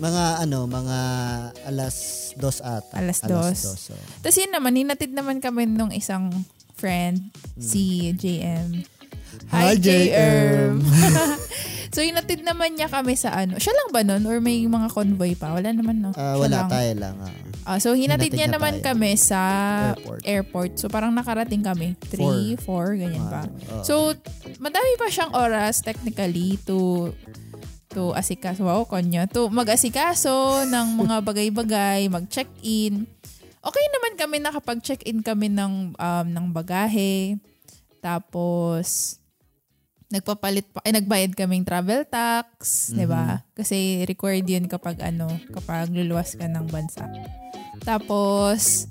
mga 0.00 0.48
ano, 0.48 0.64
mga 0.64 0.98
alas 1.68 2.32
dos 2.40 2.64
ata. 2.64 2.96
Alas 2.96 3.20
dos. 3.20 3.60
so. 3.60 3.92
Tapos 4.24 4.40
yun 4.40 4.48
naman, 4.48 4.72
hinatid 4.72 5.12
naman 5.12 5.44
kami 5.44 5.68
nung 5.68 5.92
isang 5.92 6.32
friend, 6.72 7.20
si 7.60 8.16
JM. 8.16 8.80
Hi, 9.52 9.76
JM. 9.76 10.80
so, 11.90 12.00
hinatid 12.00 12.40
naman 12.40 12.74
niya 12.74 12.86
kami 12.86 13.14
sa 13.14 13.34
ano. 13.34 13.58
Siya 13.58 13.70
lang 13.70 13.88
ba 13.90 14.00
nun? 14.00 14.22
Or 14.24 14.38
may 14.38 14.62
mga 14.62 14.88
convoy 14.88 15.34
pa? 15.34 15.52
Wala 15.52 15.70
naman, 15.70 16.00
no? 16.00 16.10
Siya 16.10 16.38
wala, 16.38 16.56
lang. 16.64 16.68
tayo 16.70 16.92
lang. 16.96 17.14
Ah, 17.62 17.76
so, 17.76 17.92
hinatid 17.92 18.30
Hinatid 18.30 18.32
niya 18.32 18.46
niya 18.46 18.56
naman 18.56 18.74
tayo. 18.78 18.86
kami 18.90 19.10
sa 19.14 19.40
Airport. 19.92 20.22
airport. 20.24 20.70
So, 20.76 20.88
parang 20.88 21.12
nakarating 21.12 21.60
kami. 21.60 21.94
3, 22.08 22.56
4, 22.56 22.64
ganyan 22.96 23.26
pa. 23.28 23.44
Ah, 23.44 23.50
oo. 23.76 23.84
So, 23.84 23.94
madami 24.56 24.90
pa 24.96 25.06
siyang 25.06 25.30
oras 25.30 25.78
technically 25.80 26.56
to 26.64 27.10
to 27.90 28.14
asikaso. 28.14 28.62
Wow, 28.62 28.86
konyo. 28.86 29.26
To 29.28 29.50
mag-asikaso 29.50 30.64
ng 30.64 30.96
mga 30.96 31.16
bagay-bagay, 31.28 32.06
mag-check-in. 32.06 33.04
Okay 33.60 33.84
naman 33.92 34.12
kami 34.16 34.36
nakapag-check-in 34.40 35.20
kami 35.20 35.52
ng, 35.52 35.92
um, 35.92 36.26
ng 36.26 36.46
bagahe. 36.48 37.36
Tapos, 38.00 39.19
nagpapalit 40.10 40.66
pa, 40.74 40.82
eh, 40.82 40.90
nagbayad 40.90 41.38
kaming 41.38 41.62
travel 41.62 42.02
tax, 42.02 42.90
di 42.90 43.06
ba? 43.06 43.46
Kasi 43.54 44.02
required 44.10 44.44
yun 44.44 44.66
kapag 44.66 44.98
ano, 44.98 45.30
kapag 45.54 45.94
luluwas 45.94 46.34
ka 46.34 46.50
ng 46.50 46.66
bansa. 46.66 47.06
Tapos, 47.86 48.90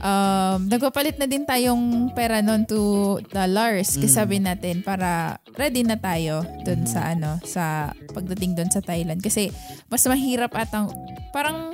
um, 0.00 0.58
nagpapalit 0.66 1.20
na 1.20 1.28
din 1.28 1.44
tayong 1.44 2.10
pera 2.16 2.40
nun 2.40 2.64
to 2.64 3.20
dollars. 3.28 4.00
Kasi 4.00 4.08
sabi 4.08 4.40
natin 4.40 4.80
para 4.80 5.36
ready 5.60 5.84
na 5.84 6.00
tayo 6.00 6.40
dun 6.64 6.88
sa 6.88 7.12
ano, 7.12 7.36
sa 7.44 7.92
pagdating 8.16 8.56
dun 8.56 8.72
sa 8.72 8.80
Thailand. 8.80 9.20
Kasi 9.20 9.52
mas 9.92 10.04
mahirap 10.08 10.56
atang, 10.56 10.88
parang 11.30 11.72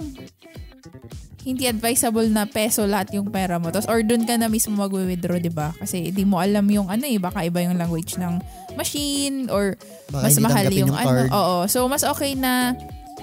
hindi 1.42 1.66
advisable 1.66 2.30
na 2.30 2.46
peso 2.46 2.86
lahat 2.86 3.18
yung 3.18 3.26
pera 3.34 3.58
mo. 3.58 3.74
Tapos, 3.74 3.90
or 3.90 3.98
dun 4.06 4.22
ka 4.22 4.38
na 4.38 4.46
mismo 4.46 4.78
mag-withdraw, 4.78 5.42
di 5.42 5.50
ba? 5.50 5.74
Kasi 5.74 6.14
di 6.14 6.22
mo 6.22 6.38
alam 6.38 6.62
yung 6.70 6.86
ano 6.86 7.02
eh, 7.02 7.18
baka 7.18 7.42
iba 7.42 7.58
yung 7.66 7.74
language 7.74 8.14
ng 8.14 8.38
machine 8.74 9.48
or 9.52 9.76
Baka 10.10 10.24
mas 10.28 10.36
mahal 10.38 10.66
yung, 10.72 10.88
yung 10.88 10.94
ano. 10.94 11.06
card. 11.06 11.28
Oo. 11.32 11.56
So, 11.68 11.86
mas 11.88 12.02
okay 12.04 12.36
na, 12.36 12.76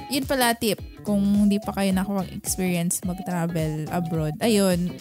yun 0.10 0.26
pala 0.26 0.54
tip, 0.58 0.82
kung 1.06 1.22
hindi 1.48 1.58
pa 1.62 1.74
kayo 1.74 1.94
nakapag-experience 1.94 3.02
mag-travel 3.06 3.88
abroad. 3.90 4.36
Ayun, 4.42 4.94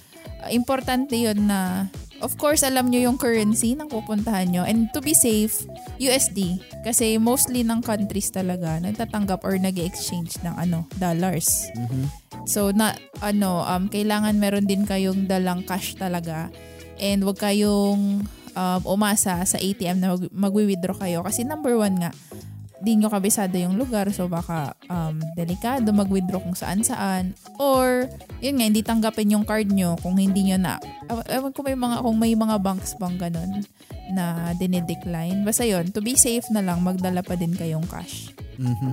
importante 0.49 1.17
yun 1.19 1.49
na, 1.49 1.91
of 2.23 2.35
course, 2.37 2.63
alam 2.63 2.91
nyo 2.91 2.99
yung 3.03 3.19
currency 3.19 3.75
ng 3.75 3.91
pupuntahan 3.91 4.49
nyo. 4.51 4.63
And 4.65 4.91
to 4.95 5.01
be 5.01 5.15
safe, 5.15 5.65
USD. 5.99 6.63
Kasi 6.83 7.19
mostly 7.19 7.63
ng 7.63 7.83
countries 7.83 8.31
talaga, 8.31 8.79
nagtatanggap 8.79 9.43
or 9.43 9.59
nag 9.59 9.77
exchange 9.79 10.39
ng 10.43 10.55
ano, 10.55 10.87
dollars. 10.99 11.69
Mhm. 11.75 12.29
So 12.49 12.73
na 12.73 12.97
ano 13.21 13.61
um 13.61 13.93
kailangan 13.93 14.41
meron 14.41 14.65
din 14.65 14.89
kayong 14.89 15.29
dalang 15.29 15.69
cash 15.69 15.93
talaga 16.01 16.49
and 16.97 17.21
wag 17.21 17.37
kayong 17.37 18.25
um, 18.59 18.81
umasa 18.99 19.39
sa 19.47 19.57
ATM 19.57 20.03
na 20.03 20.19
mag- 20.19 20.51
magwi-withdraw 20.51 20.99
kayo 20.99 21.23
kasi 21.23 21.47
number 21.47 21.79
one 21.79 21.95
nga 22.03 22.11
di 22.79 22.95
nyo 22.95 23.11
kabisado 23.11 23.59
yung 23.59 23.75
lugar 23.75 24.07
so 24.15 24.31
baka 24.31 24.71
um, 24.87 25.19
delikado 25.35 25.91
mag-withdraw 25.91 26.39
kung 26.39 26.55
saan 26.55 26.87
saan 26.87 27.35
or 27.59 28.07
yun 28.39 28.55
nga 28.55 28.67
hindi 28.71 28.87
tanggapin 28.87 29.35
yung 29.35 29.43
card 29.43 29.67
nyo 29.75 29.99
kung 29.99 30.15
hindi 30.15 30.47
nyo 30.47 30.59
na 30.63 30.79
ewan- 31.27 31.51
ko 31.51 31.67
may 31.67 31.75
mga 31.75 31.97
kung 32.07 32.17
may 32.19 32.35
mga 32.39 32.57
banks 32.63 32.95
bang 32.95 33.19
ganun 33.19 33.67
na 34.15 34.55
dinidecline 34.55 35.43
basta 35.43 35.67
yun 35.67 35.91
to 35.91 35.99
be 35.99 36.15
safe 36.15 36.47
na 36.55 36.63
lang 36.63 36.79
magdala 36.79 37.19
pa 37.19 37.35
din 37.35 37.51
kayong 37.51 37.87
cash 37.91 38.31
Mhm. 38.59 38.91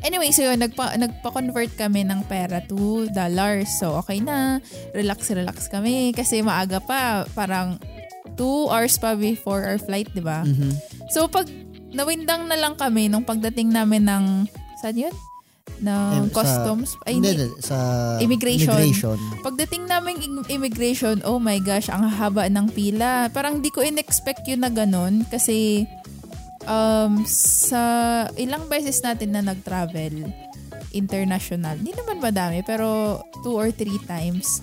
Anyway, 0.00 0.32
so 0.32 0.40
yun, 0.40 0.56
nagpa, 0.56 0.96
nagpa-convert 0.96 1.76
kami 1.76 2.08
ng 2.08 2.24
pera 2.24 2.64
to 2.64 3.04
dollars. 3.12 3.68
So, 3.76 4.00
okay 4.00 4.24
na. 4.24 4.64
Relax, 4.96 5.28
relax 5.28 5.68
kami. 5.68 6.16
Kasi 6.16 6.40
maaga 6.40 6.80
pa. 6.80 7.28
Parang 7.36 7.76
two 8.34 8.68
hours 8.68 8.94
pa 8.96 9.14
before 9.14 9.62
our 9.62 9.78
flight, 9.78 10.10
di 10.10 10.20
ba? 10.20 10.42
Mhm. 10.42 10.74
So, 11.08 11.26
pag 11.26 11.46
nawindang 11.90 12.46
na 12.46 12.54
lang 12.54 12.74
kami 12.74 13.06
nung 13.06 13.22
pagdating 13.22 13.70
namin 13.70 14.04
ng, 14.04 14.24
saan 14.78 14.98
yun? 14.98 15.14
Ng 15.76 15.90
Eh, 16.12 16.30
sa- 16.30 16.34
customs? 16.36 16.94
Ay, 17.02 17.18
Hindi, 17.18 17.34
hindi. 17.34 17.48
sa 17.58 17.76
Immigration. 18.18 18.74
immigration. 18.74 19.18
Pagdating 19.40 19.82
namin 19.84 20.14
im- 20.20 20.48
immigration, 20.48 21.22
oh 21.22 21.38
my 21.38 21.58
gosh, 21.58 21.86
ang 21.86 22.04
haba 22.04 22.46
ng 22.46 22.70
pila. 22.70 23.26
Parang 23.28 23.58
di 23.58 23.70
ko 23.70 23.80
in-expect 23.80 24.44
yun 24.44 24.60
na 24.60 24.70
ganun 24.70 25.26
kasi 25.26 25.86
um, 26.64 27.22
sa 27.26 27.82
ilang 28.34 28.66
beses 28.66 29.00
natin 29.00 29.30
na 29.30 29.42
nag-travel 29.42 30.24
international, 30.90 31.74
hindi 31.76 31.90
naman 31.90 32.22
madami 32.22 32.62
pero 32.62 33.18
two 33.42 33.52
or 33.52 33.68
three 33.68 33.98
times. 34.04 34.62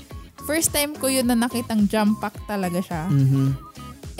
First 0.49 0.73
time 0.73 0.97
ko 0.97 1.07
yun 1.07 1.29
na 1.29 1.37
nakitang 1.37 1.85
jump 1.87 2.19
pack 2.19 2.35
talaga 2.49 2.81
siya. 2.81 3.07
Mhm. 3.07 3.71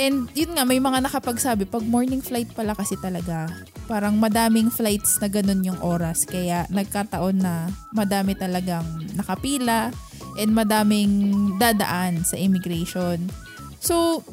And 0.02 0.26
yun 0.34 0.56
nga, 0.56 0.64
may 0.66 0.82
mga 0.82 1.04
nakapagsabi, 1.06 1.68
pag 1.70 1.86
morning 1.86 2.24
flight 2.24 2.50
pala 2.58 2.74
kasi 2.74 2.98
talaga, 2.98 3.52
parang 3.86 4.18
madaming 4.18 4.72
flights 4.72 5.20
na 5.20 5.28
ganun 5.28 5.62
yung 5.62 5.78
oras. 5.84 6.26
Kaya 6.26 6.66
nagkataon 6.72 7.38
na 7.38 7.70
madami 7.92 8.34
talagang 8.34 8.86
nakapila 9.14 9.92
and 10.40 10.56
madaming 10.56 11.54
dadaan 11.60 12.24
sa 12.24 12.40
immigration. 12.40 13.30
So, 13.78 14.26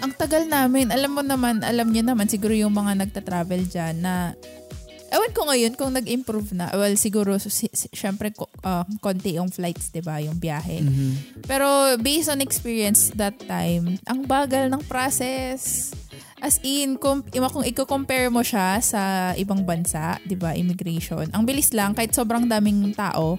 ang 0.00 0.12
tagal 0.16 0.48
namin, 0.48 0.92
alam 0.92 1.18
mo 1.18 1.22
naman, 1.24 1.64
alam 1.64 1.92
niyo 1.92 2.04
naman, 2.04 2.28
siguro 2.28 2.52
yung 2.52 2.72
mga 2.72 3.00
nagta-travel 3.04 3.68
dyan 3.68 4.00
na 4.04 4.36
Ewan 5.10 5.34
ko 5.34 5.42
ngayon 5.50 5.74
kung 5.74 5.90
nag-improve 5.90 6.54
na. 6.54 6.70
Well, 6.70 6.94
siguro, 6.94 7.34
si, 7.42 7.66
si- 7.74 7.90
syempre, 7.90 8.30
ah, 8.62 8.86
konti 9.02 9.34
yung 9.34 9.50
flights, 9.50 9.90
'di 9.90 10.06
ba 10.06 10.22
yung 10.22 10.38
biyahe. 10.38 10.86
Mhm. 10.86 11.10
Pero 11.50 11.98
based 11.98 12.30
on 12.30 12.38
experience 12.38 13.10
that 13.18 13.34
time, 13.50 13.98
ang 14.06 14.22
bagal 14.22 14.70
ng 14.70 14.82
process. 14.86 15.90
As 16.40 16.56
in, 16.64 16.96
kung, 16.96 17.20
kung 17.28 17.66
i-compare 17.68 18.32
mo 18.32 18.40
siya 18.40 18.80
sa 18.80 19.32
ibang 19.36 19.60
bansa, 19.60 20.16
di 20.24 20.32
ba, 20.32 20.56
immigration, 20.56 21.28
ang 21.36 21.44
bilis 21.44 21.76
lang, 21.76 21.92
kahit 21.92 22.16
sobrang 22.16 22.48
daming 22.48 22.96
tao, 22.96 23.36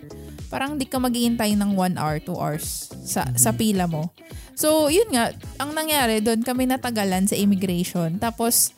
parang 0.54 0.78
di 0.78 0.86
ka 0.86 1.02
maghihintay 1.02 1.58
ng 1.58 1.74
one 1.74 1.98
hour, 1.98 2.22
two 2.22 2.38
hours 2.38 2.94
sa, 3.02 3.26
sa 3.34 3.50
pila 3.58 3.90
mo. 3.90 4.14
So, 4.54 4.94
yun 4.94 5.10
nga, 5.10 5.34
ang 5.58 5.74
nangyari 5.74 6.22
doon, 6.22 6.46
kami 6.46 6.70
natagalan 6.70 7.26
sa 7.26 7.34
immigration. 7.34 8.22
Tapos, 8.22 8.78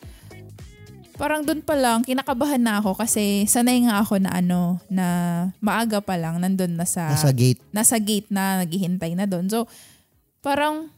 parang 1.14 1.46
doon 1.46 1.62
pa 1.62 1.78
lang, 1.78 2.02
kinakabahan 2.02 2.58
na 2.58 2.82
ako 2.82 2.98
kasi 2.98 3.46
sanay 3.46 3.86
nga 3.86 4.02
ako 4.02 4.18
na 4.18 4.34
ano, 4.34 4.82
na 4.90 5.06
maaga 5.62 6.02
pa 6.02 6.18
lang, 6.18 6.42
nandun 6.42 6.74
na 6.74 6.86
sa 6.86 7.14
Nasa 7.14 7.30
gate. 7.30 7.62
nasa 7.70 7.96
gate 8.02 8.28
na, 8.34 8.62
naghihintay 8.66 9.14
na 9.14 9.26
doon. 9.26 9.46
So, 9.46 9.70
parang 10.42 10.90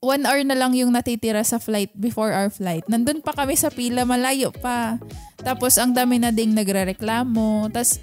one 0.00 0.24
hour 0.24 0.40
na 0.44 0.56
lang 0.56 0.72
yung 0.72 0.92
natitira 0.92 1.44
sa 1.44 1.60
flight 1.60 1.92
before 1.96 2.32
our 2.32 2.48
flight. 2.48 2.84
Nandun 2.88 3.20
pa 3.20 3.36
kami 3.36 3.56
sa 3.56 3.68
pila, 3.68 4.08
malayo 4.08 4.48
pa. 4.52 4.96
Tapos, 5.40 5.76
ang 5.76 5.92
dami 5.92 6.16
na 6.16 6.32
ding 6.32 6.56
nagre-reklamo. 6.56 7.68
Tapos, 7.68 8.00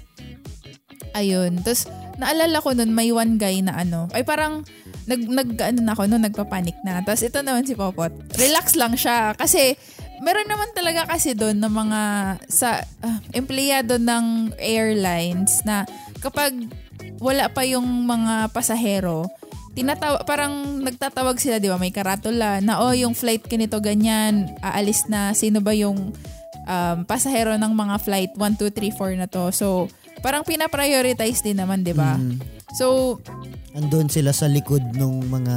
ayun. 1.14 1.58
Tapos, 1.62 1.90
naalala 2.18 2.62
ko 2.62 2.70
nun, 2.74 2.94
may 2.94 3.10
one 3.10 3.34
guy 3.34 3.58
na 3.66 3.82
ano, 3.82 4.06
ay 4.14 4.22
parang, 4.22 4.62
nag, 5.10 5.20
nag 5.26 5.48
ano 5.58 5.78
na 5.82 5.92
ako, 5.98 6.06
no, 6.06 6.22
nagpapanik 6.22 6.78
na. 6.86 7.02
Tapos, 7.02 7.26
ito 7.26 7.42
naman 7.42 7.66
si 7.66 7.74
Popot. 7.74 8.14
Relax 8.38 8.78
lang 8.78 8.94
siya. 8.94 9.34
Kasi, 9.34 9.74
meron 10.22 10.46
naman 10.46 10.70
talaga 10.72 11.10
kasi 11.10 11.34
doon 11.34 11.58
ng 11.58 11.74
mga 11.74 12.00
sa 12.46 12.86
ah, 13.02 13.18
empleyado 13.34 13.98
ng 13.98 14.54
airlines 14.56 15.60
na 15.66 15.82
kapag 16.22 16.54
wala 17.18 17.50
pa 17.50 17.66
yung 17.66 18.06
mga 18.06 18.54
pasahero, 18.54 19.26
tinatawa 19.74 20.22
parang 20.22 20.82
nagtatawag 20.82 21.38
sila, 21.42 21.58
'di 21.58 21.68
ba? 21.70 21.78
May 21.78 21.90
karatula 21.90 22.62
na 22.62 22.78
oh, 22.78 22.94
yung 22.94 23.18
flight 23.18 23.42
ganito 23.50 23.82
ganyan, 23.82 24.46
aalis 24.62 25.10
na 25.10 25.34
sino 25.34 25.58
ba 25.58 25.74
yung 25.74 26.14
um, 26.66 26.98
pasahero 27.02 27.58
ng 27.58 27.72
mga 27.74 27.96
flight 28.02 28.32
1 28.38 28.62
2 28.62 28.70
3 28.70 28.94
4 28.94 29.20
na 29.22 29.26
to. 29.26 29.50
So, 29.50 29.90
parang 30.22 30.46
pina-prioritize 30.46 31.42
din 31.42 31.58
naman, 31.58 31.82
'di 31.82 31.94
ba? 31.98 32.14
Mhm. 32.14 32.38
So, 32.78 33.18
Andun 33.72 34.12
sila 34.12 34.36
sa 34.36 34.52
likod 34.52 34.84
nung 35.00 35.24
mga 35.32 35.56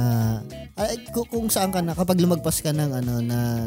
ay, 0.76 0.96
kung, 1.12 1.28
kung 1.28 1.46
saan 1.52 1.68
ka 1.72 1.80
na 1.84 1.92
kapag 1.92 2.20
lumagpas 2.20 2.64
ka 2.64 2.72
ng 2.72 2.90
ano 2.92 3.14
ng 3.20 3.64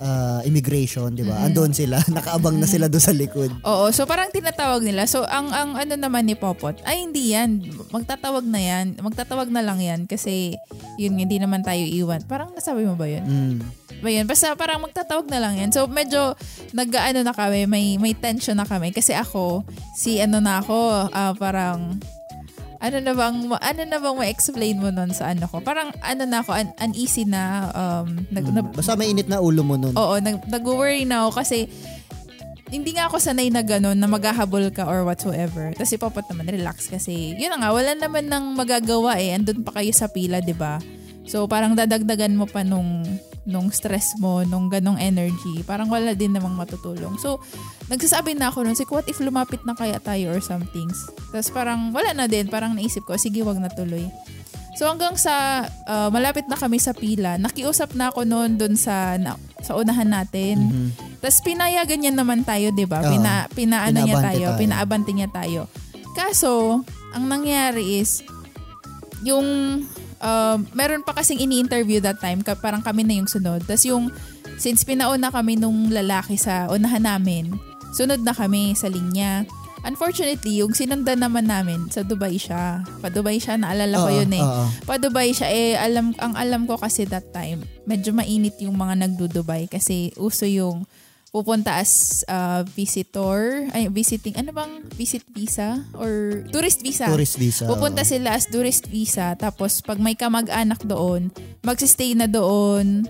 ah, 0.00 0.40
immigration, 0.42 1.12
'di 1.12 1.28
ba? 1.28 1.44
Andun 1.44 1.76
sila, 1.76 2.00
nakaabang 2.16 2.56
na 2.56 2.66
sila 2.66 2.88
doon 2.88 3.04
sa 3.04 3.14
likod. 3.14 3.52
Oo, 3.62 3.92
so 3.92 4.08
parang 4.08 4.32
tinatawag 4.32 4.80
nila. 4.82 5.04
So 5.04 5.22
ang 5.28 5.52
ang 5.52 5.76
ano 5.76 5.94
naman 5.94 6.26
ni 6.26 6.34
Popot, 6.34 6.80
ay 6.88 7.04
hindi 7.04 7.36
yan. 7.36 7.60
Magtatawag 7.92 8.44
na 8.48 8.60
yan. 8.60 8.98
Magtatawag 8.98 9.52
na 9.52 9.60
lang 9.60 9.78
yan 9.78 10.08
kasi 10.08 10.56
yun 10.96 11.14
hindi 11.20 11.36
naman 11.36 11.60
tayo 11.60 11.84
iwan. 11.84 12.24
Parang 12.24 12.50
nasabi 12.56 12.88
mo 12.88 12.96
ba 12.96 13.06
yun? 13.06 13.24
Mm. 13.24 13.56
Ba 14.00 14.08
yun? 14.08 14.24
Basta 14.24 14.56
parang 14.56 14.80
magtatawag 14.80 15.28
na 15.28 15.38
lang 15.38 15.60
yan. 15.60 15.70
So 15.70 15.84
medyo 15.84 16.32
nag-ano 16.72 17.20
na 17.20 17.36
kami, 17.36 17.68
may 17.68 18.00
may 18.00 18.16
tension 18.16 18.56
na 18.56 18.64
kami 18.64 18.96
kasi 18.96 19.12
ako 19.12 19.62
si 19.92 20.18
ano 20.18 20.40
na 20.40 20.64
ako, 20.64 21.12
ah, 21.12 21.36
parang 21.36 22.00
ano 22.80 22.96
na 22.98 23.12
bang 23.12 23.36
ano 23.44 23.82
na 23.84 23.98
bang 24.00 24.16
ma-explain 24.16 24.80
mo 24.80 24.88
nun 24.88 25.12
sa 25.12 25.30
ano 25.30 25.44
ko? 25.44 25.60
Parang 25.60 25.92
ano 26.00 26.22
na 26.24 26.40
ako 26.40 26.50
un- 26.50 26.76
uneasy 26.80 27.28
na 27.28 27.68
um 27.70 28.08
nag, 28.28 28.44
na- 28.48 28.64
Basta 28.64 28.96
may 28.96 29.12
init 29.12 29.28
na 29.28 29.38
ulo 29.38 29.60
mo 29.60 29.76
nun. 29.76 29.92
Oo, 29.92 30.16
nag, 30.16 30.48
nag-worry 30.48 31.04
na 31.04 31.24
ako 31.24 31.44
kasi 31.44 31.68
hindi 32.70 32.94
nga 32.94 33.10
ako 33.10 33.18
sanay 33.18 33.50
na 33.50 33.60
gano'n 33.60 33.98
na 33.98 34.06
maghahabol 34.06 34.70
ka 34.70 34.86
or 34.86 35.02
whatsoever. 35.02 35.74
Tapos 35.74 35.90
si 35.90 35.98
Popot 35.98 36.22
naman, 36.30 36.46
relax 36.46 36.86
kasi, 36.86 37.34
yun 37.34 37.50
na 37.50 37.58
nga, 37.58 37.70
wala 37.74 37.98
naman 37.98 38.30
nang 38.30 38.54
magagawa 38.54 39.18
eh. 39.18 39.34
Andun 39.34 39.66
pa 39.66 39.74
kayo 39.74 39.90
sa 39.90 40.06
pila, 40.06 40.38
di 40.38 40.54
ba? 40.54 40.78
So, 41.26 41.50
parang 41.50 41.74
dadagdagan 41.74 42.38
mo 42.38 42.46
pa 42.46 42.62
nung, 42.62 43.02
nung 43.50 43.74
stress 43.74 44.14
mo, 44.22 44.46
nung 44.46 44.70
ganong 44.70 44.96
energy. 45.02 45.66
Parang 45.66 45.90
wala 45.90 46.14
din 46.14 46.30
namang 46.30 46.54
matutulong. 46.54 47.18
So, 47.18 47.42
nagsasabi 47.90 48.38
na 48.38 48.54
ako 48.54 48.62
nun, 48.62 48.78
si 48.78 48.86
what 48.86 49.10
if 49.10 49.18
lumapit 49.18 49.66
na 49.66 49.74
kaya 49.74 49.98
tayo 49.98 50.30
or 50.30 50.38
some 50.38 50.64
things. 50.70 51.10
Tapos 51.34 51.50
parang 51.50 51.90
wala 51.90 52.14
na 52.14 52.30
din. 52.30 52.46
Parang 52.46 52.78
naisip 52.78 53.02
ko, 53.02 53.18
sige, 53.18 53.42
wag 53.42 53.58
na 53.58 53.68
tuloy. 53.68 54.06
So 54.78 54.86
hanggang 54.86 55.18
sa 55.18 55.66
uh, 55.66 56.08
malapit 56.08 56.46
na 56.46 56.56
kami 56.56 56.80
sa 56.80 56.94
pila, 56.94 57.36
nakiusap 57.36 57.92
na 57.98 58.08
ako 58.08 58.24
noon 58.24 58.56
doon 58.56 58.78
sa 58.78 59.18
na, 59.20 59.36
sa 59.60 59.76
unahan 59.76 60.08
natin. 60.08 60.56
Mm-hmm. 60.56 61.20
Tapos 61.20 61.38
pinayagan 61.44 62.00
niya 62.00 62.12
naman 62.16 62.46
tayo, 62.48 62.72
'di 62.72 62.86
ba? 62.88 63.04
Pina 63.04 63.44
pinaano 63.52 63.98
niya 64.06 64.16
tayo, 64.22 64.46
tayo, 64.54 64.60
pinaabante 64.62 65.12
niya 65.12 65.28
tayo. 65.28 65.68
Kaso, 66.16 66.80
ang 67.12 67.24
nangyari 67.28 68.00
is 68.00 68.24
yung 69.20 69.82
uh, 70.20 70.56
meron 70.76 71.02
pa 71.02 71.16
kasing 71.16 71.40
ini-interview 71.40 71.98
that 72.04 72.20
time, 72.20 72.44
parang 72.60 72.84
kami 72.84 73.02
na 73.02 73.18
yung 73.18 73.28
sunod. 73.28 73.64
Tapos 73.66 73.84
yung 73.88 74.12
since 74.60 74.84
pinauna 74.84 75.32
kami 75.32 75.56
nung 75.56 75.88
lalaki 75.90 76.36
sa 76.36 76.68
unahan 76.68 77.04
namin, 77.04 77.56
sunod 77.96 78.22
na 78.22 78.36
kami 78.36 78.76
sa 78.76 78.86
linya. 78.86 79.42
Unfortunately, 79.80 80.60
yung 80.60 80.76
sinundan 80.76 81.24
naman 81.24 81.48
namin 81.48 81.88
sa 81.88 82.04
Dubai 82.04 82.36
siya. 82.36 82.84
Pa 83.00 83.08
Dubai 83.08 83.40
siya, 83.40 83.56
naalala 83.56 83.96
ko 83.96 84.12
yun 84.12 84.32
eh. 84.36 84.44
Uh, 84.44 84.68
pa 84.84 85.00
Dubai 85.00 85.32
siya 85.32 85.48
eh 85.48 85.72
alam 85.72 86.12
ang 86.20 86.36
alam 86.36 86.68
ko 86.68 86.76
kasi 86.76 87.08
that 87.08 87.32
time, 87.32 87.64
medyo 87.88 88.12
mainit 88.12 88.60
yung 88.60 88.76
mga 88.76 89.08
nagdo-Dubai 89.08 89.72
kasi 89.72 90.12
uso 90.20 90.44
yung 90.44 90.84
pupunta 91.30 91.78
as 91.78 92.22
uh, 92.26 92.66
visitor, 92.74 93.70
ay 93.70 93.86
visiting, 93.90 94.34
ano 94.34 94.50
bang 94.50 94.72
visit 94.98 95.22
visa 95.30 95.82
or 95.94 96.42
tourist 96.50 96.82
visa? 96.82 97.06
Tourist 97.06 97.38
visa. 97.38 97.64
Pupunta 97.70 98.02
sila 98.02 98.34
as 98.34 98.50
tourist 98.50 98.90
visa 98.90 99.38
tapos 99.38 99.82
pag 99.82 100.02
may 100.02 100.18
kamag-anak 100.18 100.82
doon, 100.82 101.30
magsistay 101.62 102.18
na 102.18 102.26
doon 102.26 103.06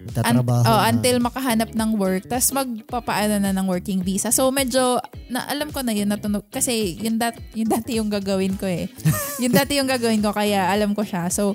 Tatrabaho 0.00 0.64
Un- 0.64 0.68
oh, 0.72 0.80
until 0.88 1.16
makahanap 1.20 1.70
ng 1.76 1.90
work. 2.00 2.24
Tapos 2.24 2.48
magpapaano 2.56 3.36
na 3.36 3.52
ng 3.52 3.66
working 3.68 4.00
visa. 4.00 4.32
So 4.32 4.48
medyo, 4.48 4.96
na, 5.28 5.44
alam 5.44 5.68
ko 5.68 5.84
na 5.84 5.92
yun, 5.92 6.08
natunog. 6.08 6.48
Kasi 6.48 6.96
yun, 6.96 7.20
dat, 7.20 7.36
yun 7.52 7.68
dati 7.68 8.00
yung 8.00 8.08
gagawin 8.08 8.56
ko 8.56 8.64
eh. 8.64 8.88
yun 9.42 9.52
dati 9.52 9.76
yung 9.76 9.88
gagawin 9.88 10.24
ko, 10.24 10.32
kaya 10.32 10.72
alam 10.72 10.96
ko 10.96 11.04
siya. 11.04 11.28
So, 11.28 11.52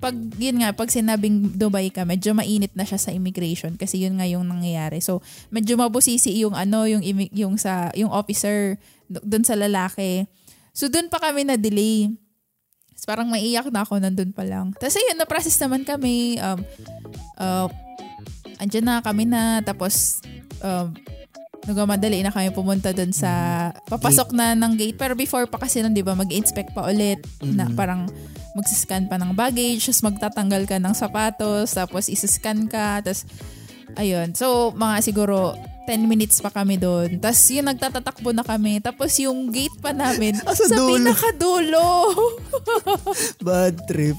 pag 0.00 0.16
yun 0.40 0.64
nga 0.64 0.72
pag 0.72 0.88
sinabing 0.88 1.52
Dubai 1.60 1.92
ka 1.92 2.08
medyo 2.08 2.32
mainit 2.32 2.72
na 2.72 2.88
siya 2.88 2.96
sa 2.96 3.12
immigration 3.12 3.76
kasi 3.76 4.00
yun 4.00 4.16
nga 4.16 4.24
yung 4.24 4.48
nangyayari. 4.48 5.04
So 5.04 5.20
medyo 5.52 5.76
mabusisi 5.76 6.40
yung 6.40 6.56
ano 6.56 6.88
yung 6.88 7.04
yung 7.30 7.54
sa 7.60 7.92
yung 7.92 8.08
officer 8.08 8.80
doon 9.06 9.44
sa 9.44 9.60
lalaki. 9.60 10.24
So 10.72 10.88
doon 10.88 11.12
pa 11.12 11.20
kami 11.20 11.44
na 11.44 11.60
delay 11.60 12.08
parang 13.08 13.32
maiyak 13.32 13.72
na 13.72 13.80
ako 13.84 13.96
nandun 13.96 14.32
pa 14.32 14.44
lang. 14.44 14.76
Tapos 14.76 14.96
ayun 14.96 15.16
na 15.16 15.28
process 15.28 15.56
naman 15.60 15.84
kami. 15.84 16.36
Um 16.40 16.60
uh, 17.40 17.68
andyan 18.60 18.84
na 18.84 19.00
kami 19.00 19.24
na 19.24 19.64
tapos 19.64 20.20
um, 20.60 20.92
nagmamadali 21.68 22.24
na 22.24 22.32
kami 22.32 22.48
pumunta 22.52 22.92
doon 22.94 23.12
sa 23.12 23.30
papasok 23.88 24.32
na 24.32 24.56
ng 24.56 24.80
gate 24.80 24.96
pero 24.96 25.12
before 25.12 25.44
pa 25.44 25.60
kasi 25.60 25.84
nun 25.84 25.92
'di 25.92 26.00
ba 26.00 26.16
mag-inspect 26.16 26.72
pa 26.72 26.88
ulit 26.88 27.20
mm-hmm. 27.20 27.56
na 27.56 27.64
parang 27.76 28.08
magsiscan 28.56 29.06
pa 29.06 29.20
ng 29.20 29.36
baggage 29.36 29.84
tapos 29.84 30.02
magtatanggal 30.08 30.62
ka 30.64 30.76
ng 30.80 30.94
sapatos 30.96 31.76
tapos 31.76 32.08
isiscan 32.08 32.66
ka 32.66 33.04
tapos 33.04 33.28
ayun 34.00 34.32
so 34.32 34.72
mga 34.72 35.04
siguro 35.04 35.54
10 35.90 36.06
minutes 36.06 36.38
pa 36.38 36.54
kami 36.54 36.78
doon. 36.78 37.18
Tapos 37.18 37.42
yung 37.50 37.66
nagtatatakbo 37.66 38.30
na 38.30 38.46
kami. 38.46 38.78
Tapos 38.78 39.10
yung 39.18 39.50
gate 39.50 39.74
pa 39.82 39.90
namin 39.90 40.38
ah, 40.46 40.54
sa, 40.54 40.70
sa 40.70 40.78
dulo. 40.78 41.02
pinakadulo. 41.02 41.88
Bad 43.46 43.90
trip. 43.90 44.14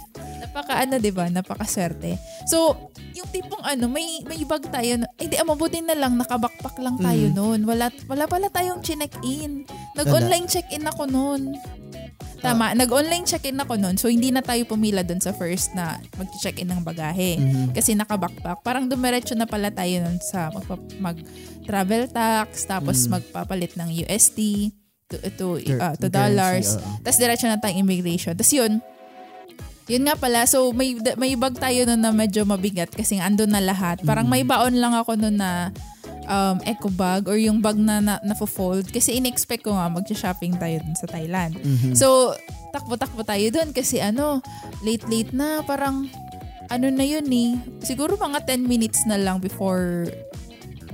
Napaka 0.52 0.84
ano, 0.84 1.00
'di 1.00 1.16
ba? 1.16 1.32
Napakaswerte. 1.32 2.20
So, 2.44 2.76
yung 3.16 3.32
tipong 3.32 3.64
ano, 3.64 3.88
may 3.88 4.20
may 4.28 4.44
bag 4.44 4.68
tayo. 4.68 5.00
Na, 5.00 5.08
hindi, 5.16 5.40
ah, 5.40 5.48
mabuti 5.48 5.80
na 5.80 5.96
lang 5.96 6.20
nakabakpak 6.20 6.76
lang 6.84 7.00
tayo 7.00 7.32
mm. 7.32 7.36
noon. 7.40 7.60
Wala 7.64 7.88
wala 8.12 8.28
pala 8.28 8.52
tayong 8.52 8.84
chinek-in. 8.84 9.64
Nag-online 9.96 10.52
check-in 10.52 10.84
ako 10.84 11.08
noon. 11.08 11.56
Tama, 12.44 12.76
nag-online 12.76 13.24
check-in 13.24 13.56
ako 13.64 13.80
noon. 13.80 13.96
So, 13.96 14.12
hindi 14.12 14.28
na 14.28 14.44
tayo 14.44 14.68
pumila 14.68 15.08
doon 15.08 15.24
sa 15.24 15.32
first 15.32 15.72
na 15.72 16.04
mag-check-in 16.20 16.68
ng 16.68 16.84
bagahe. 16.84 17.40
Mm-hmm. 17.40 17.68
Kasi 17.72 17.96
naka-backpack. 17.96 18.66
Parang 18.66 18.92
dumiretso 18.92 19.38
na 19.38 19.48
pala 19.48 19.72
tayo 19.72 20.04
noon 20.04 20.20
sa 20.20 20.52
mag-travel 21.00 22.12
tax, 22.12 22.66
tapos 22.68 23.08
mm-hmm. 23.08 23.14
magpapalit 23.14 23.78
ng 23.80 23.90
USD 24.04 24.74
to, 25.08 25.16
to, 25.38 25.46
uh, 25.78 25.96
to 26.02 26.10
dollars. 26.10 26.76
Uh-huh. 26.76 26.98
Tapos 27.06 27.18
diretso 27.22 27.46
na 27.46 27.62
tayong 27.62 27.86
immigration. 27.86 28.34
Tapos 28.34 28.54
yun, 28.58 28.82
yun 29.92 30.08
nga 30.08 30.16
pala, 30.16 30.48
so 30.48 30.72
may 30.72 30.96
may 31.20 31.36
bag 31.36 31.60
tayo 31.60 31.84
noon 31.84 32.00
na 32.00 32.16
medyo 32.16 32.48
mabigat 32.48 32.88
kasi 32.88 33.20
andun 33.20 33.52
na 33.52 33.60
lahat. 33.60 34.00
Parang 34.08 34.24
may 34.24 34.48
baon 34.48 34.80
lang 34.80 34.96
ako 34.96 35.20
noon 35.20 35.36
na 35.36 35.68
um, 36.32 36.64
eco 36.64 36.88
bag 36.88 37.28
or 37.28 37.36
yung 37.36 37.60
bag 37.60 37.76
na, 37.76 38.00
na 38.00 38.16
na-fold 38.24 38.88
kasi 38.88 39.20
in-expect 39.20 39.68
ko 39.68 39.76
nga 39.76 39.92
mag-shopping 39.92 40.56
tayo 40.56 40.80
dun 40.80 40.96
sa 40.96 41.12
Thailand. 41.12 41.60
Mm-hmm. 41.60 41.94
So, 42.00 42.32
takbo-takbo 42.72 43.28
tayo 43.28 43.44
dun 43.52 43.76
kasi 43.76 44.00
ano, 44.00 44.40
late-late 44.80 45.36
na 45.36 45.60
parang 45.68 46.08
ano 46.72 46.88
na 46.88 47.04
yun 47.04 47.28
eh. 47.28 47.60
Siguro 47.84 48.16
mga 48.16 48.48
10 48.48 48.64
minutes 48.64 49.04
na 49.04 49.20
lang 49.20 49.44
before 49.44 50.08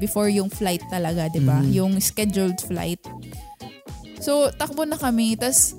before 0.02 0.30
yung 0.30 0.50
flight 0.50 0.82
talaga, 0.90 1.30
'di 1.30 1.46
ba? 1.46 1.62
Mm-hmm. 1.62 1.74
Yung 1.78 1.94
scheduled 2.02 2.58
flight. 2.66 3.02
So, 4.18 4.50
takbo 4.58 4.90
na 4.90 4.98
kami. 4.98 5.38
tas 5.38 5.78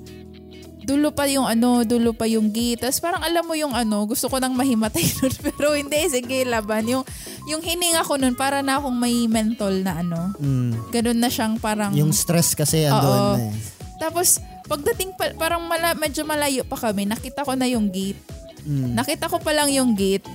dulo 0.89 1.13
pa 1.13 1.29
yung 1.29 1.45
ano, 1.45 1.85
dulo 1.85 2.17
pa 2.17 2.25
yung 2.25 2.49
gate. 2.49 2.81
Tapos 2.81 2.97
parang 2.97 3.21
alam 3.21 3.45
mo 3.45 3.53
yung 3.53 3.77
ano, 3.77 4.09
gusto 4.09 4.25
ko 4.25 4.41
nang 4.41 4.57
mahimatay 4.57 5.05
nun. 5.21 5.33
Pero 5.45 5.77
hindi, 5.77 6.01
sige, 6.09 6.41
laban. 6.49 6.89
Yung, 6.89 7.03
yung 7.45 7.61
hininga 7.61 8.01
ko 8.01 8.17
nun, 8.17 8.33
para 8.33 8.65
na 8.65 8.81
akong 8.81 8.97
may 8.97 9.29
mental 9.29 9.85
na 9.85 10.01
ano. 10.01 10.33
Mm. 10.41 10.89
Ganun 10.89 11.19
na 11.21 11.29
siyang 11.29 11.61
parang... 11.61 11.93
Yung 11.93 12.09
stress 12.09 12.57
kasi 12.57 12.89
andun 12.89 13.05
na 13.37 13.53
eh. 13.53 13.53
Tapos, 14.01 14.41
pagdating 14.65 15.13
pa, 15.13 15.29
parang 15.37 15.61
mala, 15.69 15.93
medyo 15.93 16.25
malayo 16.25 16.65
pa 16.65 16.89
kami, 16.89 17.05
nakita 17.05 17.45
ko 17.45 17.53
na 17.53 17.69
yung 17.69 17.93
gate. 17.93 18.17
Mm. 18.65 18.97
Nakita 18.97 19.29
ko 19.29 19.37
pa 19.37 19.53
lang 19.53 19.69
yung 19.69 19.93
gate. 19.93 20.25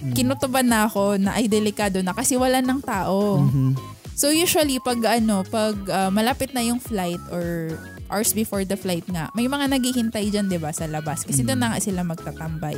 Mm. 0.00 0.16
Kinutuban 0.16 0.72
na 0.72 0.88
ako 0.88 1.20
na 1.20 1.36
ay 1.36 1.52
delikado 1.52 2.00
na 2.00 2.16
kasi 2.16 2.40
wala 2.40 2.64
ng 2.64 2.80
tao. 2.80 3.44
Mm-hmm. 3.44 3.70
So 4.12 4.28
usually 4.28 4.76
pag 4.82 5.00
ano, 5.08 5.40
pag 5.46 5.74
uh, 5.88 6.10
malapit 6.12 6.52
na 6.52 6.60
yung 6.60 6.82
flight 6.82 7.22
or 7.32 7.74
hours 8.12 8.36
before 8.36 8.62
the 8.68 8.76
flight 8.76 9.02
nga, 9.08 9.32
may 9.32 9.48
mga 9.48 9.72
naghihintay 9.72 10.28
dyan, 10.28 10.52
di 10.52 10.60
ba, 10.60 10.68
sa 10.70 10.84
labas. 10.84 11.24
Kasi 11.24 11.42
mm. 11.42 11.46
doon 11.48 11.60
na 11.64 11.68
nga 11.72 11.80
sila 11.80 12.04
magtatambay. 12.04 12.76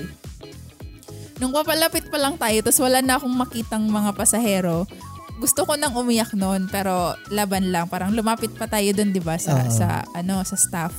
Nung 1.43 1.51
papalapit 1.51 2.07
pa 2.07 2.23
lang 2.23 2.39
tayo, 2.39 2.63
tapos 2.63 2.79
wala 2.79 3.03
na 3.03 3.19
akong 3.19 3.35
makitang 3.35 3.85
mga 3.91 4.15
pasahero, 4.15 4.87
gusto 5.43 5.67
ko 5.67 5.75
nang 5.75 5.99
umiyak 5.99 6.31
noon, 6.39 6.71
pero 6.71 7.19
laban 7.35 7.75
lang. 7.75 7.91
Parang 7.91 8.15
lumapit 8.15 8.55
pa 8.55 8.71
tayo 8.71 8.87
doon, 8.95 9.11
di 9.11 9.19
ba, 9.19 9.35
sa, 9.35 9.67
uh 9.67 9.67
sa, 9.67 10.07
ano, 10.15 10.47
sa 10.47 10.55
staff. 10.55 10.95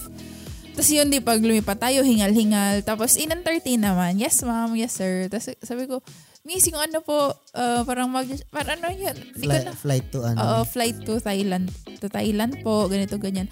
Tapos 0.75 0.91
yun, 0.91 1.07
di, 1.07 1.23
pag 1.23 1.39
lumipat 1.39 1.79
tayo, 1.79 2.03
hingal-hingal. 2.03 2.83
Tapos 2.83 3.15
in-entertain 3.15 3.79
naman, 3.79 4.19
yes 4.19 4.43
ma'am, 4.43 4.75
yes 4.75 4.99
sir. 4.99 5.31
Tapos 5.31 5.55
sabi 5.63 5.87
ko, 5.87 6.03
Miss, 6.45 6.69
yung 6.69 6.77
ano 6.77 7.01
po, 7.01 7.33
uh, 7.57 7.81
parang 7.89 8.05
mag, 8.05 8.29
parang 8.53 8.77
ano 8.77 8.93
yun? 8.93 9.17
Fly, 9.33 9.65
na, 9.65 9.73
flight 9.73 10.05
to 10.13 10.21
ano? 10.21 10.37
Oo, 10.37 10.57
flight 10.61 11.01
to 11.01 11.17
Thailand. 11.17 11.73
To 11.97 12.05
Thailand 12.05 12.61
po, 12.61 12.85
ganito, 12.85 13.17
ganyan. 13.17 13.49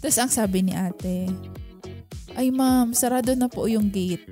Tapos 0.00 0.16
ang 0.16 0.32
sabi 0.32 0.64
ni 0.64 0.72
ate, 0.72 1.28
ay 2.40 2.48
ma'am, 2.48 2.96
sarado 2.96 3.36
na 3.36 3.52
po 3.52 3.68
yung 3.68 3.92
gate. 3.92 4.24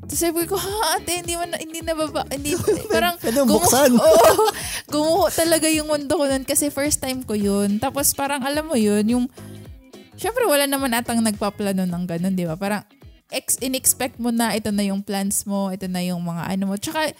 Tapos 0.00 0.16
sabi 0.16 0.48
ko, 0.48 0.56
ha 0.56 0.96
ate, 0.96 1.20
hindi 1.20 1.36
man, 1.36 1.52
hindi 1.60 1.84
na 1.84 1.92
baba, 1.92 2.24
hindi, 2.32 2.56
parang, 2.96 3.20
gumuho, 3.20 3.68
oh, 4.00 4.48
gumuho 4.88 5.28
talaga 5.28 5.68
yung 5.68 5.92
mundo 5.92 6.16
ko 6.16 6.24
nun 6.24 6.48
kasi 6.48 6.72
first 6.72 7.04
time 7.04 7.20
ko 7.20 7.36
yun. 7.36 7.76
Tapos 7.84 8.16
parang 8.16 8.40
alam 8.48 8.64
mo 8.64 8.80
yun, 8.80 9.04
yung, 9.04 9.24
syempre 10.16 10.48
wala 10.48 10.64
naman 10.64 10.96
atang 10.96 11.20
nagpaplano 11.20 11.84
ng 11.84 12.04
ganun, 12.08 12.32
di 12.32 12.48
ba? 12.48 12.56
Parang, 12.56 12.80
ex, 13.32 13.56
in-expect 13.60 14.20
mo 14.20 14.28
na 14.28 14.52
ito 14.52 14.68
na 14.68 14.84
yung 14.84 15.00
plans 15.00 15.48
mo, 15.48 15.72
ito 15.72 15.88
na 15.88 16.04
yung 16.04 16.20
mga 16.20 16.42
ano 16.56 16.64
mo. 16.68 16.74
Tsaka, 16.76 17.12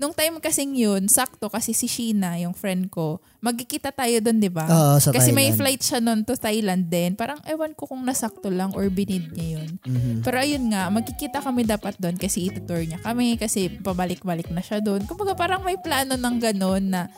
nung 0.00 0.16
time 0.16 0.40
kasing 0.40 0.72
yun, 0.80 1.04
sakto 1.12 1.52
kasi 1.52 1.76
si 1.76 1.84
Sheena, 1.84 2.40
yung 2.40 2.56
friend 2.56 2.88
ko, 2.88 3.20
magkikita 3.44 3.92
tayo 3.92 4.16
doon, 4.24 4.40
di 4.40 4.48
ba? 4.48 4.64
Oo, 4.64 4.96
sa 4.96 5.12
Kasi 5.12 5.28
Thailand. 5.28 5.36
may 5.36 5.48
flight 5.52 5.82
siya 5.84 6.00
noon 6.00 6.24
to 6.24 6.40
Thailand 6.40 6.88
din. 6.88 7.12
Parang 7.12 7.36
ewan 7.44 7.76
ko 7.76 7.84
kung 7.84 8.00
nasakto 8.00 8.48
lang 8.48 8.72
or 8.72 8.88
binid 8.88 9.28
niya 9.36 9.60
yun. 9.60 9.76
Mm-hmm. 9.84 10.24
Pero 10.24 10.36
ayun 10.40 10.72
nga, 10.72 10.88
magkikita 10.88 11.44
kami 11.44 11.68
dapat 11.68 12.00
doon 12.00 12.16
kasi 12.16 12.48
itutour 12.48 12.80
niya 12.80 12.96
kami 13.04 13.36
kasi 13.36 13.68
pabalik-balik 13.68 14.48
na 14.48 14.64
siya 14.64 14.80
doon. 14.80 15.04
Kumbaga 15.04 15.36
parang 15.36 15.60
may 15.68 15.76
plano 15.76 16.16
ng 16.16 16.36
ganun 16.40 16.84
na 16.88 17.12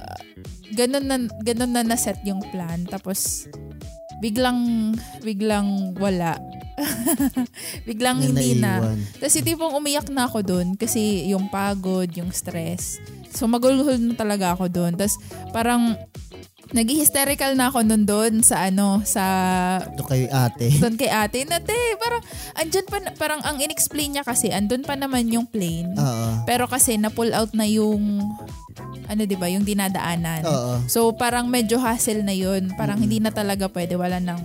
uh, 0.00 0.20
ganun 0.72 1.04
na 1.04 1.16
ganun 1.44 1.76
na 1.76 1.84
na-set 1.84 2.24
yung 2.24 2.40
plan. 2.48 2.88
Tapos 2.88 3.44
biglang 4.24 4.92
biglang 5.20 5.92
wala 6.00 6.40
Biglang 7.88 8.22
hindi 8.22 8.58
na. 8.58 8.94
Tapos 9.18 9.34
yung 9.34 9.48
tipong 9.48 9.74
umiyak 9.76 10.08
na 10.10 10.26
ako 10.26 10.42
doon 10.42 10.66
kasi 10.74 11.28
yung 11.30 11.50
pagod, 11.50 12.08
yung 12.14 12.30
stress. 12.30 13.02
So 13.34 13.46
magulhol 13.46 14.00
na 14.00 14.14
talaga 14.14 14.54
ako 14.56 14.70
doon. 14.70 14.92
Tapos 14.96 15.18
parang 15.50 15.94
nag-hysterical 16.68 17.56
na 17.56 17.72
ako 17.72 17.80
nun 17.80 18.04
doon 18.04 18.44
sa 18.44 18.68
ano, 18.68 19.00
sa 19.04 19.24
Ito 19.80 20.04
kay 20.04 20.28
ate. 20.28 20.68
doon 20.84 21.00
kay 21.00 21.08
ate. 21.08 21.48
Na, 21.48 21.64
te, 21.64 21.72
parang, 21.96 22.20
andyan 22.60 22.84
pa, 22.84 22.98
na- 23.00 23.14
parang 23.16 23.40
ang 23.40 23.56
inexplain 23.56 24.12
niya 24.12 24.24
kasi, 24.24 24.52
andun 24.52 24.84
pa 24.84 24.92
naman 24.92 25.32
yung 25.32 25.48
plane. 25.48 25.96
Oo. 25.96 26.44
Pero 26.44 26.68
kasi 26.68 27.00
na-pull 27.00 27.32
out 27.32 27.56
na 27.56 27.64
yung, 27.64 28.20
ano 29.08 29.24
'di 29.24 29.36
ba 29.40 29.48
yung 29.48 29.64
dinadaanan. 29.64 30.44
Oo. 30.44 30.72
So 30.84 31.16
parang 31.16 31.48
medyo 31.48 31.80
hassle 31.80 32.20
na 32.20 32.36
yun. 32.36 32.68
Parang 32.76 33.00
hindi 33.00 33.18
na 33.18 33.32
talaga 33.32 33.64
pwede. 33.72 33.96
Wala 33.96 34.20
nang, 34.20 34.38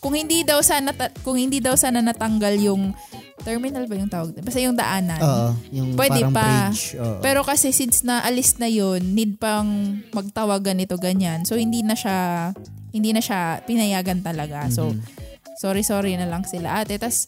kung 0.00 0.12
hindi 0.12 0.42
daw 0.42 0.60
sana, 0.60 0.90
kung 1.20 1.36
hindi 1.36 1.60
daw 1.60 1.76
sana 1.76 2.00
natanggal 2.00 2.56
yung, 2.56 2.96
terminal 3.40 3.84
ba 3.84 3.94
yung 3.94 4.08
tawag? 4.08 4.36
Basta 4.36 4.58
yung 4.58 4.76
daanan. 4.76 5.20
Oo. 5.20 5.48
Yung 5.70 5.88
Pwede 5.96 6.24
parang 6.24 6.32
pa. 6.32 6.44
bridge. 6.68 6.96
Oo. 6.96 7.20
Pero 7.20 7.40
kasi 7.40 7.70
since 7.70 8.00
na 8.02 8.20
alis 8.20 8.56
na 8.56 8.66
yun, 8.66 9.00
need 9.12 9.36
pang 9.36 9.68
magtawag 10.10 10.60
ganito 10.62 10.96
ganyan. 10.96 11.44
So 11.44 11.56
hindi 11.56 11.80
na 11.80 11.92
siya 11.92 12.50
hindi 12.90 13.12
na 13.12 13.22
siya 13.22 13.64
pinayagan 13.64 14.20
talaga. 14.20 14.68
So 14.68 14.92
Mhm. 14.92 15.00
sorry 15.56 15.80
sorry 15.80 16.16
na 16.16 16.26
lang 16.26 16.44
sila 16.44 16.80
ate. 16.80 16.96
Tas 16.96 17.24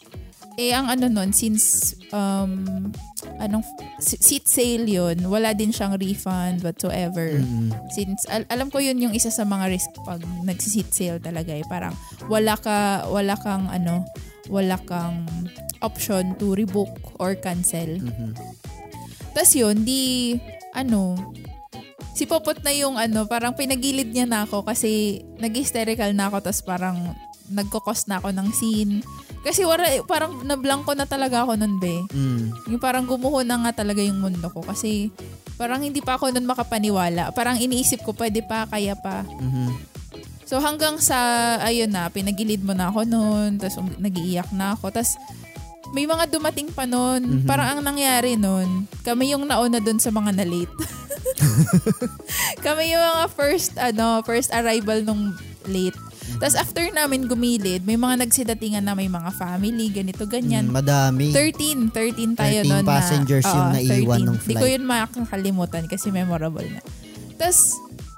eh 0.61 0.73
ang 0.77 0.89
ano 0.93 1.09
nun 1.09 1.33
since 1.33 1.97
um 2.13 2.91
anong 3.39 3.65
seat 4.03 4.47
sale 4.47 4.87
yun, 4.87 5.19
wala 5.27 5.55
din 5.55 5.71
siyang 5.71 5.97
refund 5.99 6.63
whatsoever. 6.63 7.39
Mm-mm. 7.39 7.71
Since 7.95 8.27
al- 8.29 8.49
alam 8.51 8.69
ko 8.69 8.79
yun 8.83 8.99
yung 8.99 9.15
isa 9.15 9.31
sa 9.31 9.47
mga 9.47 9.71
risk 9.71 9.91
pag 10.03 10.23
nagsi-seat 10.45 10.91
sale 10.91 11.19
talaga 11.23 11.55
eh. 11.55 11.65
Parang 11.67 11.95
wala 12.27 12.55
ka 12.59 13.07
wala 13.09 13.35
kang 13.39 13.71
ano, 13.71 14.05
wala 14.51 14.77
kang 14.87 15.27
option 15.83 16.35
to 16.39 16.55
rebook 16.55 16.91
or 17.19 17.35
cancel. 17.35 17.99
Mhm. 17.99 18.35
Tapos 19.33 19.53
yun, 19.57 19.83
di, 19.83 20.37
ano, 20.77 21.17
si 22.13 22.29
Popot 22.29 22.61
na 22.61 22.71
yung 22.71 23.01
ano, 23.01 23.25
parang 23.25 23.57
pinagilid 23.57 24.13
niya 24.13 24.29
na 24.29 24.45
ako 24.45 24.63
kasi 24.63 25.23
nag-hysterical 25.41 26.13
na 26.13 26.29
ako 26.29 26.45
tapos 26.45 26.63
parang 26.63 27.17
nagkokos 27.49 28.07
na 28.07 28.21
ako 28.21 28.31
ng 28.31 28.49
scene. 28.53 28.95
Kasi 29.43 29.67
wala, 29.67 29.91
eh, 29.91 30.03
parang 30.07 30.47
nablangko 30.47 30.95
na 30.95 31.07
talaga 31.07 31.43
ako 31.43 31.59
nun, 31.59 31.83
be. 31.83 32.03
Mm. 32.15 32.55
Yung 32.71 32.83
parang 32.83 33.05
gumuho 33.05 33.43
na 33.43 33.59
nga 33.67 33.83
talaga 33.83 33.99
yung 33.99 34.23
mundo 34.23 34.47
ko 34.49 34.63
kasi 34.63 35.11
parang 35.59 35.83
hindi 35.83 35.99
pa 35.99 36.15
ako 36.19 36.31
nun 36.31 36.47
makapaniwala. 36.47 37.35
Parang 37.35 37.59
iniisip 37.59 38.07
ko, 38.07 38.15
pwede 38.15 38.43
pa, 38.47 38.67
kaya 38.71 38.95
pa. 38.99 39.27
Mhm. 39.27 39.95
So 40.47 40.61
hanggang 40.61 41.01
sa, 41.01 41.17
ayun 41.65 41.91
na, 41.91 42.13
pinagilid 42.13 42.61
mo 42.63 42.77
na 42.77 42.93
ako 42.93 43.09
nun, 43.09 43.57
tapos 43.57 43.79
um, 43.81 43.89
nag-iiyak 43.99 44.51
na 44.53 44.75
ako. 44.77 44.93
Tapos 44.93 45.17
may 45.93 46.07
mga 46.09 46.29
dumating 46.29 46.71
pa 46.71 46.87
nun. 46.87 47.43
Mhm. 47.43 47.47
Parang 47.47 47.79
ang 47.79 47.81
nangyari 47.83 48.39
nun, 48.39 48.87
kami 49.03 49.35
yung 49.35 49.47
nauna 49.47 49.79
dun 49.79 49.99
sa 49.99 50.11
mga 50.11 50.35
na-late. 50.39 50.75
kami 52.67 52.93
yung 52.93 53.03
mga 53.03 53.27
first, 53.33 53.73
ano, 53.79 54.21
first 54.23 54.51
arrival 54.55 55.03
nung 55.03 55.35
late. 55.67 55.97
Tapos 56.39 56.55
after 56.55 56.85
namin 56.91 57.27
gumilid, 57.27 57.83
may 57.83 57.99
mga 57.99 58.23
nagsidatingan 58.23 58.83
na 58.83 58.95
may 58.95 59.11
mga 59.11 59.31
family, 59.35 59.91
ganito, 59.91 60.25
ganyan. 60.25 60.71
Mm, 60.71 60.75
madami. 60.75 61.27
13, 61.31 61.91
13 61.91 62.39
tayo 62.39 62.59
13 62.63 62.71
nun 62.71 62.85
passengers 62.85 63.47
na, 63.47 63.53
yung 63.53 63.67
oo, 63.67 63.75
naiwan 63.75 64.19
13. 64.23 64.27
nung 64.27 64.39
Di 64.39 64.55
ko 64.55 64.65
flight. 64.65 64.73
yun 64.75 64.85
makakalimutan 64.85 65.85
kasi 65.87 66.07
memorable 66.11 66.67
na. 66.67 66.81
Tapos, 67.37 67.75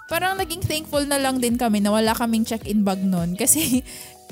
parang 0.06 0.36
naging 0.36 0.60
thankful 0.60 1.04
na 1.04 1.16
lang 1.16 1.40
din 1.40 1.56
kami 1.56 1.80
na 1.80 1.88
wala 1.88 2.12
kaming 2.12 2.44
check-in 2.44 2.84
bag 2.84 3.00
nun 3.00 3.32
kasi 3.40 3.80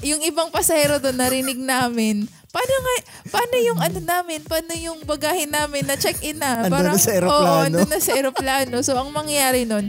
yung 0.03 0.21
ibang 0.21 0.51
pasahero 0.51 0.99
doon 0.99 1.15
narinig 1.15 1.63
namin, 1.63 2.27
paano 2.51 2.75
nga, 2.75 2.95
paano 3.31 3.55
yung 3.63 3.79
ano 3.79 3.99
namin, 4.03 4.41
paano 4.43 4.73
yung 4.75 4.99
bagahe 5.07 5.47
namin 5.47 5.87
na 5.87 5.95
check-in 5.95 6.37
na? 6.37 6.67
Andun 6.67 6.91
na 6.91 6.99
sa 6.99 7.13
eroplano. 7.15 7.47
Oo, 7.47 7.63
andun 7.63 7.89
na 7.89 8.01
sa 8.03 8.13
eroplano. 8.19 8.77
So, 8.83 8.99
ang 8.99 9.15
mangyayari 9.15 9.63
nun, 9.63 9.89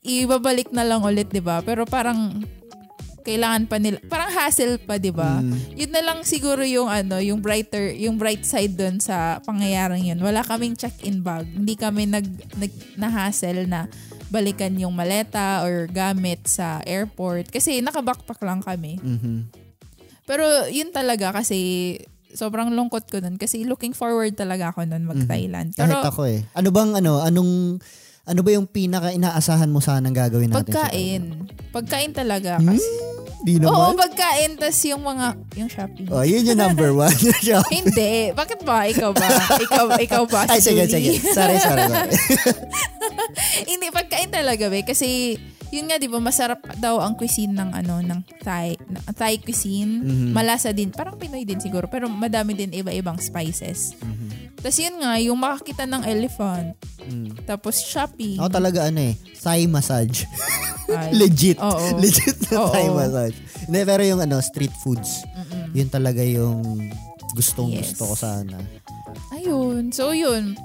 ibabalik 0.00 0.70
na 0.70 0.86
lang 0.86 1.02
ulit, 1.02 1.28
di 1.28 1.42
ba? 1.42 1.58
Pero 1.60 1.84
parang, 1.84 2.38
kailangan 3.28 3.68
pa 3.68 3.76
nila, 3.76 4.00
parang 4.08 4.32
hassle 4.32 4.80
pa, 4.80 4.96
di 4.96 5.12
ba? 5.12 5.44
Mm. 5.44 5.76
Yun 5.76 5.92
na 5.92 6.00
lang 6.00 6.18
siguro 6.24 6.64
yung 6.64 6.88
ano, 6.88 7.20
yung 7.20 7.44
brighter, 7.44 7.92
yung 7.92 8.16
bright 8.16 8.48
side 8.48 8.72
doon 8.72 8.96
sa 8.96 9.44
pangyayaring 9.44 10.08
yun. 10.08 10.20
Wala 10.24 10.40
kaming 10.40 10.80
check-in 10.80 11.20
bag. 11.20 11.44
Hindi 11.44 11.76
kami 11.76 12.08
nag, 12.08 12.24
nag 12.56 12.72
na-hassle 12.96 13.68
na 13.68 13.84
balikan 14.32 14.72
yung 14.80 14.96
maleta 14.96 15.60
or 15.68 15.84
gamit 15.92 16.48
sa 16.48 16.80
airport. 16.88 17.52
Kasi 17.52 17.84
naka-backpack 17.84 18.40
lang 18.40 18.64
kami. 18.64 18.96
Mhm. 18.96 19.52
Pero 20.24 20.44
yun 20.72 20.88
talaga 20.88 21.32
kasi 21.36 21.96
sobrang 22.32 22.72
lungkot 22.72 23.08
ko 23.08 23.24
nun 23.24 23.40
kasi 23.40 23.64
looking 23.64 23.96
forward 23.96 24.36
talaga 24.36 24.72
ako 24.72 24.84
nun 24.84 25.04
mag-Thailand. 25.08 25.72
Mhm. 25.72 25.76
Kahit 25.76 25.88
Pero 25.92 26.04
ako 26.04 26.22
eh. 26.28 26.40
Ano 26.56 26.68
bang 26.72 26.92
ano, 26.96 27.24
anong 27.24 27.80
ano 28.28 28.40
ba 28.44 28.50
yung 28.52 28.68
pinaka 28.68 29.08
inaasahan 29.10 29.72
mo 29.72 29.80
sanang 29.80 30.12
gagawin 30.12 30.52
natin? 30.52 30.68
sa 30.68 30.84
pagkain. 30.84 31.22
Pagkain 31.72 32.12
talaga. 32.12 32.60
Hmm? 32.60 32.76
Kasi, 32.76 32.88
Di 33.38 33.54
Oo, 33.62 33.94
naman. 33.94 34.02
pagkain. 34.02 34.58
tas 34.58 34.74
yung 34.82 35.02
mga, 35.06 35.38
yung 35.54 35.70
shopping. 35.70 36.10
Oh, 36.10 36.26
yun 36.26 36.42
yung 36.42 36.58
number 36.58 36.90
one. 36.90 37.14
Hindi. 37.70 38.34
Bakit 38.34 38.66
ba? 38.66 38.90
Ikaw 38.90 39.10
ba? 39.14 39.28
Ikaw, 39.62 39.86
ikaw 40.02 40.22
ba? 40.26 40.42
Ay, 40.50 40.58
sige, 40.58 40.82
sige. 40.90 41.22
Sorry, 41.22 41.54
sorry. 41.62 41.86
sorry. 41.86 42.12
Hindi, 43.70 43.86
pagkain 43.94 44.34
talaga, 44.34 44.66
be. 44.66 44.82
Kasi, 44.82 45.38
yun 45.68 45.86
nga, 45.86 46.00
di 46.00 46.08
ba, 46.08 46.16
masarap 46.18 46.60
daw 46.76 46.98
ang 46.98 47.12
cuisine 47.14 47.52
ng, 47.52 47.70
ano, 47.72 48.00
ng 48.00 48.20
Thai, 48.40 48.76
ng 48.76 49.04
Thai 49.12 49.36
cuisine. 49.38 50.00
Mhm. 50.00 50.30
Malasa 50.32 50.72
din. 50.72 50.88
Parang 50.88 51.16
Pinoy 51.16 51.44
din 51.44 51.60
siguro. 51.60 51.86
Pero 51.86 52.08
madami 52.08 52.52
din 52.52 52.72
iba-ibang 52.72 53.20
spices. 53.20 53.92
Mhm. 54.00 54.58
Tapos 54.58 54.74
yun 54.74 54.96
nga, 54.98 55.12
yung 55.22 55.38
makakita 55.38 55.86
ng 55.86 56.02
elephant. 56.02 56.74
Mm. 56.98 57.30
Tapos 57.46 57.78
shopping. 57.78 58.42
Ako 58.42 58.50
talaga 58.50 58.90
ano 58.90 59.00
eh, 59.00 59.14
Thai 59.38 59.70
massage. 59.70 60.26
Legit. 61.14 61.62
Oo. 61.62 61.94
Legit 62.02 62.36
na 62.50 62.66
Oo. 62.66 62.72
Thai 62.74 62.90
massage. 62.90 63.38
Hindi, 63.70 63.80
pero 63.86 64.02
yung 64.02 64.18
ano, 64.18 64.42
street 64.42 64.74
foods. 64.82 65.22
Mm-mm. 65.30 65.78
Yun 65.78 65.88
talaga 65.88 66.26
yung 66.26 66.90
gustong 67.38 67.70
Yes. 67.70 67.94
gusto 67.94 68.10
ko 68.10 68.14
sana. 68.18 68.58
Ayun. 69.30 69.94
So, 69.94 70.10
yun. 70.10 70.58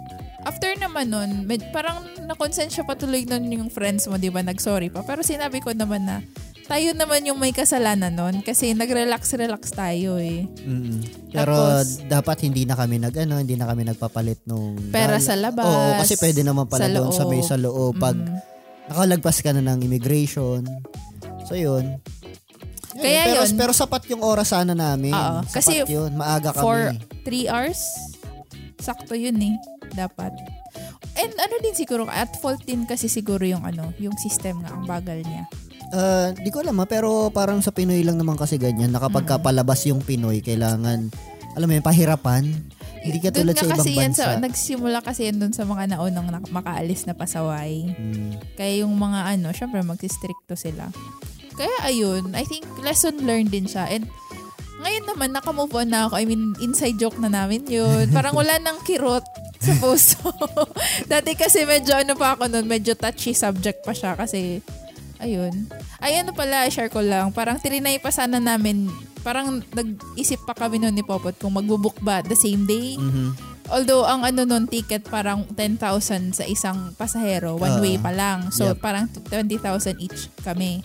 After 0.43 0.75
naman 0.75 1.07
nun, 1.07 1.29
med- 1.43 1.71
parang 1.71 1.97
nakonsensya 2.21 2.83
pa 2.83 2.93
tuloy 2.93 3.23
nun 3.23 3.43
yung 3.45 3.67
friends 3.67 4.05
mo, 4.05 4.15
di 4.15 4.27
ba? 4.27 4.39
Nag-sorry 4.39 4.87
pa. 4.87 5.01
Pero 5.01 5.21
sinabi 5.21 5.57
ko 5.57 5.71
naman 5.71 6.03
na, 6.03 6.19
tayo 6.63 6.91
naman 6.91 7.23
yung 7.23 7.35
may 7.37 7.51
kasalanan 7.51 8.11
nun 8.11 8.39
kasi 8.39 8.71
nag-relax-relax 8.71 9.71
tayo 9.71 10.15
eh. 10.15 10.47
Mm. 10.61 10.99
Pero 11.29 11.55
Tapos- 11.55 11.99
dapat 12.03 12.37
hindi 12.41 12.63
na 12.63 12.75
kami 12.75 12.97
nag 12.97 13.15
ano, 13.17 13.35
hindi 13.35 13.55
na 13.55 13.65
kami 13.65 13.83
nagpapalit 13.85 14.43
nung 14.45 14.79
Pera 14.89 15.15
dal- 15.15 15.23
sa 15.23 15.35
labas. 15.35 15.63
Oo, 15.63 15.91
kasi 15.97 16.15
pwede 16.17 16.39
naman 16.41 16.65
pala 16.65 16.87
sa 16.87 16.91
doon 16.93 17.11
sa 17.11 17.23
may 17.25 17.41
sa 17.41 17.55
loob 17.55 17.95
pag 17.97 18.15
Mm. 18.15 18.35
nakalagpas 18.89 19.39
ka 19.39 19.51
na 19.51 19.63
ng 19.65 19.79
immigration. 19.81 20.63
So 21.45 21.55
yun. 21.55 21.99
Yun, 22.93 23.01
Kaya 23.01 23.21
pero, 23.25 23.41
yun. 23.41 23.57
pero 23.57 23.71
sapat 23.73 24.05
yung 24.07 24.21
oras 24.21 24.47
sana 24.49 24.71
namin. 24.71 25.11
Oo, 25.11 25.41
Sapat 25.41 25.51
kasi 25.51 25.83
yun. 25.83 26.13
Maaga 26.13 26.51
kami. 26.51 26.61
For 26.61 26.79
3 27.25 27.45
hours, 27.45 27.81
sakto 28.77 29.13
yun 29.13 29.35
eh. 29.35 29.55
Dapat. 29.93 30.33
And 31.13 31.31
ano 31.37 31.55
din 31.61 31.77
siguro, 31.77 32.09
at 32.09 32.33
fault 32.41 32.65
din 32.65 32.89
kasi 32.89 33.05
siguro 33.05 33.45
yung 33.45 33.61
ano, 33.61 33.93
yung 34.01 34.17
system 34.17 34.65
nga, 34.65 34.73
ang 34.73 34.89
bagal 34.89 35.21
niya. 35.21 35.45
Ah, 35.93 36.33
di 36.33 36.49
ko 36.49 36.65
alam 36.65 36.81
ha, 36.81 36.89
pero 36.89 37.29
parang 37.29 37.61
sa 37.61 37.69
Pinoy 37.69 38.01
lang 38.01 38.17
naman 38.17 38.33
kasi 38.33 38.57
ganyan. 38.57 38.89
Nakapag 38.89 39.29
palabas 39.45 39.85
yung 39.85 40.01
Pinoy, 40.01 40.41
kailangan, 40.41 41.13
alam 41.53 41.65
mo 41.69 41.73
yun, 41.77 41.85
pahirapan. 41.85 42.49
Hindi 43.03 43.19
ka 43.19 43.29
tulad 43.35 43.53
sa 43.53 43.67
ibang 43.67 43.85
yan 43.85 44.09
bansa. 44.15 44.25
sa, 44.25 44.39
nagsimula 44.39 44.99
kasi 45.05 45.29
yan 45.29 45.37
dun 45.37 45.53
sa 45.53 45.67
mga 45.67 45.93
naunang 45.93 46.33
makaalis 46.49 47.05
na 47.05 47.13
pasaway. 47.13 47.93
Mm. 47.93 48.41
Kaya 48.57 48.73
yung 48.81 48.95
mga 48.95 49.37
ano, 49.37 49.51
syempre 49.53 49.83
magsistricto 49.85 50.55
sila. 50.55 50.89
Kaya 51.53 51.75
ayun, 51.85 52.33
I 52.33 52.47
think 52.47 52.65
lesson 52.81 53.21
learned 53.27 53.53
din 53.53 53.69
siya. 53.69 53.91
And 53.91 54.07
ngayon 54.81 55.05
naman, 55.05 55.29
nakamove 55.35 55.75
on 55.77 55.91
na 55.91 56.09
ako. 56.09 56.15
I 56.15 56.25
mean, 56.25 56.57
inside 56.63 56.97
joke 56.97 57.19
na 57.19 57.29
namin 57.29 57.67
yun. 57.69 58.09
Parang 58.15 58.33
wala 58.33 58.57
nang 58.57 58.81
kirot 58.87 59.23
sa 59.63 59.73
puso. 59.77 60.19
Dati 61.11 61.33
kasi 61.33 61.63
medyo 61.63 61.95
ano 61.95 62.13
pa 62.13 62.35
ako 62.35 62.47
nun, 62.47 62.67
medyo 62.67 62.93
touchy 62.93 63.31
subject 63.31 63.81
pa 63.81 63.91
siya 63.91 64.13
kasi 64.13 64.59
ayun. 65.17 65.71
Ay 65.97 66.19
ano 66.19 66.35
pala, 66.35 66.67
share 66.67 66.87
ko 66.87 66.99
lang. 66.99 67.31
Parang 67.31 67.55
tirinay 67.55 67.97
pa 67.97 68.11
sana 68.11 68.37
namin, 68.37 68.91
parang 69.21 69.63
nag-isip 69.71 70.43
pa 70.43 70.51
kami 70.53 70.77
nun 70.77 70.91
ni 70.91 71.01
Popot 71.01 71.33
kung 71.33 71.55
magbubook 71.55 71.97
ba 71.99 72.19
the 72.21 72.35
same 72.35 72.67
day. 72.67 72.95
Mhm. 72.95 73.55
Although 73.65 74.03
ang 74.03 74.27
ano 74.27 74.43
nun 74.43 74.67
ticket 74.67 75.07
parang 75.07 75.47
10,000 75.47 76.35
sa 76.35 76.43
isang 76.43 76.91
pasahero, 76.93 77.55
one 77.55 77.79
Ah, 77.79 77.81
way 77.81 77.95
pa 77.95 78.11
lang. 78.11 78.51
So 78.51 78.75
yep. 78.75 78.83
parang 78.83 79.07
20,000 79.07 80.03
each 80.03 80.27
kami. 80.43 80.83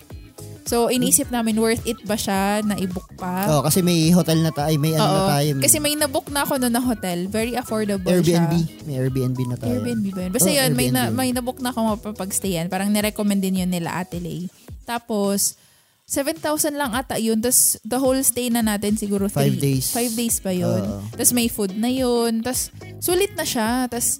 So 0.69 0.85
inisip 0.87 1.33
namin 1.33 1.57
worth 1.57 1.81
it 1.83 1.97
ba 2.05 2.13
siya 2.13 2.61
na 2.61 2.77
i-book 2.77 3.09
pa? 3.17 3.49
Oh, 3.49 3.65
kasi 3.65 3.81
may 3.81 4.13
hotel 4.13 4.37
na 4.39 4.53
tayo, 4.53 4.69
may 4.77 4.93
ano 4.93 5.01
na 5.01 5.09
Oo. 5.19 5.29
tayo. 5.33 5.49
Kasi 5.57 5.77
may 5.77 5.97
nabook 5.97 6.29
na 6.29 6.45
ako 6.45 6.61
noon 6.61 6.69
na 6.69 6.77
hotel. 6.79 7.25
Very 7.25 7.57
affordable 7.57 8.05
Airbnb. 8.07 8.53
siya. 8.53 8.85
May 8.85 8.95
Airbnb 8.95 9.39
na 9.49 9.57
tayo. 9.57 9.73
Airbnb 9.75 10.05
ba 10.07 10.21
yun? 10.21 10.31
Basta 10.31 10.45
Oh, 10.45 10.53
yun, 10.55 10.71
may, 10.71 10.87
na, 10.87 11.01
Airbnb. 11.03 11.17
may 11.17 11.29
nabook 11.33 11.57
na 11.57 11.73
ako 11.73 11.79
mapapagstayan. 11.91 12.69
Parang 12.69 12.85
nirecommend 12.87 13.41
din 13.41 13.65
yun 13.65 13.71
nila 13.71 13.97
Ate 13.97 14.21
Lay. 14.21 14.45
Tapos, 14.85 15.57
7,000 16.05 16.37
lang 16.73 16.93
ata 16.93 17.17
yun. 17.17 17.37
Tapos, 17.37 17.77
the 17.83 17.97
whole 17.97 18.17
stay 18.19 18.49
na 18.49 18.61
natin 18.61 18.93
siguro 18.93 19.25
Five 19.25 19.53
three- 19.53 19.61
days. 19.77 19.89
Five 19.89 20.13
days 20.13 20.37
pa 20.37 20.49
yun. 20.49 20.81
Oo. 20.81 21.01
Tapos, 21.09 21.33
may 21.33 21.45
food 21.45 21.73
na 21.73 21.85
yun. 21.85 22.41
Tapos, 22.41 22.69
sulit 22.97 23.33
na 23.33 23.45
siya. 23.45 23.85
Tapos, 23.85 24.17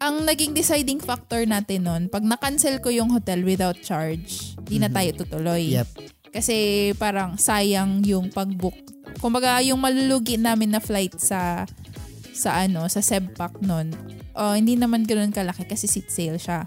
ang 0.00 0.24
naging 0.24 0.52
deciding 0.52 0.98
factor 0.98 1.44
natin 1.44 1.86
nun, 1.86 2.02
pag 2.08 2.22
na-cancel 2.22 2.78
ko 2.78 2.90
yung 2.90 3.10
hotel 3.10 3.42
without 3.42 3.78
charge, 3.80 4.54
di 4.64 4.78
na 4.78 4.88
Mhm. 4.88 4.94
tayo 4.94 5.10
tutuloy. 5.22 5.76
Yep. 5.76 5.90
Kasi 6.34 6.56
parang 6.98 7.38
sayang 7.38 8.02
yung 8.02 8.30
pag-book. 8.30 8.74
Kumbaga, 9.22 9.62
yung 9.62 9.78
malulugi 9.78 10.34
namin 10.34 10.74
na 10.74 10.82
flight 10.82 11.14
sa 11.16 11.62
sa 12.34 12.66
ano, 12.66 12.90
sa 12.90 12.98
Sebpak 12.98 13.62
nun, 13.62 13.94
uh, 14.34 14.58
hindi 14.58 14.74
naman 14.74 15.06
ganoon 15.06 15.30
kalaki 15.30 15.62
kasi 15.62 15.86
seat 15.86 16.10
sale 16.10 16.42
siya. 16.42 16.66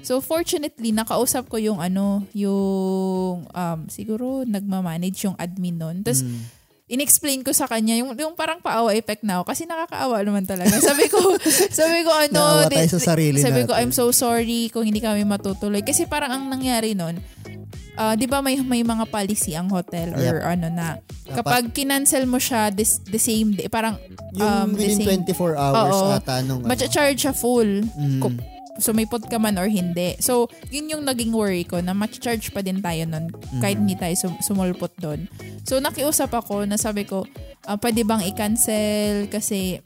So 0.00 0.18
fortunately, 0.18 0.90
nakausap 0.90 1.46
ko 1.46 1.60
yung 1.60 1.78
ano, 1.78 2.24
yung 2.32 3.44
um, 3.46 3.80
siguro 3.86 4.42
nagmamanage 4.42 5.28
yung 5.28 5.36
admin 5.36 5.78
nun. 5.78 5.96
Tapos 6.02 6.24
Mm. 6.24 6.42
Inexplain 6.92 7.40
ko 7.40 7.50
sa 7.50 7.64
kanya 7.64 7.96
yung 7.96 8.12
yung 8.12 8.36
parang 8.36 8.60
paawa 8.60 8.92
effect 8.92 9.24
na 9.24 9.40
ako 9.40 9.48
kasi 9.48 9.64
nakakaawa 9.64 10.20
naman 10.20 10.44
talaga. 10.44 10.76
Sabi 10.78 11.08
ko, 11.08 11.16
sabi 11.80 12.04
ko 12.04 12.12
ano, 12.12 12.68
di- 12.68 12.84
sa 12.86 13.00
sarili 13.00 13.40
sabi 13.40 13.64
ko 13.64 13.72
natin. 13.72 13.80
I'm 13.80 13.92
so 13.92 14.12
sorry 14.12 14.68
kung 14.68 14.84
hindi 14.84 15.00
kami 15.00 15.24
matutuloy 15.24 15.80
kasi 15.80 16.04
parang 16.04 16.30
ang 16.30 16.44
nangyari 16.46 16.92
nun, 16.92 17.16
ah, 17.94 18.12
'di 18.12 18.28
ba 18.28 18.38
may 18.38 18.60
may 18.60 18.84
mga 18.84 19.08
policy 19.08 19.56
ang 19.56 19.72
hotel 19.72 20.12
or 20.12 20.20
Yep. 20.20 20.36
ano 20.50 20.66
na 20.68 20.86
kapag 21.32 21.72
kinancel 21.72 22.28
mo 22.28 22.36
siya 22.36 22.68
this, 22.68 23.00
the 23.02 23.16
same 23.16 23.56
day, 23.56 23.64
parang 23.66 23.96
Yung 24.32 24.44
um, 24.44 24.68
the 24.72 24.84
within 24.84 25.00
same- 25.00 25.24
24 25.24 25.56
hours 25.56 25.96
Oo. 25.96 26.12
ata 26.12 26.44
nung 26.44 26.60
ano. 26.60 26.68
matcha-charge 26.68 27.16
siya 27.18 27.32
full. 27.32 27.88
Mm. 27.88 28.20
Kung 28.72 28.82
sumipot 28.82 29.20
ka 29.24 29.36
man 29.36 29.56
or 29.56 29.68
hindi. 29.68 30.16
So, 30.16 30.48
yun 30.68 30.88
yung 30.88 31.04
naging 31.04 31.30
worry 31.30 31.62
ko 31.62 31.78
na 31.78 31.92
matcha-charge 31.92 32.48
pa 32.50 32.60
din 32.60 32.80
tayo 32.80 33.04
nun 33.04 33.28
kahit 33.60 33.76
Mm. 33.76 33.82
hindi 33.84 33.96
tayo 33.96 34.14
sum- 34.16 34.40
sumulpot 34.40 34.92
doon. 34.96 35.28
So, 35.62 35.76
nakiusap 35.76 36.32
ako 36.32 36.64
na 36.64 36.76
sabi 36.76 37.04
ko, 37.04 37.28
ah, 37.64 37.76
pwede 37.76 38.00
bang 38.02 38.24
i-cancel 38.24 39.28
kasi 39.28 39.78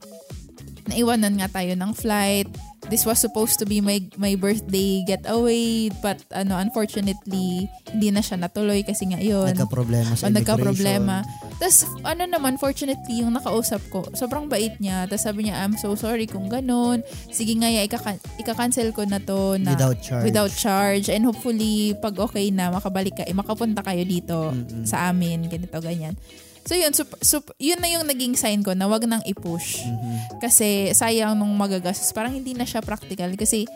naiwanan 0.86 1.34
nga 1.36 1.50
tayo 1.52 1.74
ng 1.74 1.92
flight. 1.92 2.46
This 2.86 3.02
was 3.02 3.18
supposed 3.18 3.58
to 3.58 3.66
be 3.66 3.82
my 3.82 3.98
my 4.14 4.38
birthday 4.38 5.02
getaway 5.02 5.90
but 5.98 6.22
ano 6.30 6.54
unfortunately 6.54 7.66
hindi 7.90 8.08
na 8.08 8.22
siya 8.22 8.38
natuloy 8.38 8.86
kasi 8.86 9.10
nga 9.10 9.18
yun. 9.18 9.50
Nagka-problema 9.50 10.14
sa 10.14 10.30
nagka-problema. 10.30 11.26
Tapos, 11.56 11.88
ano 12.04 12.28
naman, 12.28 12.60
fortunately, 12.60 13.24
yung 13.24 13.32
nakausap 13.32 13.80
ko, 13.88 14.04
sobrang 14.12 14.44
bait 14.44 14.76
niya. 14.76 15.08
Tapos 15.08 15.24
sabi 15.24 15.48
niya, 15.48 15.64
I'm 15.64 15.72
so 15.80 15.96
sorry 15.96 16.28
kung 16.28 16.52
ganun. 16.52 17.00
Sige 17.32 17.56
nga, 17.56 17.72
ya, 17.72 17.80
ikaka- 17.80 18.20
ika-cancel 18.36 18.92
ko 18.92 19.08
na 19.08 19.16
to 19.16 19.56
na 19.56 19.72
Without 19.72 19.96
charge. 20.04 20.24
without 20.28 20.52
charge. 20.52 21.08
And 21.08 21.24
hopefully, 21.24 21.96
pag 21.96 22.12
okay 22.20 22.52
na, 22.52 22.68
makabalik 22.68 23.16
ka, 23.16 23.24
eh, 23.24 23.32
makapunta 23.32 23.80
kayo 23.80 24.04
dito 24.04 24.52
Mm-mm. 24.52 24.84
sa 24.84 25.08
amin, 25.08 25.48
ganito, 25.48 25.80
ganyan. 25.80 26.12
So 26.66 26.74
yun, 26.74 26.90
sup- 26.90 27.22
sup- 27.22 27.54
yun 27.56 27.78
na 27.78 27.86
yung 27.86 28.02
naging 28.02 28.34
sign 28.34 28.60
ko 28.60 28.74
na 28.74 28.84
wag 28.84 29.06
nang 29.06 29.22
i-push. 29.22 29.80
Mhm. 29.80 30.42
Kasi 30.42 30.90
sayang 30.90 31.38
nung 31.38 31.54
magagastos. 31.54 32.10
Parang 32.10 32.34
hindi 32.34 32.52
na 32.52 32.66
siya 32.66 32.82
practical. 32.82 33.30
Kasi 33.32 33.70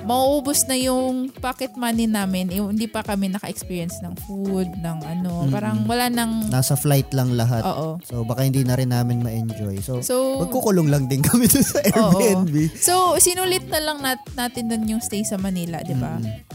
mauubos 0.00 0.64
na 0.64 0.72
yung 0.72 1.28
pocket 1.30 1.76
money 1.76 2.08
namin. 2.08 2.48
Eh, 2.48 2.56
hindi 2.56 2.88
pa 2.88 3.04
kami 3.04 3.28
naka-experience 3.28 4.00
ng 4.00 4.16
food, 4.24 4.72
ng 4.72 4.98
ano. 5.04 5.44
Mm-mm. 5.44 5.52
Parang 5.52 5.84
wala 5.84 6.08
nang... 6.08 6.48
Nasa 6.48 6.72
flight 6.72 7.12
lang 7.12 7.36
lahat. 7.36 7.60
Oo. 7.60 8.00
So 8.00 8.24
baka 8.24 8.40
hindi 8.40 8.64
na 8.64 8.72
rin 8.72 8.88
namin 8.88 9.20
ma-enjoy. 9.20 9.76
So, 9.84 10.00
So, 10.00 10.40
magkukulong 10.40 10.88
lang 10.88 11.04
din 11.04 11.20
kami 11.20 11.44
dun 11.44 11.60
sa 11.60 11.84
Airbnb. 11.84 12.72
so 12.72 13.20
sinulit 13.20 13.68
na 13.68 13.84
lang 13.84 14.00
nat- 14.00 14.32
natin 14.32 14.72
dun 14.72 14.88
yung 14.88 15.04
stay 15.04 15.20
sa 15.20 15.36
Manila, 15.36 15.84
di 15.84 15.92
ba? 15.92 16.16
Mm. 16.16 16.48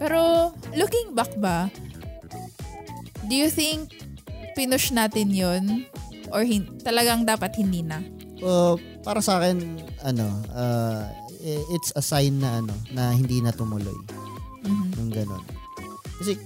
Pero, 0.00 0.50
looking 0.72 1.12
back 1.12 1.36
ba, 1.36 1.68
do 3.22 3.34
you 3.36 3.52
think 3.52 3.92
pinush 4.52 4.92
natin 4.92 5.32
yun? 5.32 5.86
Or 6.32 6.44
hin- 6.44 6.80
talagang 6.80 7.28
dapat 7.28 7.56
hindi 7.56 7.84
na? 7.84 8.00
Uh, 8.42 8.74
para 9.04 9.20
sa 9.20 9.38
akin, 9.38 9.80
ano, 10.02 10.26
uh, 10.50 11.06
it's 11.70 11.90
a 11.94 12.02
sign 12.02 12.38
na 12.38 12.62
ano, 12.62 12.74
na 12.90 13.10
hindi 13.12 13.42
na 13.42 13.50
tumuloy. 13.50 13.94
Mhm. 14.62 14.88
Yung 14.98 15.10
ganun. 15.10 15.42
Kasi, 16.22 16.38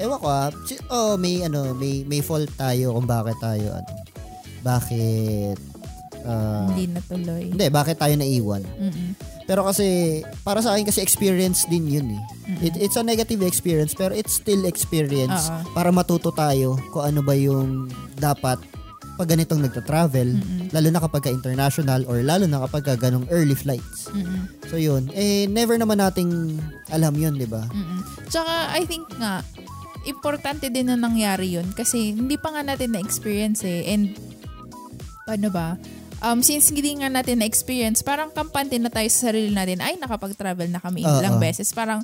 ewan 0.00 0.18
ko 0.18 0.26
ah, 0.26 0.48
si, 0.64 0.74
oh, 0.88 1.20
may 1.20 1.44
ano, 1.44 1.76
may 1.76 2.06
may 2.08 2.24
fault 2.24 2.48
tayo 2.56 2.96
kung 2.96 3.04
bakit 3.04 3.36
tayo 3.38 3.76
ano. 3.76 3.92
Bakit 4.64 5.58
uh, 6.24 6.66
hindi 6.72 6.84
natuloy. 6.90 7.44
hindi, 7.52 7.66
bakit 7.68 7.96
tayo 8.00 8.14
naiwan. 8.16 8.64
Mm-mm. 8.64 9.10
Pero 9.48 9.64
kasi, 9.64 10.20
para 10.44 10.60
sa 10.60 10.76
akin 10.76 10.84
kasi 10.84 11.00
experience 11.00 11.64
din 11.72 11.88
yun 11.88 12.08
eh. 12.12 12.22
It, 12.68 12.76
it's 12.76 13.00
a 13.00 13.02
negative 13.02 13.40
experience, 13.40 13.96
pero 13.96 14.12
it's 14.12 14.36
still 14.36 14.68
experience 14.68 15.48
Oo. 15.48 15.72
para 15.72 15.88
matuto 15.88 16.28
tayo 16.36 16.76
kung 16.92 17.08
ano 17.08 17.24
ba 17.24 17.32
yung 17.32 17.88
dapat 18.20 18.60
pag 19.18 19.34
ganitong 19.34 19.66
nagta-travel, 19.66 20.38
Mm-mm. 20.38 20.70
lalo 20.70 20.88
na 20.94 21.02
kapag 21.02 21.26
ka 21.26 21.30
international 21.34 22.06
or 22.06 22.22
lalo 22.22 22.46
na 22.46 22.62
kapag 22.62 22.86
ka 22.86 22.94
ganong 22.94 23.26
early 23.34 23.58
flights. 23.58 24.06
Mm-mm. 24.14 24.46
So 24.70 24.78
yun, 24.78 25.10
eh 25.10 25.50
never 25.50 25.74
naman 25.74 25.98
nating 25.98 26.62
alam 26.94 27.18
yun, 27.18 27.34
di 27.34 27.50
ba? 27.50 27.66
Mm-mm. 27.66 28.30
Tsaka, 28.30 28.70
I 28.78 28.86
think 28.86 29.10
nga, 29.18 29.42
importante 30.06 30.70
din 30.70 30.86
na 30.86 30.94
nangyari 30.94 31.50
yun 31.50 31.66
kasi 31.74 32.14
hindi 32.14 32.38
pa 32.38 32.54
nga 32.54 32.62
natin 32.62 32.94
na-experience 32.94 33.66
eh. 33.66 33.90
And, 33.90 34.14
paano 35.26 35.50
ba? 35.50 35.74
Um, 36.18 36.42
since 36.42 36.74
hindi 36.74 36.98
nga 36.98 37.06
natin 37.06 37.38
na-experience, 37.40 38.02
parang 38.02 38.34
kampante 38.34 38.74
na 38.78 38.90
tayo 38.90 39.06
sa 39.06 39.30
sarili 39.30 39.54
natin, 39.54 39.78
ay, 39.78 39.94
nakapag-travel 40.02 40.66
na 40.66 40.82
kami 40.82 41.06
Oo. 41.06 41.22
ilang 41.22 41.38
beses. 41.38 41.70
Parang, 41.70 42.02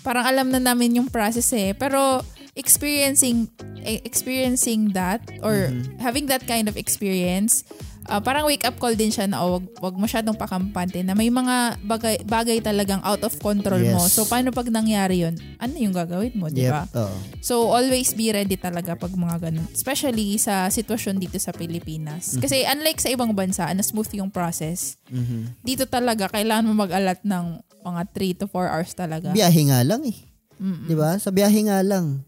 parang 0.00 0.24
alam 0.24 0.48
na 0.48 0.56
namin 0.56 0.96
yung 0.96 1.08
process 1.12 1.52
eh. 1.52 1.76
Pero, 1.76 2.24
experiencing, 2.56 3.52
eh, 3.84 4.00
experiencing 4.02 4.96
that, 4.96 5.20
or 5.44 5.68
Mhm. 5.68 6.00
having 6.00 6.24
that 6.26 6.42
kind 6.48 6.66
of 6.72 6.80
experience, 6.80 7.62
ah, 8.08 8.20
parang 8.20 8.48
wake 8.48 8.64
up 8.64 8.76
call 8.76 8.92
din 8.92 9.08
siya 9.08 9.28
na 9.28 9.44
oh, 9.44 9.60
wag, 9.60 9.64
wag 9.80 9.96
masyadong 9.96 10.34
pakampante 10.34 11.00
na 11.00 11.12
may 11.12 11.28
mga 11.28 11.78
bagay, 11.84 12.16
bagay 12.24 12.58
talagang 12.58 13.00
out 13.04 13.22
of 13.22 13.36
control 13.38 13.78
mo. 13.80 14.02
Yes. 14.04 14.16
So, 14.16 14.24
paano 14.24 14.50
pag 14.50 14.68
nangyari 14.68 15.22
yun? 15.22 15.36
Ano 15.60 15.76
yung 15.76 15.94
gagawin 15.94 16.34
mo, 16.34 16.48
di 16.48 16.66
ba? 16.66 16.88
Yep. 16.88 16.96
Oo. 16.98 17.16
So, 17.40 17.54
always 17.70 18.12
be 18.12 18.32
ready 18.32 18.56
talaga 18.56 18.96
pag 18.96 19.12
mga 19.12 19.48
ganun. 19.48 19.68
Especially 19.70 20.36
sa 20.36 20.66
sitwasyon 20.68 21.20
dito 21.22 21.36
sa 21.38 21.52
Pilipinas. 21.52 22.34
Mm-hmm. 22.34 22.42
Kasi 22.42 22.56
unlike 22.64 23.00
sa 23.00 23.12
ibang 23.12 23.32
bansa, 23.32 23.68
na 23.68 23.84
smooth 23.84 24.10
yung 24.16 24.32
process, 24.32 24.96
Mhm. 25.12 25.60
dito 25.62 25.84
talaga, 25.84 26.26
kailangan 26.32 26.66
mo 26.66 26.82
mag-alat 26.82 27.20
ng 27.22 27.60
mga 27.84 28.02
3 28.10 28.34
to 28.34 28.46
4 28.48 28.72
hours 28.72 28.92
talaga. 28.96 29.30
Biyahe 29.30 29.68
nga 29.70 29.80
lang 29.84 30.02
eh. 30.08 30.18
Mm-mm. 30.58 30.90
Di 30.90 30.94
ba? 30.98 31.14
Sa 31.22 31.30
biyahe 31.30 31.70
nga 31.70 31.78
lang. 31.86 32.26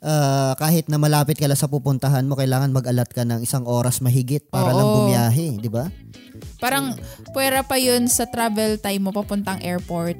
Ah, 0.00 0.56
kahit 0.56 0.88
na 0.88 0.96
malapit 0.96 1.36
ka 1.36 1.44
lang 1.44 1.60
sa 1.60 1.68
pupuntahan 1.68 2.24
mo, 2.24 2.32
kailangan 2.32 2.72
mag-alat 2.72 3.12
ka 3.12 3.20
ng 3.20 3.44
isang 3.44 3.68
oras 3.68 4.00
mahigit 4.00 4.48
para 4.48 4.72
lang 4.72 4.88
Oo. 4.88 4.96
bumiyahe, 5.04 5.60
di 5.60 5.68
ba? 5.68 5.92
Parang, 6.56 6.96
pwera 7.36 7.60
pa 7.60 7.76
yun 7.76 8.08
sa 8.08 8.24
travel 8.24 8.80
time 8.80 9.04
mo 9.04 9.12
papuntang 9.12 9.60
airport. 9.60 10.16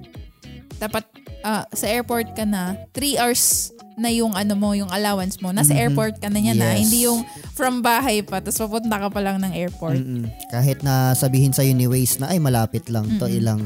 Dapat, 0.76 1.08
ah, 1.40 1.64
sa 1.72 1.88
airport 1.88 2.36
ka 2.36 2.44
na, 2.44 2.76
3 2.92 3.16
hours 3.16 3.72
na 4.00 4.08
yung 4.08 4.32
ano 4.32 4.56
mo, 4.56 4.72
yung 4.72 4.88
allowance 4.88 5.36
mo. 5.44 5.52
Nasa 5.52 5.76
Mhm. 5.76 5.80
airport 5.80 6.14
ka 6.24 6.32
na 6.32 6.40
niya 6.40 6.56
na. 6.56 6.72
Yes. 6.72 6.88
Hindi 6.88 6.98
yung 7.04 7.20
from 7.52 7.84
bahay 7.84 8.24
pa, 8.24 8.40
tapos 8.40 8.56
papunta 8.56 8.96
ka 8.96 9.08
pa 9.12 9.20
lang 9.20 9.44
ng 9.44 9.52
airport. 9.52 10.00
Mm-mm. 10.00 10.24
Kahit 10.48 10.80
na 10.80 11.12
sabihin 11.12 11.52
sa 11.52 11.60
ni 11.60 11.84
Waze 11.84 12.16
na 12.16 12.32
ay 12.32 12.40
malapit 12.40 12.88
lang 12.88 13.04
to, 13.20 13.28
Mm-mm. 13.28 13.36
ilang 13.36 13.60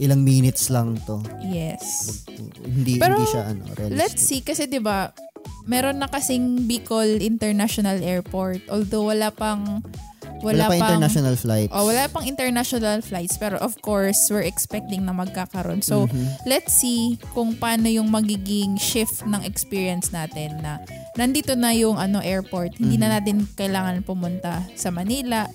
ilang 0.00 0.24
minutes 0.24 0.72
lang 0.72 0.96
to. 1.04 1.20
Yes. 1.44 1.84
Hindi 2.64 2.96
Pero, 2.96 3.20
hindi 3.20 3.28
siya 3.28 3.44
ano, 3.44 3.62
realistic. 3.76 4.00
Let's 4.00 4.22
see 4.24 4.40
kasi 4.40 4.64
'di 4.64 4.80
ba 4.80 5.12
meron 5.64 6.00
na 6.00 6.08
kasing 6.08 6.64
Bicol 6.64 7.20
International 7.20 8.00
Airport 8.00 8.64
although 8.68 9.08
wala 9.08 9.28
pang 9.30 9.82
Wala, 10.38 10.70
wala, 10.70 10.70
pa 10.70 10.78
pang 10.78 10.90
international 11.02 11.34
flights. 11.34 11.72
Oh, 11.74 11.90
wala 11.90 12.06
pang 12.06 12.22
international 12.22 13.02
flights 13.02 13.34
pero 13.34 13.58
of 13.58 13.74
course 13.82 14.30
we're 14.30 14.46
expecting 14.46 15.02
na 15.02 15.10
magkakaroon. 15.10 15.82
So 15.82 16.06
Mhm. 16.06 16.46
let's 16.46 16.78
see 16.78 17.18
kung 17.34 17.58
paano 17.58 17.90
yung 17.90 18.06
magiging 18.06 18.78
shift 18.78 19.26
ng 19.26 19.42
experience 19.42 20.14
natin 20.14 20.62
na 20.62 20.78
nandito 21.18 21.58
na 21.58 21.74
yung 21.74 21.98
ano 21.98 22.22
airport. 22.22 22.78
Hindi 22.78 23.02
na 23.02 23.18
natin 23.18 23.50
kailangan 23.58 24.06
pumunta 24.06 24.62
sa 24.78 24.94
Manila 24.94 25.50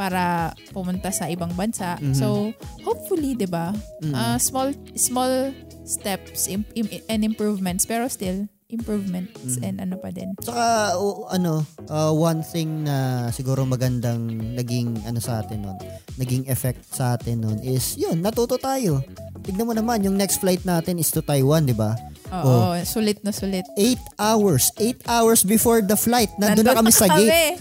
para 0.00 0.56
pumunta 0.72 1.12
sa 1.12 1.28
ibang 1.28 1.52
bansa. 1.52 2.00
Mhm. 2.00 2.16
So 2.16 2.56
hopefully, 2.88 3.36
'di 3.36 3.52
ba? 3.52 3.76
Mm. 4.00 4.16
Uh, 4.16 4.36
small 4.40 4.72
small 4.96 5.52
steps 5.84 6.48
im- 6.48 6.64
im- 6.72 7.04
and 7.04 7.20
improvements 7.20 7.84
pero 7.84 8.08
still 8.08 8.48
improvements 8.70 9.58
Mhm. 9.58 9.62
and 9.62 9.76
ano 9.80 9.94
pa 9.96 10.10
din. 10.10 10.32
Saka 10.40 10.94
o, 10.96 11.26
ano, 11.28 11.62
uh, 11.86 12.10
one 12.10 12.40
thing 12.40 12.82
na 12.82 13.28
siguro 13.30 13.62
magandang 13.62 14.26
naging 14.54 14.98
ano 15.04 15.18
sa 15.18 15.42
atin 15.42 15.62
nun, 15.62 15.78
naging 16.16 16.46
effect 16.46 16.82
sa 16.88 17.14
atin 17.14 17.42
nun 17.42 17.58
is 17.60 17.94
yun, 17.94 18.18
natuto 18.18 18.56
tayo. 18.56 19.02
Tignan 19.40 19.64
mo 19.64 19.72
naman, 19.72 20.00
yung 20.00 20.14
next 20.14 20.38
flight 20.38 20.62
natin 20.62 20.96
is 20.96 21.08
to 21.08 21.20
Taiwan, 21.20 21.64
di 21.64 21.72
ba? 21.72 21.96
Oo, 22.30 22.78
sulit 22.86 23.18
na 23.26 23.34
sulit. 23.34 23.66
Eight 23.74 23.98
hours. 24.14 24.70
Eight 24.78 25.02
hours 25.04 25.42
before 25.42 25.82
the 25.82 25.98
flight. 25.98 26.30
Nandun 26.38 26.62
na 26.62 26.78
kami 26.78 26.94
sa 26.94 27.10
gate. 27.10 27.58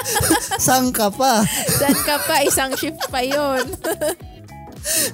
Saan 0.64 0.88
ka 0.88 1.12
pa? 1.12 1.44
Saan 1.68 1.98
ka 2.00 2.16
pa? 2.24 2.40
Isang 2.40 2.72
shift 2.80 3.02
pa 3.12 3.20
yon. 3.20 3.60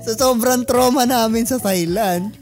so, 0.04 0.10
sobrang 0.12 0.62
trauma 0.62 1.02
namin 1.02 1.44
sa 1.44 1.56
Thailand. 1.56 2.32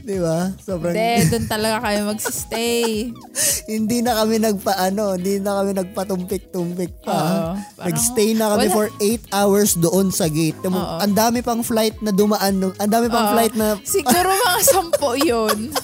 Di 0.00 0.16
ba? 0.16 0.54
Sobrang... 0.56 0.94
Hindi, 0.94 1.28
doon 1.28 1.46
talaga 1.46 1.76
kami 1.82 1.98
magsistay. 2.06 3.10
hindi 3.72 3.98
na 4.00 4.22
kami 4.22 4.38
nagpaano, 4.38 5.18
hindi 5.18 5.38
na 5.38 5.62
kami 5.62 5.70
nagpatumpik-tumpik 5.74 7.02
pa. 7.02 7.18
Oo, 7.18 7.50
parang 7.74 7.86
Nagstay 7.90 8.28
na 8.32 8.54
kami 8.54 8.66
wala- 8.66 8.76
for 8.76 8.86
8 8.98 9.34
hours 9.34 9.70
doon 9.76 10.08
sa 10.08 10.30
gate. 10.30 10.58
Oo. 10.62 10.96
Ang 11.02 11.14
dami 11.14 11.42
pang 11.42 11.60
flight 11.60 11.98
na 12.00 12.10
dumaan. 12.10 12.62
Ang 12.62 12.90
dami 12.90 13.10
pang 13.10 13.28
Oo. 13.28 13.32
flight 13.34 13.54
na... 13.58 13.74
Siguro 13.82 14.28
mga 14.30 14.62
sampo 14.70 15.18
yun. 15.18 15.74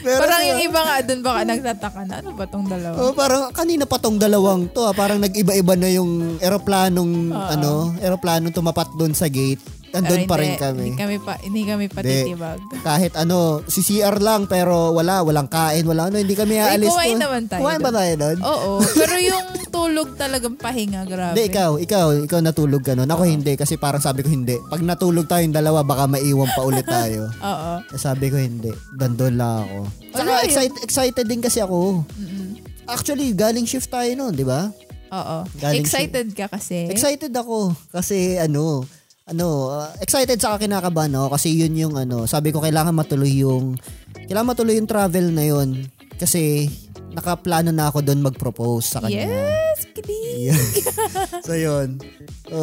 Pero 0.00 0.18
parang 0.18 0.40
siya- 0.40 0.48
yung 0.50 0.62
iba 0.64 0.80
nga 0.80 0.96
doon 1.00 1.20
baka 1.20 1.40
nagtataka 1.44 2.00
na, 2.04 2.14
ano 2.18 2.30
ba 2.32 2.44
tong 2.44 2.66
dalawa? 2.66 2.94
Oh, 2.98 3.12
parang 3.12 3.42
kanina 3.50 3.84
pa 3.84 3.96
tong 3.96 4.16
dalawang 4.16 4.70
to, 4.70 4.82
ah, 4.82 4.92
parang 4.92 5.18
nag-iba-iba 5.18 5.74
na 5.74 5.88
yung 5.88 6.38
eroplanong 6.38 7.12
Oo. 7.28 7.48
ano, 7.48 7.70
eroplanong 7.98 8.50
tumapat 8.50 8.88
doon 8.94 9.12
sa 9.12 9.26
gate. 9.26 9.60
Andun 9.88 10.28
pa 10.28 10.36
rin 10.36 10.54
kami. 10.60 10.92
Hindi 10.92 11.00
kami 11.00 11.16
pa, 11.20 11.34
hindi 11.40 11.62
kami 11.64 11.84
patitibag. 11.88 12.60
Kahit 12.84 13.16
ano, 13.16 13.64
si 13.64 13.80
CR 13.80 14.20
lang 14.20 14.44
pero 14.44 14.92
wala, 14.92 15.24
walang 15.24 15.48
kain, 15.48 15.88
wala 15.88 16.12
ano, 16.12 16.20
hindi 16.20 16.36
kami 16.36 16.60
aalis. 16.60 16.92
kumain 16.92 17.16
naman 17.16 17.42
tayo 17.48 17.60
Kumain 17.64 17.80
ba 17.80 17.90
tayo 17.92 18.12
doon? 18.20 18.36
Oo. 18.44 18.70
Pero 18.84 19.14
yung 19.16 19.44
tulog 19.72 20.08
talagang 20.20 20.56
pahinga, 20.60 21.08
grabe. 21.08 21.36
Hindi, 21.36 21.44
ikaw, 21.48 21.70
ikaw, 21.80 22.06
ikaw 22.28 22.40
natulog 22.44 22.84
ka 22.84 22.92
nun. 22.92 23.08
Ako 23.08 23.24
hindi, 23.24 23.56
kasi 23.56 23.80
parang 23.80 24.04
sabi 24.04 24.20
ko 24.20 24.28
hindi. 24.28 24.60
Pag 24.68 24.84
natulog 24.84 25.24
tayong 25.24 25.56
dalawa, 25.56 25.80
baka 25.80 26.04
maiwan 26.04 26.50
pa 26.52 26.62
ulit 26.64 26.84
tayo. 26.84 27.32
Oo. 27.52 27.72
Eh, 27.88 28.00
sabi 28.00 28.28
ko 28.28 28.36
hindi. 28.36 28.72
Dandon 28.92 29.40
lang 29.40 29.64
ako. 29.64 29.78
Saka 30.12 30.20
Wala 30.28 30.32
yun. 30.40 30.46
excited, 30.48 30.78
excited 30.84 31.24
din 31.24 31.40
kasi 31.40 31.58
ako. 31.64 32.04
Mm-mm. 32.04 32.60
Actually, 32.88 33.32
galing 33.36 33.68
shift 33.68 33.88
tayo 33.88 34.08
nun, 34.16 34.32
di 34.32 34.44
ba? 34.44 34.68
Oo. 35.12 35.38
Galing 35.60 35.84
Excited 35.84 36.28
ka 36.36 36.52
kasi. 36.52 36.88
Excited 36.92 37.32
ako 37.32 37.72
kasi 37.92 38.36
ano, 38.36 38.84
ano, 39.28 39.68
uh, 39.68 39.92
excited 40.00 40.40
sa 40.40 40.56
kinakabahan 40.56 41.12
ako 41.12 41.36
kasi 41.36 41.52
yun 41.52 41.76
yung 41.76 41.94
ano, 41.94 42.24
sabi 42.24 42.48
ko 42.48 42.64
kailangan 42.64 42.96
matuloy 42.96 43.44
yung 43.44 43.76
kailangan 44.26 44.48
matuloy 44.56 44.80
yung 44.80 44.88
travel 44.88 45.28
na 45.30 45.44
yun 45.44 45.84
kasi 46.16 46.72
nakaplano 47.12 47.72
na 47.72 47.88
ako 47.88 48.04
doon 48.04 48.24
mag-propose 48.24 48.84
sa 48.96 48.98
kanya. 49.04 49.28
Yes, 49.28 49.88
kidding. 49.92 50.52
So 51.46 51.56
yun. 51.56 51.98
So, 52.48 52.58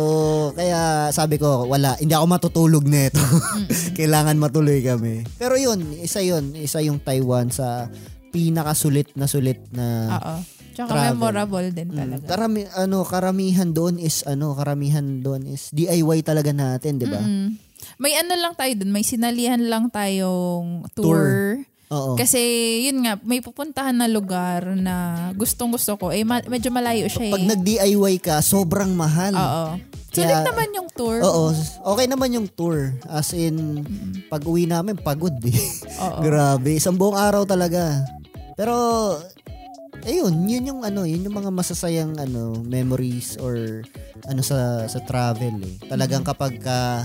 kaya 0.58 1.10
sabi 1.14 1.38
ko, 1.38 1.70
wala, 1.70 1.98
hindi 1.98 2.14
ako 2.14 2.26
matutulog 2.26 2.86
nito. 2.86 3.22
Kailangan 3.98 4.38
matuloy 4.38 4.82
kami. 4.82 5.26
Pero 5.38 5.58
yun, 5.58 5.82
isa 6.02 6.22
yun, 6.26 6.54
isa 6.58 6.82
yung 6.82 7.02
Taiwan 7.02 7.54
sa 7.54 7.90
pinakasulit 8.34 9.14
na 9.14 9.26
sulit 9.30 9.62
na 9.74 10.18
Oo. 10.18 10.36
Tsaka 10.76 10.92
Travel. 10.92 11.08
memorable 11.10 11.68
din 11.72 11.88
Mm, 11.88 11.98
talaga. 11.98 12.26
Karami, 12.28 12.62
ano, 12.70 12.98
karamihan 13.02 13.70
doon 13.70 13.96
is 13.96 14.22
ano, 14.22 14.52
karamihan 14.54 15.24
doon 15.24 15.48
is 15.48 15.72
DIY 15.72 16.20
talaga 16.22 16.52
natin, 16.52 17.00
'di 17.00 17.08
ba? 17.08 17.18
Mm. 17.18 17.56
May 17.96 18.14
ano 18.14 18.36
lang 18.36 18.54
tayo 18.54 18.76
dun, 18.76 18.92
may 18.92 19.02
sinalihan 19.02 19.62
lang 19.62 19.88
tayong 19.88 20.84
Tour. 20.92 21.06
tour. 21.16 21.30
Oo. 21.88 22.18
Kasi 22.18 22.42
yun 22.84 23.06
nga, 23.06 23.16
may 23.22 23.40
pupuntahan 23.40 23.94
na 23.94 24.06
lugar 24.06 24.74
na 24.74 24.96
gustong 25.32 25.70
gusto 25.70 25.96
ko. 25.96 26.10
Eh, 26.10 26.26
ma- 26.26 26.42
medyo 26.44 26.68
malayo 26.68 27.06
siya 27.06 27.30
eh. 27.30 27.34
Pag 27.38 27.46
nag-DIY 27.48 28.16
ka, 28.20 28.42
sobrang 28.42 28.90
mahal. 28.92 29.32
Oo. 29.32 29.66
Sulit 30.10 30.34
Kaya- 30.34 30.44
naman 30.44 30.70
yung 30.74 30.90
tour. 30.90 31.22
Oo, 31.22 31.54
okay 31.86 32.08
naman 32.08 32.34
yung 32.34 32.48
tour. 32.50 32.90
As 33.06 33.32
in, 33.32 33.86
pag 34.26 34.42
uwi 34.42 34.66
namin, 34.66 34.98
pagod 34.98 35.36
eh. 35.40 35.56
Oo. 36.02 36.20
Grabe, 36.26 36.74
isang 36.74 36.98
buong 36.98 37.16
araw 37.16 37.46
talaga. 37.46 38.02
Pero, 38.56 38.74
ayun, 40.06 40.34
yun 40.46 40.70
yung 40.70 40.82
ano, 40.86 41.04
yun 41.04 41.26
yung 41.26 41.36
mga 41.36 41.52
masasayang 41.52 42.16
ano, 42.16 42.62
memories 42.62 43.36
or 43.42 43.82
ano 44.30 44.42
sa 44.46 44.86
sa 44.86 45.02
travel 45.04 45.60
eh. 45.66 45.76
Talagang 45.90 46.24
kapag 46.24 46.62
ka 46.62 47.04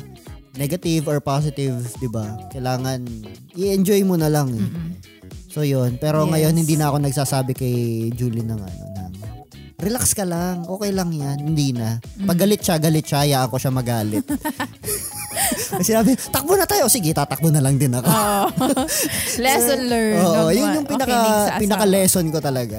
negative 0.55 1.09
or 1.09 1.19
positive, 1.19 1.81
'di 1.99 2.09
ba? 2.11 2.37
Kailangan 2.53 3.01
i-enjoy 3.57 4.05
mo 4.05 4.21
na 4.21 4.29
lang 4.29 4.53
eh. 4.53 4.63
Mm-mm. 4.63 4.91
So 5.51 5.67
yun, 5.67 5.99
pero 5.99 6.23
Yes. 6.27 6.31
ngayon 6.31 6.55
hindi 6.63 6.75
na 6.79 6.93
ako 6.93 6.97
nagsasabi 7.03 7.53
kay 7.57 7.75
Julie 8.15 8.47
ng 8.47 8.61
ano 8.61 8.85
ng 8.95 9.13
relax 9.81 10.13
ka 10.13 10.29
lang, 10.29 10.69
okay 10.69 10.93
lang 10.93 11.09
yan, 11.11 11.41
hindi 11.41 11.73
na. 11.73 11.97
Pag 12.23 12.45
galit 12.45 12.61
siya, 12.61 12.77
galit 12.77 13.09
siya, 13.09 13.25
hayaan 13.25 13.49
ko 13.49 13.57
siya 13.57 13.73
magalit. 13.73 14.23
Kasi 15.73 15.91
sabi, 15.91 16.11
takbo 16.29 16.55
na 16.55 16.65
tayo. 16.65 16.87
Sige, 16.87 17.11
tatakbo 17.11 17.49
na 17.49 17.59
lang 17.59 17.77
din 17.77 17.93
ako. 17.93 18.07
Oo. 18.07 18.47
Lesson 19.45 19.81
learned. 19.87 20.21
Oo, 20.21 20.35
Huwag 20.45 20.55
yun 20.55 20.69
yung 20.75 20.87
pinaka, 20.87 21.07
makinig 21.09 21.31
sa 21.31 21.43
asawa. 21.47 21.61
pinaka 21.61 21.87
lesson 21.87 22.27
ko 22.29 22.39
talaga. 22.39 22.79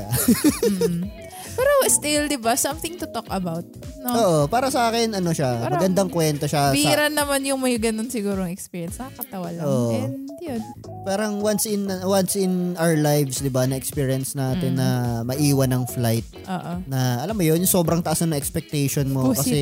Mm. 0.62 1.02
Pero 1.52 1.68
still, 1.86 2.26
di 2.26 2.40
ba, 2.40 2.56
something 2.56 2.96
to 2.96 3.06
talk 3.06 3.28
about. 3.28 3.68
No? 4.00 4.10
Oo, 4.10 4.38
para 4.48 4.72
sa 4.72 4.88
akin, 4.88 5.14
ano 5.14 5.30
siya, 5.30 5.60
Parang 5.60 5.78
magandang 5.78 6.10
kwento 6.10 6.48
siya. 6.48 6.72
Sa, 6.72 6.74
Bihira 6.74 7.06
naman 7.06 7.44
yung 7.44 7.60
may 7.60 7.76
ganun 7.76 8.08
sigurong 8.08 8.50
experience. 8.50 8.98
Nakakatawa 8.98 9.52
lang. 9.52 9.64
Oo. 9.64 9.92
And 9.94 10.26
yun. 10.40 10.62
parang 11.02 11.38
once 11.38 11.66
in 11.66 11.86
once 12.04 12.34
in 12.36 12.78
our 12.78 12.94
lives, 12.96 13.42
'di 13.42 13.50
ba, 13.50 13.66
na 13.66 13.74
experience 13.74 14.34
natin 14.34 14.74
Mm. 14.74 14.80
na 14.80 14.88
maiwan 15.24 15.70
ng 15.72 15.84
flight 15.88 16.26
Oo. 16.46 16.74
na 16.86 17.20
alam 17.20 17.34
mo 17.34 17.42
yun, 17.42 17.58
yung 17.58 17.70
sobrang 17.70 18.00
taas 18.00 18.22
na 18.22 18.38
expectation 18.38 19.06
mo 19.08 19.30
Pusit. 19.30 19.38
kasi 19.38 19.58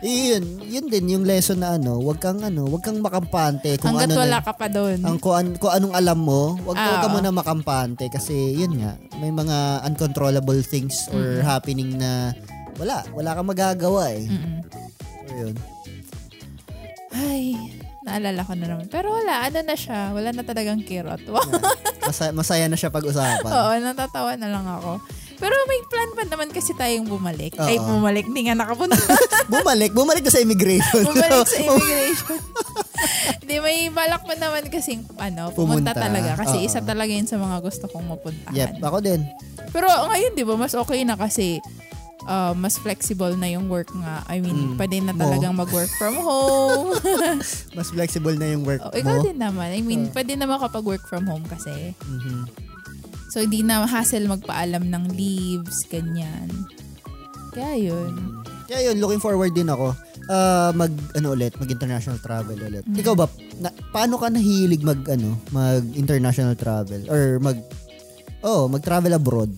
yun, 0.00 0.42
yun 0.62 0.86
din 0.86 1.10
yung 1.10 1.24
lesson 1.24 1.58
na 1.58 1.74
ano, 1.74 1.98
wag 1.98 2.18
kang 2.18 2.38
ano, 2.38 2.66
wag 2.66 2.80
kang 2.80 2.98
makampante 2.98 3.74
kung 3.76 3.92
Hanggat 3.92 4.08
ano 4.08 4.20
wala 4.20 4.38
na, 4.38 4.44
ka 4.44 4.52
pa 4.52 4.66
doon. 4.66 4.98
ang 5.00 5.16
kung, 5.16 5.34
an- 5.34 5.56
kung 5.56 5.70
anong 5.70 5.90
alam 5.92 6.18
mo, 6.18 6.54
wag, 6.62 6.76
Ah, 6.76 7.02
ka 7.02 7.08
muna 7.08 7.30
makampante 7.30 8.06
kasi 8.06 8.32
yun 8.54 8.78
nga, 8.78 8.94
may 9.16 9.28
mga 9.28 9.56
uncontrollable 9.84 10.62
things 10.62 11.10
or 11.10 11.42
happening 11.42 11.94
na 11.94 12.30
wala, 12.76 13.02
wala 13.10 13.34
kang 13.34 13.48
magagawa 13.48 14.12
eh. 14.12 14.22
Mm-mm. 14.24 14.56
So, 15.26 15.34
yun. 15.34 15.54
Ay, 17.10 17.56
naalala 18.00 18.40
ko 18.40 18.52
na 18.54 18.66
naman. 18.68 18.86
Pero 18.86 19.10
wala, 19.10 19.42
ano 19.42 19.58
na 19.60 19.74
siya. 19.74 20.12
Wala 20.12 20.30
na 20.30 20.42
talagang 20.42 20.80
kirot. 20.80 21.20
Wow. 21.26 21.42
Masaya, 22.08 22.32
masaya 22.32 22.64
na 22.64 22.78
siya 22.78 22.88
pag-usapan. 22.88 23.50
Oo, 23.50 23.72
natatawa 23.82 24.32
na 24.34 24.48
lang 24.48 24.64
ako. 24.64 24.96
Pero 25.38 25.54
may 25.64 25.80
plan 25.86 26.10
pa 26.12 26.22
naman 26.24 26.50
kasi 26.50 26.74
tayong 26.74 27.06
bumalik. 27.06 27.54
Oo. 27.54 27.62
Ay, 27.62 27.78
bumalik. 27.78 28.26
Hindi 28.26 28.42
nga 28.44 28.58
nakapunta. 28.58 28.98
bumalik, 29.54 29.90
bumalik 29.92 30.22
ka 30.22 30.30
sa 30.30 30.42
immigration. 30.42 31.02
bumalik 31.04 31.46
sa 31.46 31.58
immigration. 31.64 32.38
Hindi, 33.40 33.54
may 33.58 33.78
balak 33.88 34.22
pa 34.22 34.34
naman 34.34 34.66
kasi 34.66 34.98
ano, 35.16 35.54
pumunta, 35.54 35.90
Pumunta. 35.90 35.92
talaga. 35.94 36.30
Kasi 36.36 36.58
Oo. 36.58 36.66
isa 36.66 36.82
talaga 36.82 37.08
yun 37.08 37.24
sa 37.24 37.36
mga 37.36 37.62
gusto 37.62 37.86
kong 37.86 38.06
mapuntahan. 38.08 38.52
yep, 38.52 38.76
ako 38.78 38.98
din. 38.98 39.22
Pero 39.70 39.86
ngayon, 39.86 40.34
di 40.34 40.42
ba, 40.42 40.54
mas 40.54 40.74
okay 40.74 41.02
na 41.02 41.14
kasi 41.14 41.62
uh, 42.24 42.52
mas 42.52 42.74
flexible 42.76 43.32
na 43.32 43.46
yung 43.46 43.70
work 43.70 43.88
nga. 43.94 44.26
I 44.26 44.38
mean, 44.38 44.74
Mm. 44.74 44.76
pwede 44.76 44.96
na 45.00 45.12
Mo. 45.12 45.22
talagang 45.22 45.54
mag-work 45.54 45.90
from 45.94 46.18
home. 46.18 46.98
Mas 47.76 47.88
flexible 47.88 48.34
na 48.34 48.50
yung 48.50 48.66
work 48.66 48.82
oh, 48.82 48.90
ikaw 48.90 49.16
mo. 49.16 49.22
din 49.22 49.38
naman. 49.38 49.70
I 49.70 49.80
mean, 49.80 50.10
pwede 50.10 50.34
na 50.34 50.44
makapag-work 50.44 51.06
from 51.06 51.24
home 51.24 51.46
kasi. 51.46 51.94
Mhm. 52.02 52.67
So, 53.28 53.44
hindi 53.44 53.60
na 53.60 53.84
hassle 53.84 54.24
magpaalam 54.24 54.88
ng 54.88 55.04
leaves, 55.12 55.84
ganyan. 55.88 56.48
Kaya 57.52 57.92
yun. 57.92 58.44
Kaya 58.68 58.92
yun, 58.92 59.00
looking 59.00 59.20
forward 59.20 59.52
din 59.52 59.68
ako. 59.68 59.92
Ah, 60.28 60.76
mag 60.76 60.92
ano 61.16 61.32
ulit, 61.32 61.56
mag 61.56 61.72
international 61.72 62.20
travel 62.20 62.60
ulit. 62.60 62.84
Ikaw 62.84 63.14
ba 63.16 63.24
na, 63.64 63.72
paano 63.92 64.20
ka 64.20 64.28
nahilig 64.28 64.84
mag 64.84 65.00
ano, 65.08 65.40
mag 65.48 65.80
international 65.96 66.52
travel 66.52 67.08
or 67.08 67.40
mag 67.40 67.56
Oh, 68.38 68.70
mag-travel 68.70 69.10
abroad. 69.18 69.50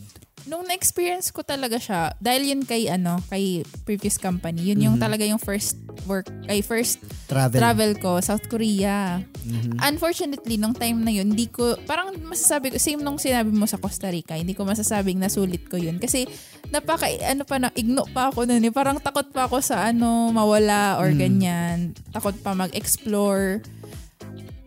Na-experience 0.70 1.34
ko 1.34 1.42
talaga 1.42 1.82
siya, 1.82 2.14
dahil 2.22 2.54
yun 2.54 2.62
kay 2.62 2.86
ano, 2.86 3.18
kay 3.26 3.66
previous 3.82 4.14
company, 4.14 4.70
yun 4.70 4.78
yung 4.78 4.96
Mhm. 4.96 5.02
talaga 5.02 5.26
yung 5.26 5.42
first 5.42 5.74
work, 6.06 6.30
ay 6.46 6.62
first 6.62 7.02
Travel. 7.26 7.58
travel 7.58 7.92
ko, 7.98 8.22
South 8.22 8.46
Korea. 8.46 9.18
Mhm. 9.42 9.82
Unfortunately, 9.82 10.54
nung 10.54 10.70
time 10.70 11.02
na 11.02 11.10
yun, 11.10 11.34
hindi 11.34 11.50
ko, 11.50 11.74
parang 11.90 12.14
masasabi 12.22 12.70
ko, 12.70 12.78
same 12.78 13.02
nung 13.02 13.18
sinabi 13.18 13.50
mo 13.50 13.66
sa 13.66 13.82
Costa 13.82 14.14
Rica, 14.14 14.38
hindi 14.38 14.54
ko 14.54 14.62
masasabing 14.62 15.18
nasulit 15.18 15.66
ko 15.66 15.74
yun. 15.74 15.98
Kasi, 15.98 16.30
napaka, 16.70 17.10
ano 17.26 17.42
pa 17.42 17.58
na, 17.58 17.74
igno 17.74 18.06
pa 18.06 18.30
ako 18.30 18.46
nun 18.46 18.62
eh. 18.62 18.70
Parang 18.70 19.02
takot 19.02 19.26
pa 19.34 19.50
ako 19.50 19.58
sa 19.58 19.90
ano, 19.90 20.30
mawala 20.30 21.02
or 21.02 21.10
Mm. 21.10 21.18
ganyan. 21.18 21.76
Takot 22.14 22.38
pa 22.46 22.54
mag-explore. 22.54 23.58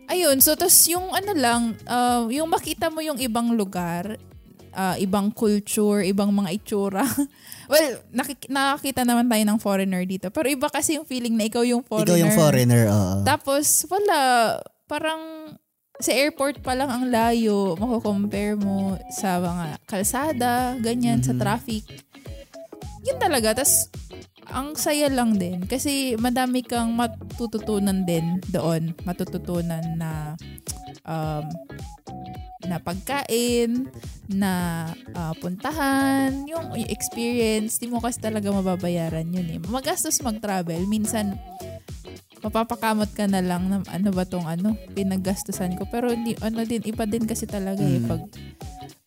Ayun, 0.04 0.36
so 0.44 0.52
tapos 0.52 0.84
yung 0.84 1.16
ano 1.16 1.32
lang, 1.32 1.62
uh, 1.88 2.28
yung 2.28 2.52
makita 2.52 2.92
mo 2.92 3.00
yung 3.00 3.16
ibang 3.16 3.56
lugar, 3.56 4.20
uh, 4.74 4.96
ibang 4.98 5.30
culture, 5.30 6.02
ibang 6.02 6.28
mga 6.28 6.50
itsura. 6.52 7.06
well, 7.72 7.92
nakik- 8.10 8.50
nakakita 8.50 9.02
naman 9.02 9.26
tayo 9.26 9.44
ng 9.46 9.58
foreigner 9.58 10.04
dito. 10.04 10.28
Pero 10.28 10.46
iba 10.46 10.68
kasi 10.68 10.98
yung 10.98 11.06
feeling 11.06 11.32
na 11.32 11.46
ikaw 11.46 11.62
yung 11.62 11.80
foreigner. 11.80 12.10
Ikaw 12.10 12.20
yung 12.20 12.34
foreigner, 12.34 12.82
oo. 12.86 13.22
Tapos, 13.22 13.86
wala. 13.86 14.18
Parang 14.84 15.54
sa 15.96 16.10
airport 16.10 16.58
pa 16.60 16.74
lang 16.74 16.90
ang 16.90 17.06
layo. 17.06 17.78
Mako-compare 17.78 18.58
mo 18.58 18.98
sa 19.08 19.38
mga 19.38 19.66
kalsada, 19.86 20.52
ganyan, 20.78 21.22
sa 21.22 21.32
Mhm. 21.32 21.40
traffic. 21.40 21.84
Yun 23.04 23.16
talaga. 23.16 23.54
Tapos, 23.54 23.88
ang 24.50 24.76
saya 24.76 25.08
lang 25.08 25.36
din. 25.38 25.64
Kasi 25.64 26.16
madami 26.20 26.64
kang 26.64 26.92
matututunan 26.92 28.04
din 28.04 28.40
doon. 28.52 28.92
Matututunan 29.04 29.84
na 29.96 30.34
um, 31.06 31.46
na 32.64 32.80
pagkain, 32.80 33.92
na 34.24 34.52
ah, 35.12 35.36
puntahan, 35.36 36.48
yung, 36.48 36.72
experience, 36.88 37.76
di 37.76 37.92
mo 37.92 38.00
kasi 38.00 38.16
talaga 38.24 38.48
mababayaran 38.48 39.28
yun 39.28 39.48
eh. 39.52 39.58
Magastos 39.68 40.24
mag-travel. 40.24 40.88
Minsan, 40.88 41.36
mapapakamot 42.40 43.12
ka 43.12 43.28
na 43.28 43.44
lang 43.44 43.68
na 43.68 43.84
ano 43.92 44.12
ba 44.12 44.24
tong 44.24 44.48
ano, 44.48 44.76
pinaggastusan 44.96 45.76
ko. 45.76 45.84
Pero 45.88 46.12
hindi, 46.12 46.36
ano 46.40 46.64
din, 46.64 46.80
iba 46.88 47.04
din 47.04 47.28
kasi 47.28 47.44
talaga 47.44 47.84
eh, 47.84 48.00
Mm. 48.00 48.08
pag, 48.08 48.22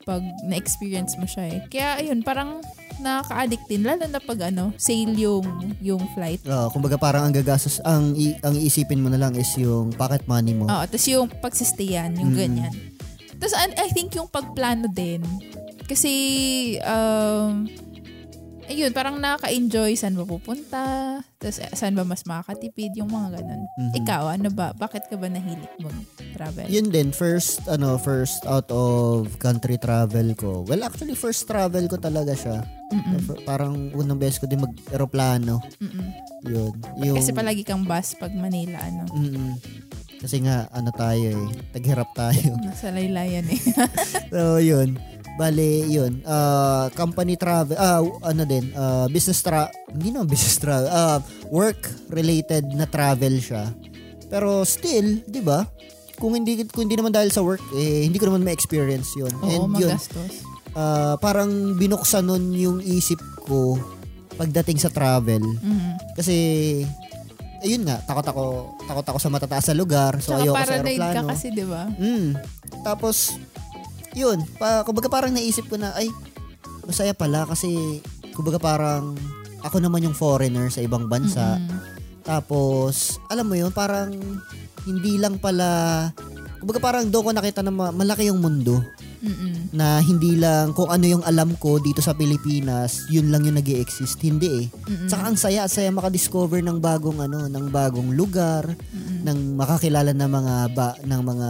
pag 0.06 0.24
na-experience 0.46 1.18
mo 1.18 1.26
siya 1.26 1.46
eh. 1.50 1.60
Kaya 1.70 2.02
ayun, 2.02 2.22
parang 2.22 2.62
nakaka-addict 3.00 3.66
din, 3.66 3.82
lalo 3.82 4.04
na 4.06 4.18
pag 4.18 4.48
ano, 4.48 4.74
sale 4.76 5.14
yung, 5.14 5.46
yung 5.80 6.02
flight. 6.12 6.42
Ah, 6.44 6.68
kumbaga 6.68 6.96
parang 6.96 7.26
ang 7.26 7.34
gagastos, 7.34 7.78
ang, 7.82 8.14
i- 8.14 8.38
ang 8.42 8.54
iisipin 8.54 9.00
mo 9.00 9.08
na 9.08 9.18
lang 9.18 9.34
is 9.34 9.50
yung 9.56 9.92
pocket 9.92 10.26
money 10.26 10.52
mo. 10.52 10.66
Oo, 10.66 10.84
tapos 10.84 11.08
yung 11.08 11.28
pagsistayan, 11.30 12.14
yung 12.16 12.34
Mm. 12.34 12.40
ganyan. 12.40 12.74
Tapos 13.38 13.54
I, 13.54 13.70
I 13.78 13.90
think 13.92 14.14
yung 14.14 14.28
pagplano 14.28 14.88
din, 14.88 15.22
kasi, 15.86 16.12
um, 16.84 17.70
ayun, 18.68 18.92
parang 18.92 19.18
nakaka-enjoy 19.18 19.96
saan 19.96 20.20
ba 20.20 20.28
pupunta, 20.28 21.20
tapos 21.40 21.58
eh, 21.64 21.72
saan 21.74 21.96
ba 21.96 22.04
mas 22.04 22.28
makakatipid, 22.28 22.94
yung 23.00 23.10
mga 23.10 23.40
ganun. 23.40 23.64
Mhm. 23.80 23.94
Ikaw, 24.04 24.24
ano 24.36 24.50
ba? 24.52 24.76
Bakit 24.76 25.08
ka 25.08 25.16
ba 25.16 25.32
nahilig 25.32 25.72
mag-travel? 25.80 26.68
Yun 26.68 26.88
din, 26.92 27.10
first, 27.16 27.64
ano, 27.66 27.96
first 27.96 28.44
out 28.46 28.68
of 28.70 29.32
country 29.40 29.80
travel 29.80 30.36
ko. 30.36 30.68
Well, 30.68 30.84
actually, 30.84 31.16
first 31.16 31.48
travel 31.48 31.88
ko 31.88 31.98
talaga 31.98 32.36
siya. 32.36 32.62
Mm-mm. 32.92 33.44
Parang 33.44 33.92
unang 33.92 34.20
beses 34.20 34.40
ko 34.40 34.48
din 34.48 34.64
mag-aeroplano. 34.64 35.60
Mm-mm. 35.80 36.08
Yun. 36.48 36.74
Yung, 37.04 37.18
Kasi 37.20 37.36
palagi 37.36 37.64
kang 37.68 37.84
bus 37.84 38.16
pag 38.16 38.32
Manila, 38.36 38.80
ano? 38.84 39.08
Mm-mm. 39.12 39.60
Kasi 40.18 40.42
nga, 40.42 40.66
ano 40.74 40.90
tayo 40.90 41.30
eh, 41.30 41.46
taghirap 41.78 42.10
tayo. 42.18 42.58
Nasa 42.58 42.90
laylayan 42.90 43.46
eh. 43.54 43.62
so, 44.34 44.58
yun. 44.58 44.98
Bale, 45.38 45.86
yun. 45.86 46.26
Uh, 46.26 46.90
company 46.98 47.38
travel, 47.38 47.78
ah, 47.78 48.02
ano 48.26 48.42
din, 48.44 48.74
uh, 48.74 49.06
business 49.08 49.46
tra, 49.46 49.70
hindi 49.94 50.10
naman 50.10 50.26
business 50.26 50.58
travel, 50.58 50.90
uh, 50.90 51.22
work-related 51.54 52.66
na 52.74 52.90
travel 52.90 53.38
siya. 53.38 53.70
Pero 54.28 54.66
still, 54.66 55.22
di 55.24 55.40
ba? 55.40 55.62
Kung 56.18 56.34
hindi, 56.34 56.66
kung 56.66 56.90
hindi 56.90 56.98
naman 56.98 57.14
dahil 57.14 57.30
sa 57.30 57.46
work, 57.46 57.62
eh, 57.78 58.10
hindi 58.10 58.18
ko 58.18 58.34
naman 58.34 58.42
ma-experience 58.42 59.14
yun. 59.14 59.30
Oo, 59.38 59.70
And 59.70 59.78
yun, 59.78 59.94
ah, 60.74 61.16
parang 61.22 61.78
binuksan 61.78 62.26
nun 62.26 62.58
yung 62.58 62.82
isip 62.82 63.22
ko 63.46 63.78
pagdating 64.38 64.82
sa 64.82 64.90
travel. 64.90 65.42
Mhm. 65.42 66.18
Kasi, 66.18 66.36
ayun 67.62 67.86
nga, 67.86 68.02
takot 68.06 68.26
ako, 68.26 68.44
takot 68.86 69.06
ako 69.06 69.18
sa 69.22 69.30
matataas 69.34 69.66
na 69.70 69.76
lugar. 69.78 70.18
So, 70.22 70.34
Tsaka 70.34 70.42
ayoko 70.46 70.56
sa 70.56 70.62
paranoid 70.62 70.98
ka 70.98 71.06
aeroplano. 71.06 71.30
kasi, 71.34 71.46
di 71.54 71.66
ba? 71.66 71.84
Mm. 71.98 72.30
Tapos, 72.86 73.16
yun, 74.18 74.42
pa, 74.58 74.82
kumbaga 74.82 75.06
parang 75.06 75.30
naisip 75.30 75.70
ko 75.70 75.78
na, 75.78 75.94
ay, 75.94 76.10
masaya 76.90 77.14
pala 77.14 77.46
kasi, 77.46 78.02
kumbaga 78.34 78.58
parang, 78.58 79.14
ako 79.62 79.78
naman 79.78 80.10
yung 80.10 80.18
foreigner 80.18 80.74
sa 80.74 80.82
ibang 80.82 81.06
bansa. 81.06 81.62
Mm-mm. 81.62 81.80
Tapos, 82.26 83.22
alam 83.30 83.46
mo 83.46 83.54
yun, 83.54 83.70
parang, 83.70 84.12
hindi 84.88 85.20
lang 85.20 85.38
pala, 85.38 86.10
kumbaga 86.58 86.80
parang 86.80 87.06
doon 87.12 87.24
ko 87.28 87.32
nakita 87.36 87.62
na 87.62 87.72
ma- 87.72 87.94
malaki 87.94 88.32
yung 88.32 88.42
mundo. 88.42 88.80
Mm-mm. 89.18 89.74
Na 89.74 89.98
hindi 89.98 90.38
lang 90.38 90.78
kung 90.78 90.94
ano 90.94 91.10
yung 91.10 91.26
alam 91.26 91.58
ko 91.58 91.82
dito 91.82 92.06
sa 92.06 92.14
Pilipinas, 92.14 93.10
yun 93.10 93.34
lang 93.34 93.50
yung 93.50 93.58
nag 93.58 93.66
exist 93.66 94.22
Hindi 94.22 94.64
eh. 94.64 94.66
Mm-mm. 94.70 95.10
Saka 95.10 95.24
ang 95.26 95.38
saya, 95.38 95.66
saya 95.66 95.90
makadiscover 95.90 96.62
ng 96.62 96.78
bagong 96.78 97.26
ano, 97.26 97.50
ng 97.50 97.66
bagong 97.74 98.14
lugar, 98.14 98.70
Mm-mm. 98.70 99.26
ng 99.26 99.40
makakilala 99.58 100.14
ng 100.14 100.30
mga 100.30 100.56
ba, 100.78 100.88
ng 101.02 101.22
mga 101.26 101.50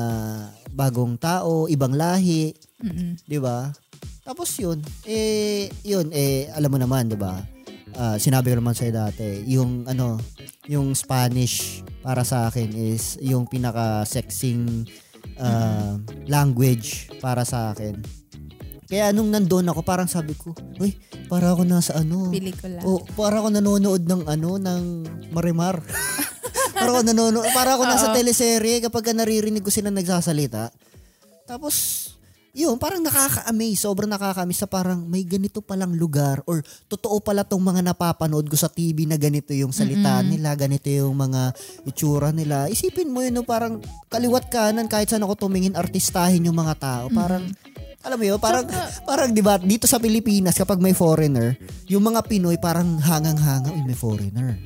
bagong 0.78 1.18
tao, 1.18 1.66
ibang 1.66 1.98
lahi, 1.98 2.54
Mm-mm. 2.78 3.18
'di 3.26 3.42
ba? 3.42 3.74
Tapos 4.22 4.54
'yun, 4.62 4.78
eh 5.04 5.66
'yun 5.82 6.14
eh 6.14 6.54
alam 6.54 6.70
mo 6.70 6.78
naman, 6.78 7.10
'di 7.10 7.18
ba? 7.18 7.42
Ah, 7.98 8.22
sinabi 8.22 8.54
ko 8.54 8.62
naman 8.62 8.78
sa 8.78 8.86
dati, 8.86 9.42
yung 9.50 9.90
ano, 9.90 10.22
yung 10.70 10.94
Spanish 10.94 11.82
para 12.06 12.22
sa 12.22 12.46
akin 12.46 12.70
is 12.70 13.18
yung 13.18 13.50
pinaka-sexing 13.50 14.86
ah, 15.42 15.98
language 16.30 17.10
para 17.18 17.42
sa 17.42 17.74
akin. 17.74 17.98
Kaya 18.88 19.12
nung 19.12 19.28
nandoon 19.28 19.68
ako, 19.68 19.84
parang 19.84 20.08
sabi 20.08 20.32
ko, 20.32 20.56
uy, 20.80 20.96
para 21.28 21.52
ako 21.52 21.68
nasa 21.68 21.98
ano, 21.98 22.32
Pelikula. 22.32 22.80
o 22.88 23.04
para 23.18 23.42
ako 23.42 23.52
nanonood 23.52 24.06
ng 24.06 24.24
ano 24.24 24.56
ng 24.56 24.84
Marimar. 25.34 25.82
para 26.78 26.90
ako 26.94 27.02
nanonood, 27.02 27.48
para 27.52 27.70
ako 27.74 27.84
nasa 27.90 28.08
teleserye 28.14 28.78
kapag 28.86 29.10
ka 29.10 29.14
naririnig 29.18 29.66
ko 29.66 29.74
sila 29.74 29.90
nagsasalita. 29.90 30.70
Tapos 31.50 32.08
yun, 32.58 32.74
parang 32.82 33.06
nakaka-amaze, 33.06 33.86
sobrang 33.86 34.10
nakaka-amaze 34.10 34.66
sa 34.66 34.70
parang 34.70 35.06
may 35.06 35.22
ganito 35.22 35.62
palang 35.62 35.94
lugar 35.94 36.42
or 36.50 36.66
totoo 36.90 37.22
pala 37.22 37.46
tong 37.46 37.62
mga 37.62 37.86
napapanood 37.86 38.50
ko 38.50 38.58
sa 38.58 38.66
TV 38.66 39.06
na 39.06 39.14
ganito 39.14 39.54
yung 39.54 39.70
salita 39.70 40.26
Mm-mm. 40.26 40.30
nila, 40.34 40.58
ganito 40.58 40.90
yung 40.90 41.14
mga 41.14 41.54
itsura 41.86 42.34
nila. 42.34 42.66
Isipin 42.66 43.14
mo 43.14 43.22
yun, 43.22 43.38
no, 43.38 43.46
parang 43.46 43.78
kaliwat 44.10 44.50
kanan 44.50 44.90
kahit 44.90 45.06
saan 45.06 45.22
ako 45.22 45.46
tumingin, 45.46 45.78
artistahin 45.78 46.50
yung 46.50 46.58
mga 46.58 46.82
tao. 46.82 47.06
Parang, 47.14 47.46
alam 48.02 48.18
mo 48.18 48.26
yun, 48.26 48.42
parang, 48.42 48.66
parang 49.06 49.30
di 49.30 49.46
ba, 49.46 49.62
dito 49.62 49.86
sa 49.86 50.02
Pilipinas, 50.02 50.58
kapag 50.58 50.82
may 50.82 50.98
foreigner, 50.98 51.62
yung 51.86 52.10
mga 52.10 52.26
Pinoy 52.26 52.58
parang 52.58 52.98
hangang-hanga, 52.98 53.70
uy, 53.70 53.86
may 53.86 53.94
foreigner. 53.94 54.58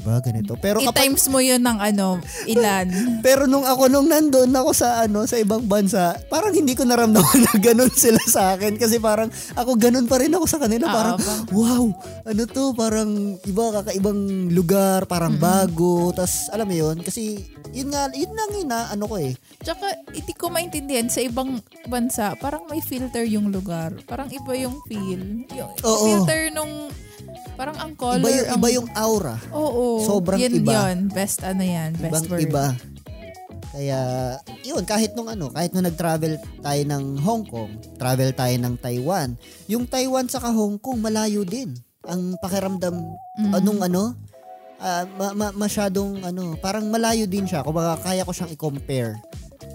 Diba, 0.00 0.16
ganito. 0.24 0.56
Pero 0.56 0.80
kapag, 0.80 0.96
I-times 0.96 1.28
mo 1.28 1.44
yun 1.44 1.60
ng 1.60 1.76
ano, 1.76 2.16
ilan. 2.48 2.88
pero 3.26 3.44
nung 3.44 3.68
ako, 3.68 3.92
nung 3.92 4.08
nandoon 4.08 4.48
ako 4.48 4.72
sa, 4.72 5.04
ano, 5.04 5.28
sa 5.28 5.36
ibang 5.36 5.68
bansa, 5.68 6.16
parang 6.32 6.56
hindi 6.56 6.72
ko 6.72 6.88
naramdaman 6.88 7.38
na 7.44 7.52
ganun 7.60 7.92
sila 7.92 8.16
sa 8.24 8.56
akin. 8.56 8.80
Kasi 8.80 8.96
parang, 8.96 9.28
ako 9.52 9.76
ganun 9.76 10.08
pa 10.08 10.16
rin 10.16 10.32
ako 10.32 10.48
sa 10.48 10.56
kanila. 10.56 10.88
Oo, 10.88 10.96
Parang, 10.96 11.18
bang- 11.20 11.46
wow, 11.52 11.84
ano 12.24 12.42
to, 12.48 12.72
parang 12.72 13.10
iba, 13.44 13.64
kakaibang 13.76 14.20
lugar, 14.48 15.04
parang 15.04 15.36
bago. 15.36 16.16
Tapos, 16.16 16.48
alam 16.48 16.64
mo 16.64 16.72
yun, 16.72 16.96
kasi, 17.04 17.44
yun 17.76 17.92
nga, 17.92 18.08
yun 18.16 18.32
lang 18.32 18.50
yun 18.56 18.68
na, 18.72 18.88
ano 18.88 19.04
ko 19.04 19.20
eh. 19.20 19.36
Tsaka, 19.60 19.84
hindi 20.16 20.32
ko 20.32 20.48
maintindihan, 20.48 21.12
sa 21.12 21.20
ibang 21.20 21.60
bansa, 21.92 22.32
parang 22.40 22.64
may 22.72 22.80
filter 22.80 23.28
yung 23.28 23.52
lugar. 23.52 23.92
Parang 24.08 24.32
iba 24.32 24.56
yung 24.56 24.80
feel. 24.88 25.44
Yung 25.52 25.70
Oo. 25.84 26.04
filter 26.08 26.48
nung, 26.56 26.88
parang 27.60 27.76
ang 27.76 27.92
color. 27.92 28.24
Iba 28.24 28.30
yung, 28.32 28.48
ang, 28.48 28.56
iba 28.56 28.68
yung 28.72 28.88
aura. 28.96 29.36
Oo. 29.52 30.00
sobrang 30.00 30.40
yun, 30.40 30.64
iba. 30.64 30.72
Yun, 30.72 31.12
best 31.12 31.44
ano 31.44 31.60
yan, 31.60 31.92
best 32.00 32.24
Ibang 32.24 32.26
word. 32.32 32.40
iba. 32.48 32.64
Kaya, 33.70 34.00
yun, 34.64 34.82
kahit 34.82 35.12
nung 35.12 35.28
ano, 35.28 35.52
kahit 35.52 35.70
nung 35.70 35.84
nag-travel 35.84 36.40
tayo 36.58 36.82
ng 36.88 37.04
Hong 37.20 37.44
Kong, 37.44 38.00
travel 38.00 38.32
tayo 38.32 38.56
ng 38.56 38.74
Taiwan, 38.80 39.36
yung 39.68 39.84
Taiwan 39.84 40.26
saka 40.26 40.48
Hong 40.50 40.80
Kong, 40.80 40.98
malayo 40.98 41.44
din. 41.44 41.76
Ang 42.08 42.34
pakiramdam, 42.40 42.96
Mm. 43.38 43.52
anong 43.54 43.80
ano, 43.84 44.02
ah, 44.80 45.04
ma- 45.14 45.36
ma- 45.36 45.54
masyadong 45.54 46.24
ano, 46.24 46.56
parang 46.58 46.88
malayo 46.88 47.28
din 47.28 47.44
siya. 47.44 47.60
Kung 47.62 47.76
kaya 47.76 48.24
ko 48.24 48.32
siyang 48.32 48.56
i-compare 48.56 49.20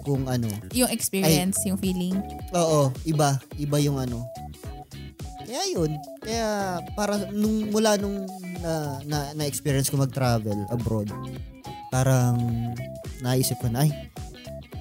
kung 0.02 0.26
ano. 0.26 0.50
Yung 0.74 0.90
experience, 0.90 1.62
yung 1.64 1.78
feeling. 1.78 2.18
Oo, 2.52 2.90
iba. 3.02 3.38
Iba 3.56 3.78
yung 3.78 3.96
ano. 3.96 4.26
Kaya 5.46 5.62
yun. 5.70 5.94
Kaya 6.18 6.82
para 6.98 7.30
nung 7.30 7.70
mula 7.70 7.94
nung 7.94 8.26
na, 8.58 8.98
na, 9.06 9.18
na-experience 9.38 9.88
ko 9.88 9.96
mag-travel 9.96 10.66
abroad, 10.74 11.06
parang 11.94 12.34
naisip 13.22 13.54
ko 13.62 13.70
na, 13.70 13.86
ay, 13.86 13.90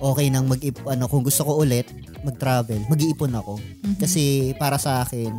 okay 0.01 0.27
nang 0.33 0.49
mag 0.49 0.59
ano, 0.89 1.05
kung 1.05 1.21
gusto 1.21 1.45
ko 1.45 1.61
ulit 1.61 1.85
mag-travel, 2.25 2.81
mag-iipon 2.89 3.37
ako. 3.37 3.61
Mhm. 3.61 4.01
Kasi 4.01 4.51
para 4.57 4.81
sa 4.81 5.05
akin, 5.05 5.31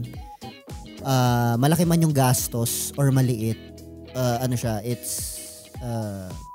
ah, 1.02 1.58
malaki 1.58 1.82
man 1.82 2.06
yung 2.06 2.14
gastos 2.14 2.94
or 2.94 3.10
maliit, 3.10 3.58
ah, 4.14 4.38
ano 4.46 4.54
siya, 4.54 4.78
it's, 4.86 5.34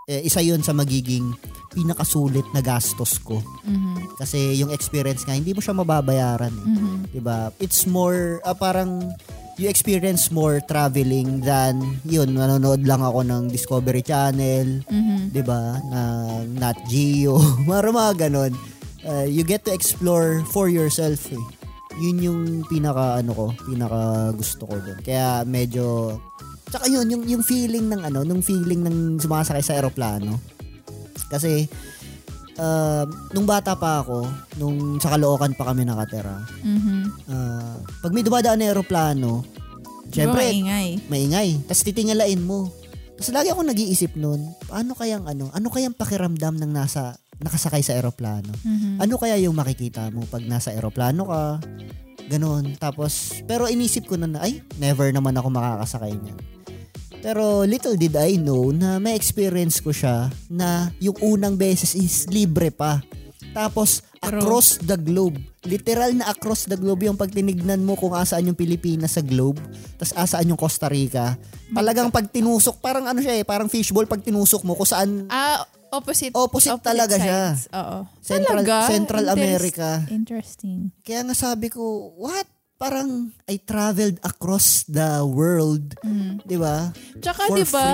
eh, 0.10 0.24
isa 0.26 0.40
yun 0.42 0.64
sa 0.64 0.72
magiging 0.74 1.36
pinakasulit 1.72 2.44
na 2.52 2.60
gastos 2.60 3.18
ko. 3.20 3.40
Mhm. 3.64 4.20
Kasi 4.20 4.60
yung 4.60 4.72
experience 4.72 5.24
nga, 5.24 5.36
hindi 5.36 5.56
mo 5.56 5.64
siya 5.64 5.76
mababayaran 5.76 6.52
eh. 6.52 6.68
Mhm. 6.68 6.96
'Di 7.12 7.22
ba? 7.24 7.50
It's 7.58 7.88
more 7.88 8.44
ah, 8.44 8.56
parang 8.56 9.12
you 9.56 9.68
experience 9.68 10.32
more 10.32 10.60
traveling 10.64 11.44
than 11.44 12.00
yun, 12.04 12.34
nanonood 12.34 12.82
lang 12.84 13.04
ako 13.04 13.22
ng 13.24 13.44
Discovery 13.52 14.04
Channel, 14.04 14.84
Mhm. 14.88 15.32
'di 15.32 15.44
ba? 15.44 15.80
Ng 15.80 16.60
Nat 16.60 16.80
Geo, 16.88 17.40
mga 17.70 17.92
mga 17.92 18.14
ganon. 18.28 18.54
Uh, 19.02 19.26
you 19.26 19.42
get 19.42 19.66
to 19.66 19.74
explore 19.74 20.46
for 20.54 20.70
yourself 20.70 21.26
eh. 21.34 21.44
Yun 21.98 22.18
yung 22.22 22.42
pinaka 22.70 23.20
ano 23.20 23.32
ko, 23.34 23.46
pinaka 23.66 24.30
gusto 24.32 24.64
ko 24.70 24.78
doon. 24.78 25.00
Kaya 25.02 25.42
medyo 25.44 26.16
Tsaka 26.72 26.88
yun, 26.88 27.04
yung, 27.12 27.24
yung 27.28 27.44
feeling 27.44 27.92
ng 27.92 28.00
ano, 28.08 28.24
nung 28.24 28.40
feeling 28.40 28.80
ng 28.80 29.20
sumasakay 29.20 29.60
sa 29.60 29.76
eroplano. 29.76 30.40
Kasi, 31.32 31.72
uh, 32.60 33.08
nung 33.32 33.48
bata 33.48 33.74
pa 33.74 34.04
ako, 34.04 34.28
nung 34.60 35.00
sa 35.00 35.16
Caloocan 35.16 35.56
pa 35.56 35.72
kami 35.72 35.88
nakatira, 35.88 36.44
Mhm. 36.62 37.00
Ah, 37.32 37.76
pag 38.04 38.12
may 38.12 38.22
dumadaan 38.22 38.60
na 38.60 38.68
aeroplano, 38.68 39.48
syempre, 40.12 40.52
maingay? 40.52 40.90
maingay. 41.08 41.50
Tapos 41.64 41.88
titingalain 41.88 42.42
mo. 42.44 42.68
Tapos 43.16 43.32
lagi 43.32 43.50
ako 43.54 43.62
nag-iisip 43.64 44.18
nun, 44.18 44.42
paano 44.68 44.98
kayang 44.98 45.24
ano, 45.24 45.48
ano 45.54 45.68
kayang 45.70 45.96
pakiramdam 45.96 46.58
ng 46.58 46.72
nasa, 46.74 47.16
nakasakay 47.40 47.80
sa 47.80 47.96
aeroplano? 47.96 48.52
Mhm. 48.66 49.00
Ano 49.00 49.16
kaya 49.16 49.38
yung 49.40 49.56
makikita 49.56 50.10
mo 50.12 50.26
pag 50.28 50.44
nasa 50.44 50.74
aeroplano 50.74 51.26
ka? 51.30 51.44
Ganon. 52.28 52.78
Tapos, 52.80 53.44
pero 53.44 53.68
inisip 53.68 54.08
ko 54.08 54.16
na 54.16 54.26
na, 54.26 54.40
ay, 54.42 54.62
never 54.78 55.12
naman 55.12 55.36
ako 55.36 55.52
makakasakay 55.52 56.14
niyan. 56.14 56.38
Pero 57.22 57.62
little 57.64 57.96
did 57.96 58.14
I 58.14 58.36
know 58.36 58.70
na 58.70 58.98
may 58.98 59.14
experience 59.14 59.78
ko 59.78 59.90
siya 59.90 60.28
na 60.48 60.90
yung 60.98 61.16
unang 61.22 61.54
beses 61.54 61.94
is 61.94 62.26
libre 62.28 62.70
pa. 62.70 63.00
Tapos 63.52 64.02
across 64.18 64.78
the 64.80 64.96
globe. 64.96 65.38
Literal 65.62 66.14
na 66.14 66.30
across 66.30 66.66
the 66.66 66.74
globe 66.74 67.04
yung 67.04 67.14
pag 67.14 67.30
tinignan 67.30 67.82
mo 67.82 67.94
kung 67.94 68.12
asaan 68.12 68.48
yung 68.48 68.56
Pilipinas 68.56 69.14
sa 69.14 69.22
globe, 69.22 69.62
tapos 69.96 70.14
asaan 70.16 70.50
yung 70.50 70.58
Costa 70.58 70.86
Rica. 70.86 71.38
Talagang 71.70 72.10
pag 72.10 72.26
tinusok, 72.26 72.78
parang 72.80 73.06
ano 73.06 73.18
siya 73.18 73.36
eh, 73.36 73.44
parang 73.44 73.68
fishball 73.68 74.06
pag 74.06 74.22
tinusok 74.22 74.62
mo 74.64 74.74
kung 74.74 74.88
saan 74.88 75.26
Ah, 75.28 75.62
opposite. 75.92 76.34
Opposite 76.34 76.82
talaga 76.82 77.18
siya. 77.18 77.54
sides. 77.54 77.70
Oo. 77.72 77.98
Central- 78.20 78.50
Talaga? 78.58 78.76
Central 78.88 79.24
Interest- 79.24 79.38
America. 79.38 79.90
Interesting. 80.08 80.78
Kaya 81.02 81.22
nga 81.24 81.36
sabi 81.36 81.68
ko, 81.68 81.82
what? 82.16 82.48
Parang 82.82 83.30
I 83.46 83.62
traveled 83.62 84.18
across 84.26 84.90
the 84.90 85.22
world. 85.22 85.94
Mm. 86.02 86.42
'Di 86.42 86.58
ba? 86.58 86.90
Tsaka 87.22 87.54
'di 87.54 87.70
ba, 87.70 87.94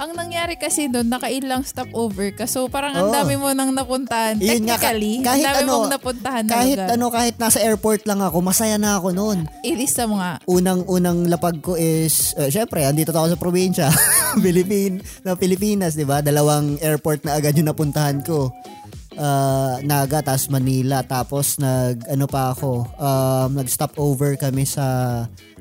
ang 0.00 0.16
nangyari 0.16 0.56
kasi 0.56 0.88
doon 0.88 1.12
nakailang 1.12 1.60
stopover 1.68 2.32
ka. 2.32 2.48
So 2.48 2.64
parang 2.72 2.96
ang 2.96 3.12
Oo. 3.12 3.14
dami 3.14 3.36
mo 3.36 3.52
nang 3.52 3.76
napuntahan. 3.76 4.40
Yun 4.40 4.64
nga, 4.64 4.80
Technically, 4.80 5.20
kahit 5.20 5.44
ang 5.44 5.52
dami 5.52 5.60
ano, 5.68 5.72
mong 5.76 5.92
napuntahan 5.92 6.44
na 6.48 6.52
Kahit 6.56 6.78
lugar. 6.80 6.88
ano, 6.96 7.04
kahit 7.12 7.34
nasa 7.36 7.58
airport 7.60 8.08
lang 8.08 8.24
ako, 8.24 8.40
masaya 8.40 8.80
na 8.80 8.96
ako 8.96 9.12
noon. 9.12 9.38
Ilista 9.60 10.08
mo 10.08 10.16
nga. 10.16 10.40
Unang-unang 10.48 11.28
lapag 11.28 11.60
ko 11.60 11.76
is, 11.76 12.32
uh, 12.40 12.48
syempre, 12.48 12.88
andito 12.88 13.12
ako 13.12 13.36
sa 13.36 13.38
probinsya, 13.38 13.86
Philippine, 14.44 15.04
na 15.22 15.36
Pilipinas, 15.36 15.92
di 15.92 16.08
ba? 16.08 16.24
Dalawang 16.24 16.80
airport 16.80 17.28
na 17.28 17.36
agad 17.36 17.52
yung 17.52 17.68
napuntahan 17.68 18.24
ko. 18.24 18.48
Uh, 19.14 19.76
Naga, 19.82 20.20
tapos 20.20 20.48
Manila. 20.48 21.02
Tapos 21.02 21.56
nag, 21.56 22.04
ano 22.06 22.24
pa 22.24 22.52
ako, 22.52 22.86
um, 22.96 23.48
nag-stop 23.54 23.96
over 23.96 24.34
kami 24.34 24.64
sa 24.64 24.84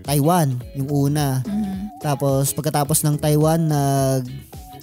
Taiwan, 0.01 0.55
yung 0.73 0.89
una. 0.89 1.43
Tapos 1.99 2.51
pagkatapos 2.51 3.03
ng 3.03 3.15
Taiwan, 3.17 3.61
nag 3.67 4.23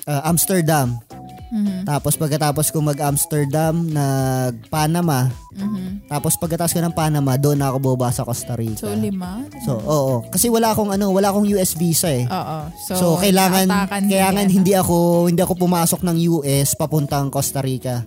uh, 0.06 0.22
Amsterdam. 0.24 1.00
Mhm. 1.48 1.88
Tapos 1.88 2.12
pagkatapos 2.12 2.68
ko 2.68 2.84
mag-Amsterdam, 2.84 3.72
nag-Panama. 3.88 5.32
Mhm. 5.56 6.04
Tapos 6.04 6.36
pagkatapos 6.36 6.76
ko 6.76 6.80
ng 6.84 6.92
Panama, 6.92 7.40
doon 7.40 7.56
na 7.56 7.72
ako 7.72 7.76
bumaba 7.80 8.12
sa 8.12 8.24
Costa 8.24 8.52
Rica. 8.52 8.84
So 8.84 8.92
lima. 8.92 9.44
So, 9.64 9.80
oo. 9.80 10.14
Kasi 10.28 10.52
wala 10.52 10.76
akong 10.76 10.92
ano, 10.92 11.08
wala 11.08 11.32
akong 11.32 11.48
US 11.48 11.72
visa 11.72 12.12
eh. 12.12 12.28
Oo. 12.28 12.58
So, 12.84 12.92
So, 12.96 13.06
kailangan 13.16 13.64
nga 13.64 13.88
yan. 14.36 14.48
hindi 14.48 14.72
ako 14.76 15.28
hindi 15.28 15.40
ako 15.40 15.56
pumasok 15.56 16.00
ng 16.04 16.16
US 16.36 16.76
papuntang 16.76 17.32
Costa 17.32 17.64
Rica. 17.64 18.04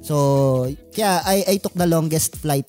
So, 0.00 0.16
kaya 0.90 1.20
I, 1.22 1.44
I 1.46 1.56
took 1.56 1.72
the 1.72 1.84
longest 1.84 2.36
flight 2.36 2.66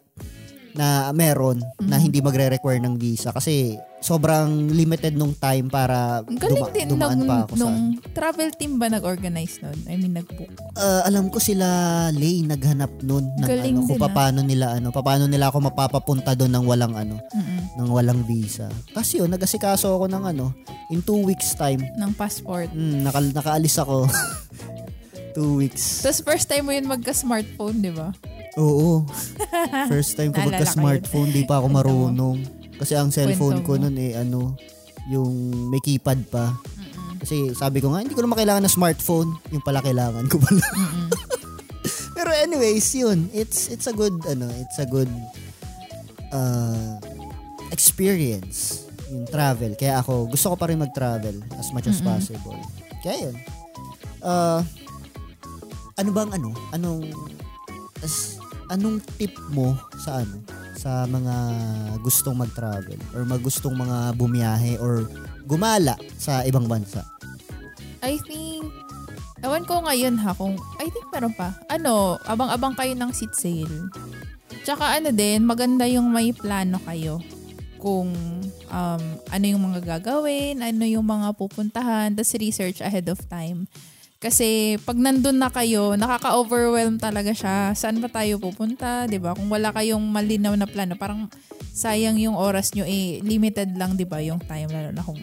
na 0.72 1.12
meron 1.12 1.60
na 1.82 1.96
Mhm. 1.96 2.02
hindi 2.02 2.20
magre-require 2.20 2.80
ng 2.80 2.96
visa 2.96 3.32
kasi 3.32 3.76
sobrang 4.00 4.72
limited 4.72 5.14
nung 5.14 5.36
time 5.36 5.68
para 5.68 6.24
duma- 6.26 6.72
din 6.72 6.88
dumaan 6.90 7.20
nung, 7.20 7.28
pa 7.28 7.38
ako 7.44 7.54
nung 7.54 7.78
travel 8.16 8.50
team 8.56 8.80
ba 8.80 8.88
nag-organize 8.88 9.60
nun? 9.60 9.76
I 9.86 10.00
mean, 10.00 10.16
nag-book. 10.16 10.48
Uh, 10.74 11.04
alam 11.04 11.28
ko 11.28 11.38
sila 11.38 11.68
Lay 12.10 12.42
naghanap 12.42 13.04
noon 13.04 13.30
ng 13.36 13.46
Galing 13.46 13.78
ano 13.78 13.86
kung 13.86 14.00
paano 14.00 14.40
nila 14.42 14.80
ano 14.80 14.90
paano 14.90 15.28
nila 15.28 15.52
ako 15.52 15.70
mapapapunta 15.70 16.34
doon 16.34 16.50
ng 16.50 16.66
walang 16.66 16.96
ano 16.96 17.20
Mm-mm. 17.30 17.62
ng 17.78 17.90
walang 17.92 18.24
visa. 18.24 18.72
Kasi 18.90 19.20
yun 19.20 19.28
nagasikaso 19.28 19.92
ako 19.92 20.08
ng 20.08 20.24
ano 20.26 20.56
in 20.88 21.04
two 21.04 21.20
weeks 21.22 21.52
time. 21.54 21.84
Ng 21.94 22.16
passport. 22.16 22.72
Mm, 22.72 23.04
naka, 23.04 23.20
nakaalis 23.22 23.76
ako. 23.78 24.08
two 25.32 25.58
weeks. 25.58 26.04
Tapos 26.04 26.22
first 26.22 26.48
time 26.48 26.68
mo 26.68 26.72
yun 26.72 26.86
magka-smartphone, 26.86 27.80
di 27.80 27.92
ba? 27.92 28.12
Oo. 28.60 29.08
First 29.92 30.20
time 30.20 30.36
ko 30.36 30.44
Naalala 30.44 30.52
ko 30.52 30.56
magka-smartphone, 30.60 31.30
di 31.32 31.48
pa 31.48 31.64
ako 31.64 31.68
Kwento 31.68 31.72
mo. 31.72 31.78
marunong. 31.80 32.38
Kasi 32.76 32.94
ang 33.00 33.08
cellphone 33.08 33.64
Kwento 33.64 33.68
ko 33.68 33.74
mo. 33.80 33.82
noon 33.88 33.96
eh 33.96 34.12
ano, 34.20 34.60
yung 35.08 35.32
may 35.72 35.80
keypad 35.80 36.28
pa. 36.28 36.52
Kasi 37.22 37.56
sabi 37.56 37.80
ko 37.80 37.94
nga, 37.94 38.04
hindi 38.04 38.12
ko 38.12 38.26
naman 38.26 38.36
kailangan 38.36 38.68
ng 38.68 38.76
smartphone. 38.76 39.40
Yung 39.56 39.64
pala 39.64 39.80
kailangan 39.80 40.28
ko 40.28 40.36
pala. 40.36 40.60
Pero 42.18 42.30
anyways, 42.34 42.92
yun. 42.92 43.32
It's 43.32 43.72
it's 43.72 43.88
a 43.88 43.96
good 43.96 44.20
ano, 44.28 44.52
it's 44.60 44.82
a 44.82 44.88
good 44.90 45.10
uh, 46.34 47.00
experience 47.72 48.84
yung 49.12 49.28
travel. 49.28 49.76
Kaya 49.80 50.00
ako, 50.02 50.28
gusto 50.28 50.52
ko 50.52 50.56
pa 50.58 50.68
rin 50.68 50.80
mag-travel 50.80 51.40
as 51.56 51.72
much 51.72 51.88
as 51.88 52.00
possible. 52.02 52.58
Kaya 53.04 53.30
yun. 53.30 53.36
Uh, 54.22 54.62
ano 55.98 56.10
bang 56.12 56.32
ano? 56.36 56.50
Anong 56.72 57.12
as, 58.04 58.38
anong 58.72 59.04
tip 59.18 59.34
mo 59.52 59.76
sa 60.00 60.24
ano? 60.24 60.42
Sa 60.78 61.06
mga 61.06 61.36
gustong 62.02 62.40
mag-travel 62.40 62.98
or 63.14 63.22
magustong 63.28 63.76
mga 63.76 64.18
bumiyahe 64.18 64.80
or 64.82 65.06
gumala 65.46 66.00
sa 66.18 66.42
ibang 66.48 66.66
bansa? 66.66 67.06
I 68.02 68.18
think, 68.26 68.66
ewan 69.46 69.68
ko 69.68 69.86
ngayon 69.86 70.18
ha, 70.26 70.34
kung, 70.34 70.58
I 70.82 70.90
think 70.90 71.06
meron 71.14 71.38
pa. 71.38 71.54
Ano, 71.70 72.18
abang-abang 72.26 72.74
kayo 72.74 72.98
ng 72.98 73.12
seat 73.14 73.34
sale. 73.38 73.92
Tsaka 74.66 74.98
ano 74.98 75.14
din, 75.14 75.46
maganda 75.46 75.86
yung 75.86 76.10
may 76.10 76.34
plano 76.34 76.82
kayo. 76.82 77.22
Kung 77.78 78.14
um, 78.70 79.04
ano 79.30 79.46
yung 79.46 79.64
mga 79.70 79.98
gagawin, 79.98 80.62
ano 80.66 80.86
yung 80.86 81.06
mga 81.06 81.34
pupuntahan, 81.38 82.14
tas 82.14 82.34
research 82.38 82.82
ahead 82.82 83.06
of 83.10 83.22
time. 83.30 83.70
Kasi 84.22 84.78
pag 84.86 85.02
nandun 85.02 85.42
na 85.42 85.50
kayo, 85.50 85.98
nakaka-overwhelm 85.98 87.02
talaga 87.02 87.34
siya. 87.34 87.74
Saan 87.74 87.98
ba 87.98 88.06
tayo 88.06 88.38
pupunta, 88.38 89.10
ba? 89.18 89.34
Kung 89.34 89.50
wala 89.50 89.74
kayong 89.74 90.06
malinaw 90.14 90.54
na 90.54 90.70
plano, 90.70 90.94
parang 90.94 91.26
sayang 91.74 92.22
yung 92.22 92.38
oras 92.38 92.78
nyo 92.78 92.86
eh 92.86 93.18
limited 93.26 93.74
lang 93.80 93.98
ba 94.06 94.20
yung 94.22 94.44
time 94.44 94.70
lalo 94.70 94.92
na 94.92 95.02
kung 95.02 95.18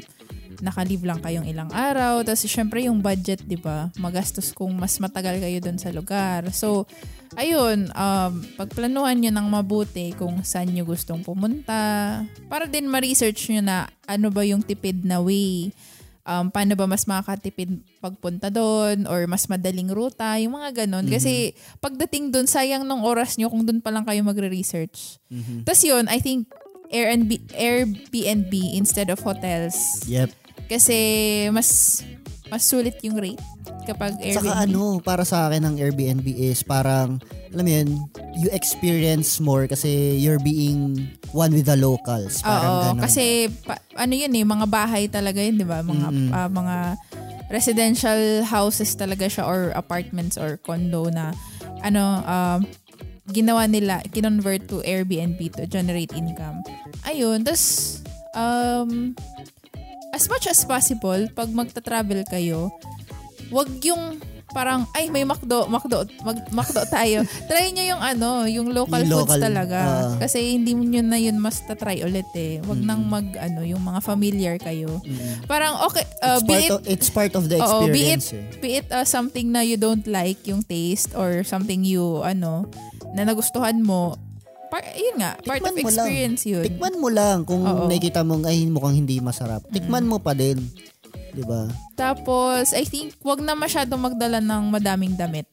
naka-leave 0.58 1.06
lang 1.06 1.22
kayong 1.22 1.46
ilang 1.46 1.70
araw. 1.70 2.26
Tapos 2.26 2.42
syempre 2.50 2.82
yung 2.90 2.98
budget, 2.98 3.46
'di 3.46 3.62
ba? 3.62 3.94
Magastos 4.02 4.50
kung 4.50 4.74
mas 4.74 4.98
matagal 4.98 5.38
kayo 5.38 5.58
doon 5.62 5.78
sa 5.78 5.94
lugar. 5.94 6.50
So 6.50 6.90
ayun, 7.38 7.94
um, 7.94 8.32
pagplanuhan 8.58 9.22
nyo 9.22 9.30
ng 9.30 9.46
mabuti 9.46 10.10
kung 10.18 10.42
saan 10.42 10.74
nyo 10.74 10.82
gustong 10.82 11.22
pumunta. 11.22 11.78
Para 12.50 12.66
din 12.66 12.90
ma-research 12.90 13.54
nyo 13.54 13.62
na 13.62 13.76
ano 14.10 14.34
ba 14.34 14.42
yung 14.42 14.66
tipid 14.66 15.06
na 15.06 15.22
way 15.22 15.70
um, 16.28 16.52
paano 16.52 16.76
ba 16.76 16.84
mas 16.84 17.08
makakatipid 17.08 17.80
pagpunta 18.04 18.52
doon 18.52 19.08
or 19.08 19.24
mas 19.24 19.48
madaling 19.48 19.88
ruta, 19.88 20.36
yung 20.36 20.60
mga 20.60 20.84
ganun. 20.84 21.08
Kasi 21.08 21.56
pagdating 21.80 22.28
doon, 22.28 22.44
sayang 22.44 22.84
nung 22.84 23.00
oras 23.00 23.40
nyo 23.40 23.48
kung 23.48 23.64
doon 23.64 23.80
pa 23.80 23.88
lang 23.88 24.04
kayo 24.04 24.20
magre-research. 24.20 25.16
Tapos 25.64 25.80
yun, 25.80 26.04
I 26.12 26.20
think 26.20 26.52
Airbnb, 26.92 27.52
Airbnb 27.56 28.52
instead 28.76 29.08
of 29.08 29.20
hotels. 29.24 30.04
Yep. 30.04 30.32
Kasi 30.68 30.98
mas 31.48 32.00
mas 32.48 32.64
sulit 32.64 32.96
yung 33.04 33.16
rate 33.16 33.40
kapag 33.84 34.16
Airbnb. 34.20 34.44
Saka 34.44 34.64
ano, 34.64 35.00
para 35.00 35.24
sa 35.24 35.48
akin 35.48 35.64
ang 35.64 35.76
Airbnb 35.76 36.24
is 36.28 36.60
parang, 36.60 37.20
alam 37.52 37.64
mo 37.64 37.70
yun, 37.72 37.88
you 38.36 38.48
experience 38.52 39.40
more 39.40 39.64
kasi 39.64 40.16
you're 40.20 40.40
being 40.40 41.08
one 41.32 41.52
with 41.52 41.68
the 41.68 41.76
locals. 41.76 42.40
Parang 42.40 42.72
Oo, 42.72 42.82
ganun. 42.92 43.02
kasi 43.04 43.48
pa- 43.64 43.80
ano 43.96 44.12
yun 44.12 44.32
eh, 44.32 44.44
mga 44.44 44.66
bahay 44.68 45.08
talaga 45.08 45.40
yun, 45.40 45.56
'di 45.56 45.66
ba? 45.68 45.80
Mga 45.80 46.08
Mm-mm. 46.08 46.30
ah, 46.32 46.48
mga 46.48 46.76
residential 47.48 48.44
houses 48.44 48.92
talaga 48.92 49.24
siya 49.24 49.48
or 49.48 49.72
apartments 49.72 50.36
or 50.36 50.60
condo 50.60 51.08
na 51.08 51.32
ano 51.80 52.20
um 52.24 52.60
ginawa 53.28 53.68
nila, 53.68 54.00
kinonvert 54.08 54.68
to 54.68 54.80
Airbnb 54.84 55.36
to 55.52 55.68
generate 55.68 56.12
income. 56.16 56.64
Ayun, 57.04 57.44
tas 57.44 58.00
um 58.32 59.12
as 60.18 60.26
much 60.26 60.50
as 60.50 60.66
possible 60.66 61.30
pag 61.30 61.46
magta-travel 61.54 62.26
kayo, 62.26 62.74
wag 63.54 63.70
yung 63.86 64.18
parang 64.48 64.88
ay 64.96 65.12
may 65.12 65.22
McDo, 65.22 65.68
McDo, 65.68 66.08
mag, 66.24 66.40
McDo 66.50 66.82
tayo. 66.88 67.22
Try 67.52 67.70
nyo 67.70 67.84
yung 67.84 68.02
ano, 68.02 68.28
yung 68.48 68.72
local 68.72 69.04
Yung 69.04 69.22
foods 69.22 69.36
local, 69.36 69.44
talaga. 69.44 69.78
ah. 69.78 70.16
Kasi 70.16 70.56
hindi 70.58 70.72
nyo 70.74 71.04
na 71.04 71.20
yun 71.20 71.36
mas 71.38 71.60
try 71.78 72.00
ulit 72.02 72.26
eh. 72.34 72.58
Wag 72.64 72.80
nang 72.80 73.04
mag 73.06 73.28
ano, 73.36 73.62
yung 73.62 73.84
mga 73.84 74.00
familiar 74.02 74.56
kayo. 74.58 75.04
Mm. 75.04 75.44
Parang 75.46 75.84
okay, 75.86 76.02
uh, 76.24 76.40
it's, 76.40 76.48
be 76.48 76.50
part 76.50 76.64
it 76.64 76.72
of, 76.72 76.80
it's 76.88 77.08
part 77.12 77.32
of 77.36 77.44
the 77.46 77.60
Oo, 77.60 77.92
be 77.92 78.08
experience. 78.10 78.32
eh. 78.34 78.42
be 78.58 78.68
it 78.80 78.88
uh, 78.90 79.04
something 79.04 79.52
na 79.52 79.60
you 79.60 79.76
don't 79.76 80.08
like 80.08 80.40
yung 80.48 80.64
taste 80.64 81.12
or 81.12 81.44
something 81.44 81.84
you 81.84 82.24
ano 82.24 82.66
na 83.14 83.28
nagustuhan 83.28 83.78
mo. 83.84 84.16
Par, 84.68 84.84
yun 84.92 85.16
nga, 85.16 85.32
part 85.42 85.64
of 85.64 85.72
Tikman 85.72 85.80
mo 85.80 85.88
lang. 85.88 86.06
experience 86.06 86.42
yun. 86.44 86.64
Tikman 86.64 86.94
mo 87.00 87.08
lang 87.08 87.36
kung 87.48 87.64
Oo. 87.64 87.88
nakikita 87.88 88.20
mong 88.20 88.44
ay 88.44 88.68
mukhang 88.68 89.00
hindi 89.00 89.16
masarap. 89.18 89.64
Tikman 89.72 90.04
mo 90.04 90.20
pa 90.20 90.36
din. 90.36 90.60
'Di 91.32 91.44
ba? 91.44 91.68
Tapos 91.96 92.72
I 92.72 92.84
think 92.84 93.16
wag 93.24 93.40
na 93.40 93.56
masyadong 93.56 94.00
magdala 94.00 94.40
ng 94.40 94.62
madaming 94.68 95.16
damit. 95.16 95.48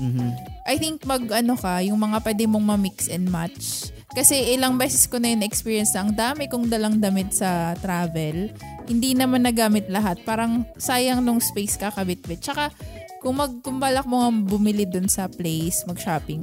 Mhm. 0.00 0.28
I 0.64 0.76
think 0.80 1.04
mag 1.04 1.24
ano 1.28 1.56
ka, 1.56 1.84
yung 1.84 1.98
mga 1.98 2.22
pwede 2.24 2.44
mong 2.48 2.64
ma-mix 2.64 3.10
and 3.10 3.28
match. 3.28 3.90
Kasi 4.10 4.54
ilang 4.54 4.74
beses 4.74 5.06
ko 5.06 5.22
na 5.22 5.30
yung 5.30 5.46
experience 5.46 5.94
na 5.94 6.02
ang 6.02 6.12
dami 6.14 6.50
kong 6.50 6.66
dalang 6.66 6.98
damit 6.98 7.30
sa 7.30 7.78
travel. 7.78 8.50
Hindi 8.90 9.14
naman 9.14 9.46
nagamit 9.46 9.86
lahat. 9.86 10.18
Parang 10.26 10.66
sayang 10.74 11.22
nung 11.22 11.38
space 11.38 11.78
kakabit-bit. 11.78 12.42
Tsaka 12.42 12.74
kung 13.22 13.38
mag 13.38 13.62
kung 13.62 13.78
balak 13.78 14.10
mo 14.10 14.18
nga 14.18 14.30
bumili 14.32 14.82
dun 14.82 15.06
sa 15.06 15.30
place, 15.30 15.86
mag-shopping, 15.86 16.42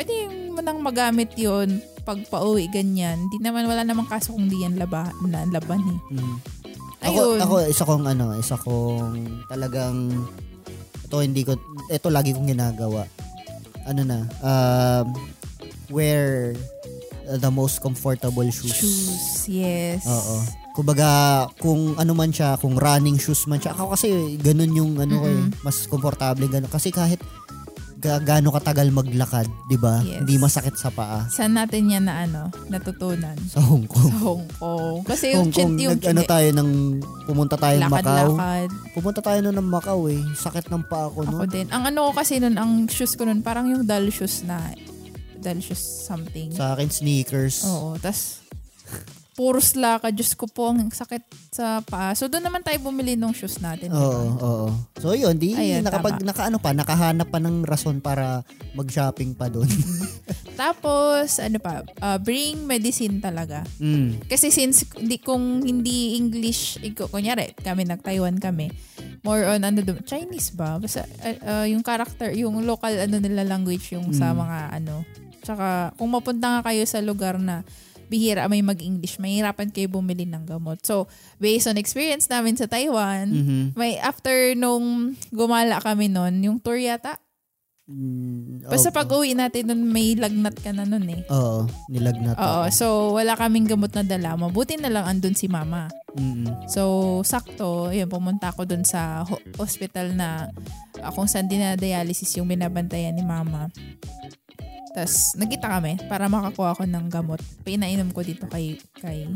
pwede 0.00 0.48
mo 0.48 0.64
nang 0.64 0.80
magamit 0.80 1.36
yon 1.36 1.84
pag 2.08 2.16
pauwi 2.32 2.72
ganyan. 2.72 3.20
Hindi 3.28 3.36
naman 3.44 3.68
wala 3.68 3.84
namang 3.84 4.08
kaso 4.08 4.32
kung 4.32 4.48
di 4.48 4.64
yan 4.64 4.80
laba, 4.80 5.12
na 5.28 5.44
laban 5.44 5.84
eh. 5.84 6.00
Mhm. 6.16 6.36
Ako, 7.00 7.20
Ayun. 7.36 7.38
ako 7.44 7.54
isa 7.68 7.84
kong 7.84 8.04
ano, 8.08 8.26
isa 8.40 8.56
kong 8.56 9.44
talagang 9.52 10.08
ito 11.04 11.16
hindi 11.20 11.44
ko 11.44 11.52
ito 11.92 12.08
lagi 12.08 12.32
kong 12.32 12.48
ginagawa. 12.48 13.04
Ano 13.84 14.00
na, 14.08 14.24
um 14.40 15.12
wear 15.92 16.56
the 17.28 17.52
most 17.52 17.84
comfortable 17.84 18.48
shoes. 18.48 18.72
Shoes, 18.72 19.52
yes. 19.52 20.08
Oo. 20.08 20.40
Kumbaga, 20.72 21.44
kung 21.60 21.92
ano 22.00 22.16
man 22.16 22.32
siya, 22.32 22.56
kung 22.56 22.72
running 22.80 23.20
shoes 23.20 23.44
man 23.44 23.60
siya, 23.60 23.76
ako 23.76 23.92
kasi 23.92 24.40
ganun 24.40 24.72
yung 24.72 24.92
ano 24.96 25.20
ko 25.20 25.26
eh, 25.28 25.44
mas 25.60 25.84
komportable 25.92 26.48
ganun. 26.48 26.72
Kasi 26.72 26.88
kahit 26.88 27.20
ga- 28.00 28.18
gaano 28.18 28.48
katagal 28.50 28.88
maglakad, 28.88 29.44
'di 29.68 29.76
ba? 29.76 30.00
Yes. 30.00 30.24
Hindi 30.24 30.34
masakit 30.36 30.74
sa 30.74 30.88
paa. 30.88 31.28
Saan 31.28 31.52
natin 31.52 31.86
yan 31.86 32.08
na 32.08 32.24
ano, 32.24 32.48
natutunan? 32.66 33.36
Sa 33.46 33.60
Hong 33.60 33.84
Kong. 33.84 34.08
Sa 34.08 34.16
Hong 34.18 34.46
Kong. 34.56 34.98
Kasi 35.04 35.36
yung, 35.36 35.46
Hong 35.46 35.52
Kong, 35.52 35.72
yung 35.76 35.94
nag, 35.94 36.08
ano 36.08 36.20
tayo 36.24 36.48
ng 36.50 36.70
pumunta 37.22 37.54
tayo 37.54 37.76
ng 37.76 37.92
Macau. 37.92 38.08
lakad-lakad. 38.32 38.68
Pumunta 38.90 39.20
tayo 39.20 39.38
nun 39.40 39.54
ng 39.54 39.68
Macau 39.68 40.00
eh. 40.08 40.22
Sakit 40.34 40.66
ng 40.66 40.82
paa 40.82 41.06
ko 41.06 41.20
Ako 41.22 41.44
nun. 41.44 41.48
din. 41.48 41.66
Ang 41.68 41.84
ano 41.86 42.08
ko 42.08 42.16
kasi 42.16 42.40
nun, 42.40 42.56
ang 42.56 42.88
shoes 42.88 43.12
ko 43.14 43.22
nun, 43.22 43.44
parang 43.44 43.68
yung 43.68 43.84
dull 43.84 44.08
shoes 44.08 44.42
na, 44.42 44.72
dull 45.36 45.60
shoes 45.60 45.78
something. 45.80 46.50
Sa 46.50 46.72
akin, 46.72 46.88
sneakers. 46.88 47.62
Oo, 47.62 47.94
tas 47.96 48.40
puros 49.40 49.72
lakad. 49.72 50.12
Diyos 50.12 50.36
ko 50.36 50.44
po, 50.44 50.68
ang 50.68 50.92
sakit 50.92 51.24
sa 51.48 51.80
paa. 51.80 52.12
So, 52.12 52.28
doon 52.28 52.44
naman 52.44 52.60
tayo 52.60 52.76
bumili 52.84 53.16
ng 53.16 53.32
shoes 53.32 53.56
natin. 53.56 53.88
di 53.88 53.96
ba? 53.96 54.04
Oo, 54.04 54.28
oo. 54.36 54.68
So 55.00 55.16
yun, 55.16 55.40
di 55.40 55.56
Ayun, 55.56 55.80
nakapag 55.80 56.20
tama. 56.20 56.28
nakaano 56.28 56.56
pa, 56.60 56.76
nakahanap 56.76 57.32
pa 57.32 57.40
ng 57.40 57.64
rason 57.64 58.04
para 58.04 58.44
mag-shopping 58.76 59.32
pa 59.32 59.48
doon. 59.48 59.64
Tapos, 60.60 61.40
ano 61.40 61.56
pa, 61.56 61.80
uh, 62.04 62.20
bring 62.20 62.68
medicine 62.68 63.16
talaga. 63.16 63.64
mm. 63.80 64.28
Kasi 64.28 64.52
since 64.52 64.84
hindi 64.92 65.16
kung 65.16 65.64
hindi 65.64 66.20
English, 66.20 66.76
iko, 66.84 67.08
kunyari, 67.08 67.56
kami 67.56 67.88
nag-Taiwan 67.88 68.36
kami, 68.36 68.68
more 69.24 69.48
on 69.48 69.64
ano 69.64 69.80
Chinese 70.04 70.52
ba? 70.52 70.76
Basta 70.76 71.08
uh, 71.24 71.36
uh, 71.40 71.64
yung 71.64 71.80
character, 71.80 72.28
yung 72.36 72.60
local 72.60 72.92
ano 72.92 73.16
nila 73.16 73.48
language 73.48 73.96
yung 73.96 74.12
sa 74.12 74.32
Mm. 74.32 74.36
mga 74.36 74.58
ano. 74.76 74.94
Tsaka 75.40 75.96
kung 75.96 76.12
mapunta 76.12 76.60
nga 76.60 76.60
kayo 76.68 76.84
sa 76.84 77.00
lugar 77.00 77.40
na 77.40 77.64
bihira 78.10 78.44
may 78.44 78.58
mag-English, 78.60 79.16
mahirapan 79.16 79.70
kayo 79.70 79.86
bumili 79.88 80.26
ng 80.26 80.42
gamot. 80.44 80.82
So, 80.82 81.06
based 81.38 81.64
on 81.64 81.78
experience 81.78 82.26
namin 82.26 82.58
sa 82.58 82.66
Taiwan, 82.66 83.30
Mhm. 83.30 83.60
may 83.72 83.96
after 83.96 84.34
nung 84.52 85.14
gumala 85.30 85.78
kami 85.78 86.10
nun, 86.10 86.42
yung 86.42 86.58
tour 86.58 86.76
yata, 86.76 87.16
Mm, 87.90 88.70
basta 88.70 88.86
oo. 88.88 88.94
pag 88.94 89.10
uwi 89.10 89.34
natin 89.34 89.66
nun, 89.66 89.82
may 89.84 90.14
lagnat 90.14 90.54
ka 90.54 90.70
na 90.70 90.86
nun 90.86 91.02
eh. 91.10 91.26
Oo, 91.26 91.66
nilagnat 91.90 92.38
Oo, 92.38 92.62
ako. 92.62 92.70
so 92.70 92.86
wala 93.10 93.34
kaming 93.34 93.66
gamot 93.66 93.90
na 93.90 94.06
dala. 94.06 94.38
Mabuti 94.38 94.78
na 94.78 94.86
lang 94.86 95.10
andun 95.10 95.34
si 95.34 95.50
mama. 95.50 95.90
Mm-mm. 96.14 96.70
So, 96.70 96.82
sakto, 97.24 97.90
yun, 97.90 98.06
pumunta 98.06 98.54
ako 98.54 98.62
dun 98.62 98.86
sa 98.86 99.26
ho- 99.26 99.42
hospital 99.58 100.14
na 100.14 100.54
uh, 101.02 101.10
kung 101.10 101.26
saan 101.26 101.50
dinadialysis 101.50 102.38
yung 102.38 102.46
binabantayan 102.46 103.10
ni 103.10 103.26
mama. 103.26 103.66
Tapos, 104.90 105.38
nagkita 105.38 105.70
kami 105.70 106.02
para 106.10 106.26
makakuha 106.26 106.74
ko 106.74 106.82
ng 106.82 107.06
gamot. 107.06 107.38
Pinainom 107.62 108.10
ko 108.10 108.26
dito 108.26 108.50
kay, 108.50 108.74
kay 108.98 109.30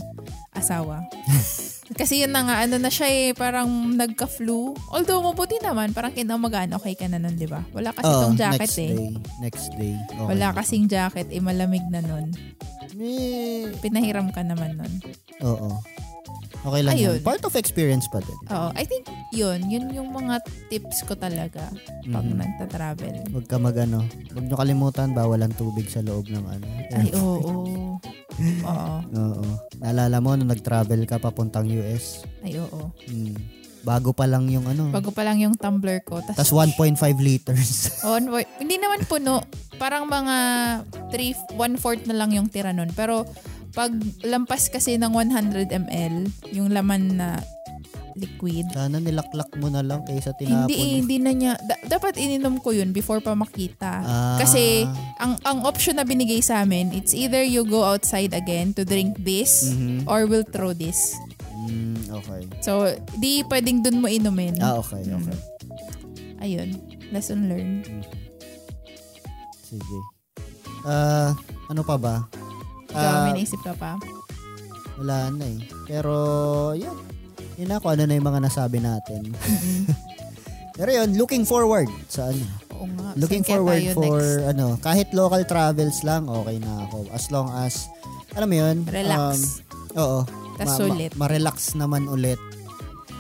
asawa. 0.51 1.07
Kasi 2.01 2.25
yun 2.25 2.33
na 2.33 2.43
nga, 2.43 2.57
ano 2.65 2.81
na 2.81 2.89
siya 2.89 3.07
eh, 3.07 3.31
parang 3.37 3.69
nagka-flu. 3.93 4.73
Although, 4.91 5.21
mabuti 5.21 5.61
naman, 5.61 5.93
parang 5.93 6.17
kinamagaan, 6.17 6.73
okay 6.75 6.97
ka 6.97 7.07
na 7.07 7.21
nun, 7.21 7.37
di 7.37 7.45
ba? 7.45 7.61
Wala 7.77 7.93
kasi 7.93 8.09
Oo, 8.09 8.21
tong 8.25 8.39
jacket 8.41 8.65
next 8.67 8.79
eh. 8.81 8.91
Day, 8.97 9.13
next 9.39 9.67
day. 9.77 9.95
Okay. 9.95 10.27
Wala 10.27 10.57
kasing 10.57 10.89
jacket, 10.89 11.29
eh, 11.29 11.45
malamig 11.45 11.85
na 11.93 12.01
nun. 12.01 12.33
Eh, 12.97 13.69
Pinahiram 13.85 14.33
ka 14.33 14.41
naman 14.41 14.81
nun. 14.81 14.93
oo. 15.45 15.77
Okay 16.65 16.81
lang 16.81 16.97
Ayun. 16.97 17.15
yun. 17.15 17.19
Part 17.21 17.45
of 17.45 17.53
experience 17.55 18.09
pa 18.09 18.19
din. 18.19 18.39
Oo, 18.49 18.69
I 18.73 18.85
think 18.85 19.05
yun, 19.31 19.69
yun 19.69 19.85
yung 19.91 20.09
mga 20.09 20.41
tips 20.67 21.05
ko 21.05 21.13
talaga 21.15 21.69
pag 22.07 22.25
Mhm. 22.25 22.37
nagta-travel. 22.37 23.15
Huwag 23.29 23.47
ka 23.47 23.57
mag 23.59 23.77
ano. 23.77 24.01
Huwag 24.33 24.45
nyo 24.45 24.57
kalimutan, 24.57 25.13
bawal 25.13 25.39
ang 25.39 25.53
tubig 25.53 25.87
sa 25.87 26.01
loob 26.01 26.25
ng 26.27 26.41
ano. 26.43 26.67
Ay, 26.91 27.09
oo. 27.21 28.01
Oo. 28.65 28.97
Oo. 29.13 29.45
Naalala 29.77 30.17
mo, 30.19 30.33
nung 30.35 30.49
nag-travel 30.49 31.05
ka 31.05 31.21
papuntang 31.21 31.69
US, 31.71 32.25
Ay, 32.41 32.57
oo. 32.57 32.89
hmm, 33.05 33.37
bago 33.85 34.11
pa 34.11 34.25
lang 34.25 34.49
yung 34.49 34.65
ano. 34.65 34.89
Bago 34.89 35.13
pa 35.13 35.21
lang 35.23 35.37
yung 35.39 35.55
tumbler 35.55 36.01
ko. 36.01 36.25
Tas, 36.25 36.35
Tas 36.35 36.51
1.5 36.51 36.97
liters. 37.21 37.71
Oh, 38.05 38.17
one 38.17 38.27
fourth- 38.27 38.53
hindi 38.57 38.77
naman 38.77 39.05
puno. 39.05 39.45
Parang 39.77 40.09
mga 40.09 40.37
3, 41.13 41.37
1-4 41.53 42.09
na 42.09 42.17
lang 42.17 42.33
yung 42.33 42.49
tira 42.49 42.73
nun. 42.73 42.89
Pero 42.91 43.29
pag 43.75 43.91
lampas 44.23 44.71
kasi 44.71 44.95
ng 44.95 45.11
100 45.11 45.67
ml, 45.69 46.15
yung 46.51 46.71
laman 46.71 47.19
na 47.19 47.43
liquid, 48.15 48.71
Sana 48.71 49.03
nilaklak 49.03 49.51
mo 49.59 49.67
na 49.67 49.83
lang 49.83 50.07
kaysa 50.07 50.31
tinapon. 50.33 50.71
hindi, 50.71 50.75
eh, 50.77 50.91
hindi 50.97 51.17
na 51.19 51.33
niya, 51.35 51.53
da- 51.59 51.99
dapat 51.99 52.15
ininom 52.15 52.63
ko 52.63 52.71
yun 52.71 52.95
before 52.95 53.19
pa 53.19 53.35
makita. 53.35 53.93
Ah. 54.01 54.39
Kasi 54.39 54.87
ang 55.19 55.35
ang 55.43 55.67
option 55.67 55.99
na 55.99 56.07
binigay 56.07 56.39
sa 56.39 56.63
amin, 56.63 56.95
it's 56.95 57.11
either 57.11 57.43
you 57.43 57.67
go 57.67 57.83
outside 57.83 58.31
again 58.31 58.71
to 58.71 58.87
drink 58.87 59.19
this 59.19 59.67
Mhm. 59.69 60.07
or 60.07 60.31
we'll 60.31 60.47
throw 60.47 60.71
this. 60.71 61.19
Mm, 61.67 62.15
okay. 62.15 62.47
So, 62.61 62.87
di 63.19 63.43
pwedeng 63.45 63.83
dun 63.83 63.99
mo 63.99 64.07
inumin. 64.07 64.63
Ah, 64.63 64.79
okay, 64.79 65.03
okay. 65.03 65.39
Ayun, 66.39 66.79
lesson 67.11 67.51
learned. 67.51 67.89
Sige. 69.59 69.99
Ah, 70.85 71.35
ano 71.67 71.83
pa 71.83 71.99
ba? 71.99 72.29
Ikaw, 72.95 73.03
Ah, 73.05 73.23
may 73.25 73.35
naisip 73.37 73.59
ka 73.61 73.75
pa? 73.75 73.99
wala 74.95 75.27
na 75.35 75.45
eh. 75.45 75.59
Pero, 75.85 76.15
yun. 76.73 76.95
Yun 77.55 77.67
na 77.67 77.79
kung 77.79 77.93
ano 77.93 78.03
na 78.05 78.15
yung 78.15 78.25
mga 78.25 78.41
nasabi 78.41 78.79
natin. 78.79 79.35
Pero 80.79 80.91
yun, 80.93 81.15
looking 81.15 81.43
forward 81.43 81.87
sa 82.07 82.27
ano. 82.27 82.47
Oo 82.73 82.87
nga. 82.89 83.15
Looking 83.15 83.43
Saan 83.43 83.51
forward 83.53 83.83
for 83.93 84.19
next? 84.19 84.51
ano, 84.51 84.67
kahit 84.79 85.09
local 85.11 85.43
travels 85.45 86.03
lang, 86.03 86.27
okay 86.27 86.59
na 86.59 86.87
ako. 86.87 87.07
As 87.11 87.31
long 87.31 87.47
as, 87.53 87.87
alam 88.33 88.47
mo 88.47 88.57
yun? 88.57 88.77
Relax. 88.85 89.63
um, 89.93 89.99
oo. 89.99 90.19
Tas 90.55 90.71
sulit. 90.73 91.11
ma-relax 91.15 91.75
naman 91.75 92.07
ulit. 92.07 92.39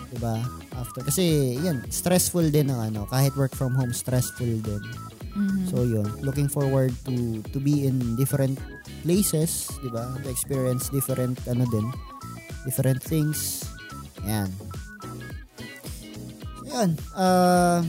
'Di 0.09 0.19
ba? 0.19 0.39
After 0.73 1.03
kasi 1.03 1.23
yun, 1.57 1.83
stressful 1.89 2.47
din 2.49 2.71
ang 2.71 2.79
ano, 2.85 3.07
kahit 3.07 3.35
work 3.35 3.51
from 3.53 3.75
home 3.75 3.91
stressful 3.91 4.47
din. 4.47 4.83
Mhm. 5.35 5.67
So 5.71 5.83
yun, 5.83 6.07
looking 6.23 6.47
forward 6.47 6.95
to 7.11 7.43
to 7.51 7.59
be 7.59 7.87
in 7.87 8.15
different 8.15 8.59
places, 9.03 9.67
'di 9.83 9.91
ba? 9.91 10.15
To 10.23 10.29
experience 10.31 10.89
different 10.95 11.43
ano 11.51 11.67
din, 11.69 11.87
different 12.65 13.03
things. 13.03 13.67
Yan. 14.25 14.49
So, 16.57 16.63
yan. 16.71 16.91
Uh, 17.13 17.85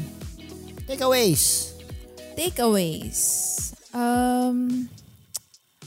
takeaways. 0.90 1.74
Takeaways. 2.36 3.20
Um, 3.96 4.90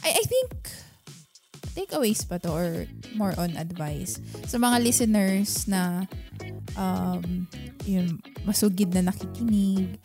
I, 0.01 0.17
I 0.17 0.25
think 0.25 0.57
takeaways 1.77 2.25
pa 2.25 2.41
to 2.43 2.51
or 2.51 2.71
more 3.15 3.37
on 3.37 3.55
advice 3.55 4.19
sa 4.49 4.57
mga 4.59 4.83
listeners 4.83 5.69
na 5.69 6.09
um, 6.75 7.47
yung 7.85 8.19
masugid 8.49 8.91
na 8.97 9.13
nakikinig. 9.13 10.01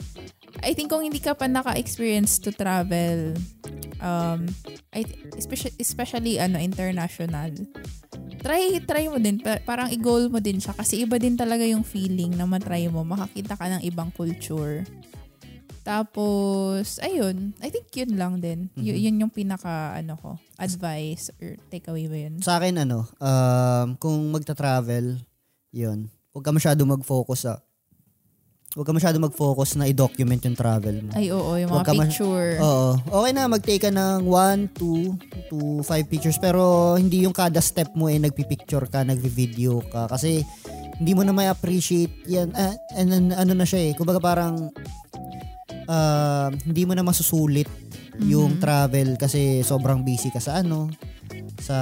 I 0.61 0.75
think 0.75 0.93
kung 0.93 1.01
hindi 1.01 1.17
ka 1.17 1.33
pa 1.33 1.49
naka-experience 1.49 2.37
to 2.43 2.53
travel, 2.53 3.33
um, 3.99 4.45
I, 4.93 5.01
especially, 5.33 5.73
especially 5.77 6.33
ano, 6.37 6.61
international, 6.61 7.51
try 8.43 8.77
try 8.83 9.07
mo 9.07 9.17
din. 9.17 9.41
Pa- 9.41 9.63
parang 9.63 9.89
i-goal 9.89 10.29
mo 10.29 10.37
din 10.37 10.59
siya 10.59 10.75
kasi 10.75 11.01
iba 11.01 11.17
din 11.17 11.33
talaga 11.33 11.63
yung 11.63 11.81
feeling 11.81 12.35
na 12.35 12.45
matry 12.45 12.85
mo. 12.87 13.01
Makakita 13.01 13.57
ka 13.57 13.65
ng 13.71 13.81
ibang 13.83 14.11
culture. 14.11 14.83
Tapos 15.83 16.95
ayun. 17.03 17.51
I 17.59 17.67
think 17.67 17.91
yun 17.91 18.15
lang 18.15 18.39
din. 18.39 18.71
Y- 18.79 18.95
Mhm. 18.95 18.99
yun 19.03 19.21
yung 19.27 19.33
pinaka 19.33 19.99
ano 19.99 20.15
ko 20.15 20.29
advice 20.55 21.27
or 21.43 21.59
takeaway 21.67 22.07
ba 22.07 22.17
yun? 22.19 22.39
Sa 22.39 22.55
akin 22.55 22.87
ano, 22.87 23.03
um, 23.19 23.99
kung 23.99 24.31
magta-travel, 24.31 25.19
yun, 25.75 26.07
huwag 26.31 26.45
ka 26.47 26.55
masyado 26.55 26.87
mag-focus 26.87 27.39
sa 27.43 27.53
Huwag 28.73 28.89
ka 28.89 28.93
masyado 28.97 29.21
mag-focus 29.21 29.77
na 29.77 29.85
i-document 29.85 30.41
yung 30.41 30.57
travel 30.57 31.05
mo. 31.05 31.13
ay 31.13 31.29
oo 31.29 31.53
yung 31.61 31.69
mga 31.69 31.93
picture 31.93 32.57
Oo. 32.57 32.97
Okay 33.21 33.31
na, 33.31 33.45
mag-take 33.45 33.85
ka 33.85 33.93
ng 33.93 34.25
1, 34.25 34.73
2, 34.73 35.53
to 35.53 35.57
5 35.85 36.09
pictures. 36.09 36.41
Pero 36.41 36.93
hindi 36.97 37.21
yung 37.21 37.37
kada 37.37 37.61
step 37.61 37.93
mo 37.93 38.09
eh 38.09 38.17
nagpipicture 38.17 38.89
ka, 38.89 39.05
nagvi-video 39.05 39.77
ka. 39.93 40.09
Kasi 40.09 40.41
hindi 40.97 41.13
mo 41.13 41.21
na 41.21 41.29
may 41.29 41.53
appreciate 41.53 42.25
yan. 42.25 42.49
Ah, 42.57 42.73
and 42.97 43.13
then, 43.13 43.25
ano 43.29 43.53
na 43.53 43.61
siya 43.61 43.89
eh. 43.89 43.93
Kumbaga 43.93 44.17
parang 44.17 44.73
ah, 45.85 46.49
hindi 46.49 46.89
mo 46.89 46.97
na 46.97 47.05
masusulit 47.05 47.69
yung 48.25 48.57
Mhm. 48.57 48.61
travel 48.61 49.09
kasi 49.17 49.61
sobrang 49.61 50.01
busy 50.01 50.33
ka 50.33 50.41
sa 50.41 50.61
ano 50.61 50.89
sa 51.61 51.77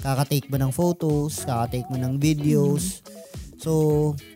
kakatake 0.00 0.48
mo 0.48 0.56
ng 0.56 0.72
photos, 0.72 1.44
kakatake 1.44 1.92
mo 1.92 1.96
ng 1.96 2.16
videos. 2.16 3.04
So, 3.60 3.70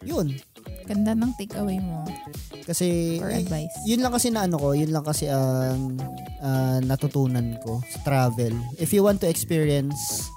yun. 0.04 0.36
Ganda 0.84 1.12
ng 1.12 1.32
takeaway 1.34 1.80
mo 1.80 2.04
Kasi, 2.62 3.16
or 3.20 3.28
eh, 3.28 3.40
advice. 3.40 3.72
yun 3.84 4.00
lang 4.00 4.12
kasi 4.12 4.28
na 4.28 4.44
ano 4.44 4.56
ko, 4.56 4.72
yun 4.72 4.88
lang 4.88 5.00
kasi 5.00 5.28
ang 5.28 5.96
ah, 6.38 6.80
natutunan 6.80 7.56
ko 7.60 7.80
sa 7.84 7.98
travel. 8.02 8.52
If 8.76 8.92
you 8.92 9.00
want 9.00 9.20
to 9.20 9.28
experience, 9.28 10.28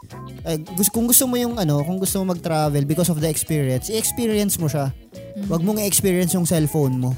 gus- 0.74 0.88
kung 0.88 1.06
gusto 1.06 1.24
mo 1.24 1.36
yung 1.36 1.56
ano, 1.56 1.84
kung 1.84 2.00
gusto 2.00 2.20
mo 2.20 2.32
mag-travel 2.32 2.84
because 2.84 3.08
of 3.08 3.20
the 3.20 3.28
experience, 3.28 3.88
i-experience 3.88 4.56
mo 4.56 4.68
siya. 4.68 4.92
Mm. 5.36 5.48
Huwag 5.48 5.62
mong 5.62 5.80
i-experience 5.80 6.32
yung 6.34 6.44
cellphone 6.44 6.98
mo 6.98 7.12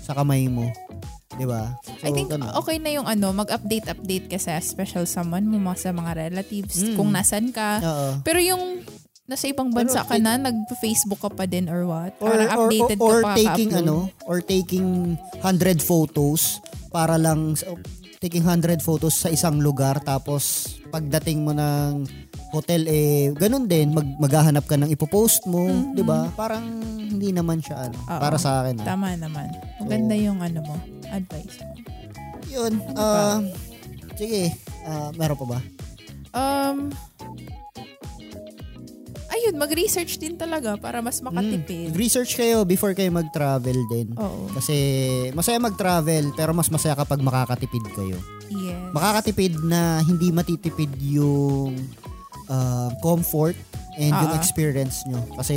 sa 0.00 0.14
kamay 0.14 0.46
mo. 0.46 0.66
'Di 1.30 1.46
ba? 1.46 1.74
So, 1.82 2.04
I 2.04 2.10
think 2.10 2.28
ganun. 2.28 2.50
okay 2.52 2.76
na 2.76 2.90
yung 2.90 3.06
ano, 3.06 3.30
mag-update-update 3.32 4.26
ka 4.28 4.38
sa 4.38 4.58
special 4.58 5.06
someone 5.06 5.46
mo, 5.46 5.72
sa 5.74 5.90
mga 5.90 6.28
relatives, 6.28 6.78
Mm. 6.80 6.94
kung 6.94 7.10
nasan 7.10 7.50
ka. 7.50 7.78
Oo. 7.80 8.08
Pero 8.22 8.38
yung 8.38 8.82
nasa 9.30 9.46
ibang 9.46 9.70
bansa 9.70 10.02
ka 10.02 10.18
na, 10.18 10.34
nag-Facebook 10.34 11.22
ka 11.22 11.30
pa 11.30 11.46
din 11.46 11.70
or 11.70 11.86
what? 11.86 12.10
or 12.18 12.34
Parang 12.34 12.50
or, 12.50 12.66
updated 12.66 12.98
or, 12.98 13.06
or 13.08 13.20
ka 13.20 13.26
pa 13.28 13.34
taking 13.36 13.70
ka-upload. 13.70 13.86
ano 13.86 13.96
or 14.26 14.38
taking 14.42 14.86
100 15.38 15.78
photos 15.80 16.58
para 16.90 17.14
lang 17.14 17.54
taking 18.18 18.42
100 18.42 18.82
photos 18.82 19.14
sa 19.16 19.30
isang 19.30 19.62
lugar 19.62 20.02
tapos 20.02 20.66
pagdating 20.90 21.40
mo 21.40 21.54
ng 21.54 22.04
hotel 22.50 22.82
eh 22.84 23.30
ganun 23.32 23.64
din 23.64 23.94
mag 23.94 24.04
maghahanap 24.18 24.66
ka 24.66 24.74
ng 24.74 24.90
ipopost 24.90 25.46
mo, 25.46 25.64
Mhm. 25.64 25.94
'di 25.94 26.02
ba? 26.02 26.26
Parang 26.34 26.66
hindi 26.82 27.30
naman 27.30 27.62
siya 27.62 27.86
ano 27.86 27.96
Oo. 28.02 28.18
para 28.18 28.34
sa 28.36 28.60
akin. 28.60 28.82
ah. 28.82 28.86
Tama 28.88 29.14
naman. 29.14 29.46
Maganda 29.78 30.12
yung 30.12 30.42
ano 30.42 30.58
mo, 30.60 30.74
advice 31.06 31.62
mo. 31.62 31.72
'Yun. 32.44 32.72
ah 32.92 33.38
sige, 34.12 34.50
ah 34.82 35.14
meron 35.14 35.38
pa 35.38 35.46
ba? 35.46 35.58
Um, 36.32 36.90
ayun, 39.40 39.56
mag-research 39.56 40.20
din 40.20 40.36
talaga 40.36 40.76
para 40.76 41.00
mas 41.00 41.24
makatipid. 41.24 41.96
Research 41.96 42.36
kayo 42.36 42.68
before 42.68 42.92
kayo 42.92 43.08
mag-travel 43.08 43.78
din. 43.88 44.12
Oo. 44.20 44.52
Kasi 44.52 44.76
masaya 45.32 45.56
mag-travel 45.56 46.36
pero 46.36 46.52
mas 46.52 46.68
masaya 46.68 46.92
kapag 46.92 47.24
makakatipid 47.24 47.84
kayo. 47.96 48.20
Yes. 48.50 48.90
makakatipid 48.90 49.62
na 49.62 50.02
hindi 50.02 50.34
matitipid 50.34 50.90
yung 50.98 51.78
uh, 52.50 52.90
comfort 52.98 53.54
and 54.00 54.16
yung 54.16 54.32
Ah. 54.32 54.38
experience 54.40 55.04
nyo. 55.04 55.20
Kasi 55.36 55.56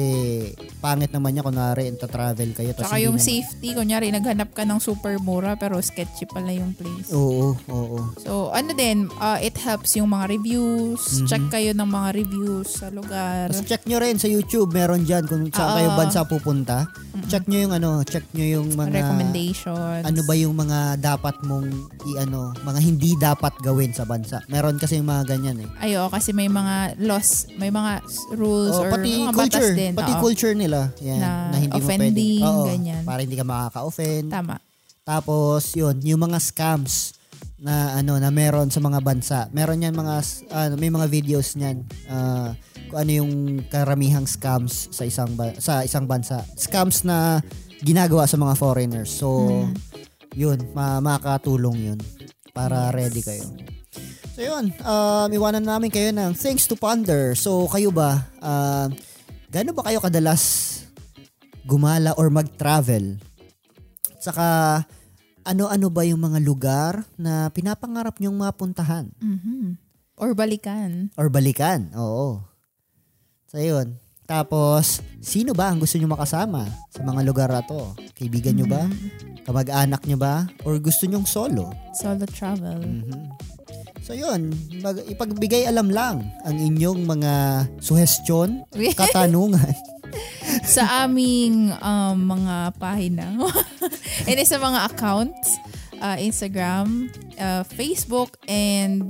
pangit 0.78 1.10
naman 1.10 1.34
niya 1.34 1.44
kunwari 1.44 1.88
travel 1.96 2.50
kayo. 2.52 2.76
hindi 2.76 3.00
yung 3.00 3.16
naman- 3.16 3.26
safety, 3.26 3.68
kunyari, 3.72 4.12
naghanap 4.12 4.52
ka 4.52 4.68
ng 4.68 4.78
super 4.78 5.16
mura 5.18 5.56
pero 5.56 5.80
sketchy 5.80 6.28
pala 6.28 6.52
yung 6.52 6.76
place. 6.76 7.10
Oo, 7.10 7.56
oo. 7.72 7.98
So, 8.20 8.52
ano 8.52 8.76
din, 8.76 9.08
uh, 9.18 9.40
it 9.40 9.56
helps 9.56 9.96
yung 9.96 10.12
mga 10.12 10.28
reviews. 10.30 11.24
Mhm. 11.24 11.28
Check 11.28 11.44
kayo 11.50 11.72
ng 11.72 11.88
mga 11.88 12.10
reviews 12.14 12.68
sa 12.76 12.92
lugar. 12.92 13.50
Tapos 13.50 13.64
check 13.64 13.88
nyo 13.88 13.98
rin 13.98 14.20
sa 14.20 14.28
YouTube, 14.28 14.74
meron 14.74 15.08
dyan 15.08 15.24
kung 15.24 15.48
saan 15.50 15.70
Oo. 15.70 15.76
kayo 15.80 15.90
bansa 15.96 16.20
pupunta. 16.24 16.90
Check 17.26 17.48
nyo 17.48 17.60
yung 17.62 17.74
ano, 17.74 18.04
check 18.04 18.26
nyo 18.34 18.44
yung 18.44 18.68
mga 18.74 18.90
recommendations. 18.92 20.04
ano 20.04 20.20
ba 20.26 20.34
yung 20.34 20.54
mga 20.54 21.00
dapat 21.00 21.36
mong 21.42 21.70
i-ano, 22.06 22.52
mga 22.60 22.80
hindi 22.80 23.16
dapat 23.16 23.54
gawin 23.62 23.94
sa 23.94 24.04
bansa. 24.04 24.42
Meron 24.48 24.76
kasi 24.76 24.98
yung 24.98 25.08
mga 25.08 25.24
ganyan 25.30 25.62
eh. 25.62 25.70
Ayo, 25.80 26.10
kasi 26.10 26.34
may 26.34 26.50
mga 26.50 27.00
laws, 27.00 27.48
may 27.56 27.70
mga 27.70 28.02
rules 28.34 28.72
Oh, 28.72 28.84
or 28.84 28.90
pati 28.92 29.10
mga 29.22 29.32
culture, 29.32 29.64
batas 29.64 29.78
din. 29.78 29.92
pati 29.94 30.12
Oo. 30.12 30.22
culture 30.22 30.54
nila. 30.54 30.80
Yan, 31.00 31.20
Na 31.20 31.30
na, 31.48 31.58
hindi 31.58 31.74
offending, 31.76 32.40
mo 32.40 32.44
pwede. 32.44 32.48
Oo, 32.50 32.64
ganyan. 32.68 33.02
Para 33.04 33.20
hindi 33.22 33.36
ka 33.36 33.44
makaka-offend. 33.44 34.28
Tama. 34.28 34.56
Tapos 35.04 35.74
yun, 35.74 35.96
yung 36.02 36.22
mga 36.22 36.40
scams 36.40 37.14
na 37.58 37.96
ano 37.96 38.16
na 38.18 38.28
meron 38.28 38.68
sa 38.68 38.80
mga 38.80 39.00
bansa. 39.00 39.40
Meron 39.50 39.80
yan 39.80 39.92
mga 39.92 40.16
ano, 40.50 40.74
may 40.76 40.90
mga 40.90 41.08
videos 41.08 41.54
niyan. 41.54 41.80
ah, 42.06 42.52
kung 42.88 43.00
ano 43.00 43.12
yung 43.16 43.32
karamihang 43.66 44.26
scams 44.26 44.92
sa 44.92 45.04
isang 45.04 45.34
ba- 45.34 45.56
sa 45.58 45.82
isang 45.82 46.04
bansa. 46.04 46.44
Scams 46.54 47.02
na 47.02 47.40
ginagawa 47.80 48.24
sa 48.24 48.36
mga 48.36 48.54
foreigners. 48.54 49.10
So 49.10 49.48
Hmm. 49.64 49.74
yun, 50.34 50.60
ma- 50.72 51.00
makakatulong 51.00 51.78
yun 51.86 52.00
para 52.52 52.88
ready 52.90 53.20
kayo. 53.20 53.44
So 54.34 54.42
yun, 54.42 54.74
um, 54.82 55.30
iwanan 55.30 55.62
namin 55.62 55.94
kayo 55.94 56.10
ng 56.10 56.34
things 56.34 56.66
to 56.66 56.74
ponder. 56.74 57.38
So 57.38 57.70
kayo 57.70 57.94
ba, 57.94 58.26
uh, 58.42 58.90
gaano 59.54 59.78
ba 59.78 59.86
kayo 59.86 60.02
kadalas 60.02 60.74
gumala 61.64 62.18
or 62.18 62.34
mag-travel? 62.34 63.22
Saka 64.18 64.82
ano-ano 65.46 65.88
ba 65.94 66.02
yung 66.02 66.18
mga 66.18 66.40
lugar 66.42 67.06
na 67.14 67.52
pinapangarap 67.54 68.18
nyong 68.18 68.34
mapuntahan 68.34 69.12
Mhm. 69.22 69.78
Or 70.18 70.34
balikan. 70.34 71.14
or 71.14 71.30
balikan? 71.30 71.94
Oo. 71.94 72.42
So 73.46 73.62
yun. 73.62 74.02
Tapos, 74.24 75.04
sino 75.20 75.52
ba 75.52 75.68
ang 75.70 75.78
gusto 75.78 76.00
nyo 76.00 76.08
makasama 76.08 76.64
sa 76.90 77.04
mga 77.04 77.22
lugar 77.28 77.50
na 77.52 77.62
to? 77.62 77.92
Kaibigan 78.16 78.56
nyo 78.56 78.66
ba? 78.66 78.88
Kamag-anak 79.44 80.08
nyo 80.08 80.18
ba? 80.18 80.48
Or 80.64 80.80
gusto 80.80 81.06
nyong 81.06 81.28
solo? 81.28 81.70
Solo 81.94 82.24
travel. 82.26 82.82
Mhm. 82.82 83.53
So 84.04 84.12
yun, 84.12 84.52
mag- 84.84 85.08
ipagbigay 85.08 85.64
alam 85.64 85.88
lang 85.88 86.28
ang 86.44 86.58
inyong 86.60 87.08
mga 87.08 87.34
suhestyon, 87.80 88.68
katanungan. 89.00 89.72
sa 90.68 91.08
aming 91.08 91.72
um, 91.80 92.18
mga 92.20 92.76
pahina. 92.78 93.32
and 94.28 94.44
sa 94.44 94.60
mga 94.60 94.80
accounts, 94.92 95.56
uh, 96.04 96.20
Instagram, 96.20 97.08
uh, 97.40 97.64
Facebook, 97.64 98.36
and 98.46 99.08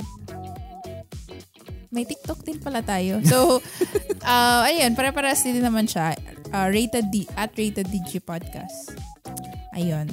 may 1.89 2.05
TikTok 2.05 2.45
din 2.45 2.61
pala 2.61 2.85
tayo. 2.85 3.17
So, 3.25 3.61
uh, 4.25 4.61
ayun, 4.69 4.93
pare-pares 4.93 5.41
din 5.41 5.57
naman 5.61 5.89
siya. 5.89 6.13
Uh, 6.53 6.69
rated 6.69 7.09
D, 7.09 7.25
at 7.33 7.49
Rated 7.57 7.89
DG 7.89 8.21
Podcast. 8.21 8.93
Ayun. 9.73 10.05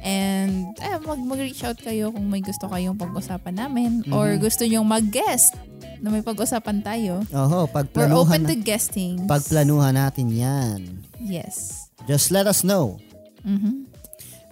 And 0.00 0.72
eh, 0.80 0.96
mag, 0.98 1.20
mag-reach 1.20 1.60
out 1.62 1.76
kayo 1.76 2.08
kung 2.08 2.24
may 2.26 2.40
gusto 2.40 2.64
kayong 2.66 2.96
pag-usapan 2.96 3.52
namin 3.54 4.00
or 4.08 4.32
gusto 4.36 4.64
nyong 4.64 4.88
mag-guest 4.88 5.52
na 6.00 6.08
may 6.08 6.24
pag-usapan 6.24 6.80
tayo. 6.80 7.20
Oho, 7.28 7.68
We're 7.68 7.84
pagplanuhan, 7.84 8.16
open 8.16 8.40
na, 8.44 8.48
to 8.48 8.56
guesting. 8.56 9.28
pagplanuhan 9.28 9.94
natin 9.94 10.32
yan. 10.32 10.80
Yes. 11.20 11.88
Just 12.08 12.32
let 12.32 12.48
us 12.48 12.64
know. 12.64 12.96
Mhm. 13.44 13.84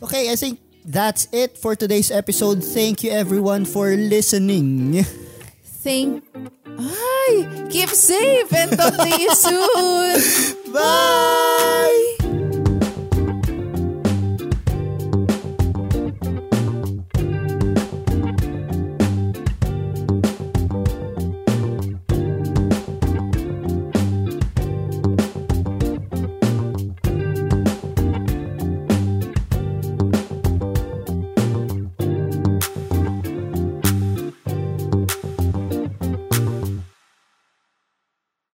Okay, 0.04 0.28
I 0.28 0.36
think 0.36 0.60
that's 0.84 1.26
it 1.32 1.56
for 1.56 1.72
today's 1.74 2.12
episode. 2.12 2.60
Thank 2.60 3.00
you 3.02 3.10
everyone 3.10 3.64
for 3.64 3.96
listening. 3.96 5.00
Thank... 5.80 6.22
Ay! 6.78 7.48
Keep 7.72 7.90
safe 7.90 8.52
and 8.52 8.70
talk 8.76 8.94
to 8.94 9.10
you 9.10 9.32
soon! 9.48 10.14
Bye! 10.70 12.46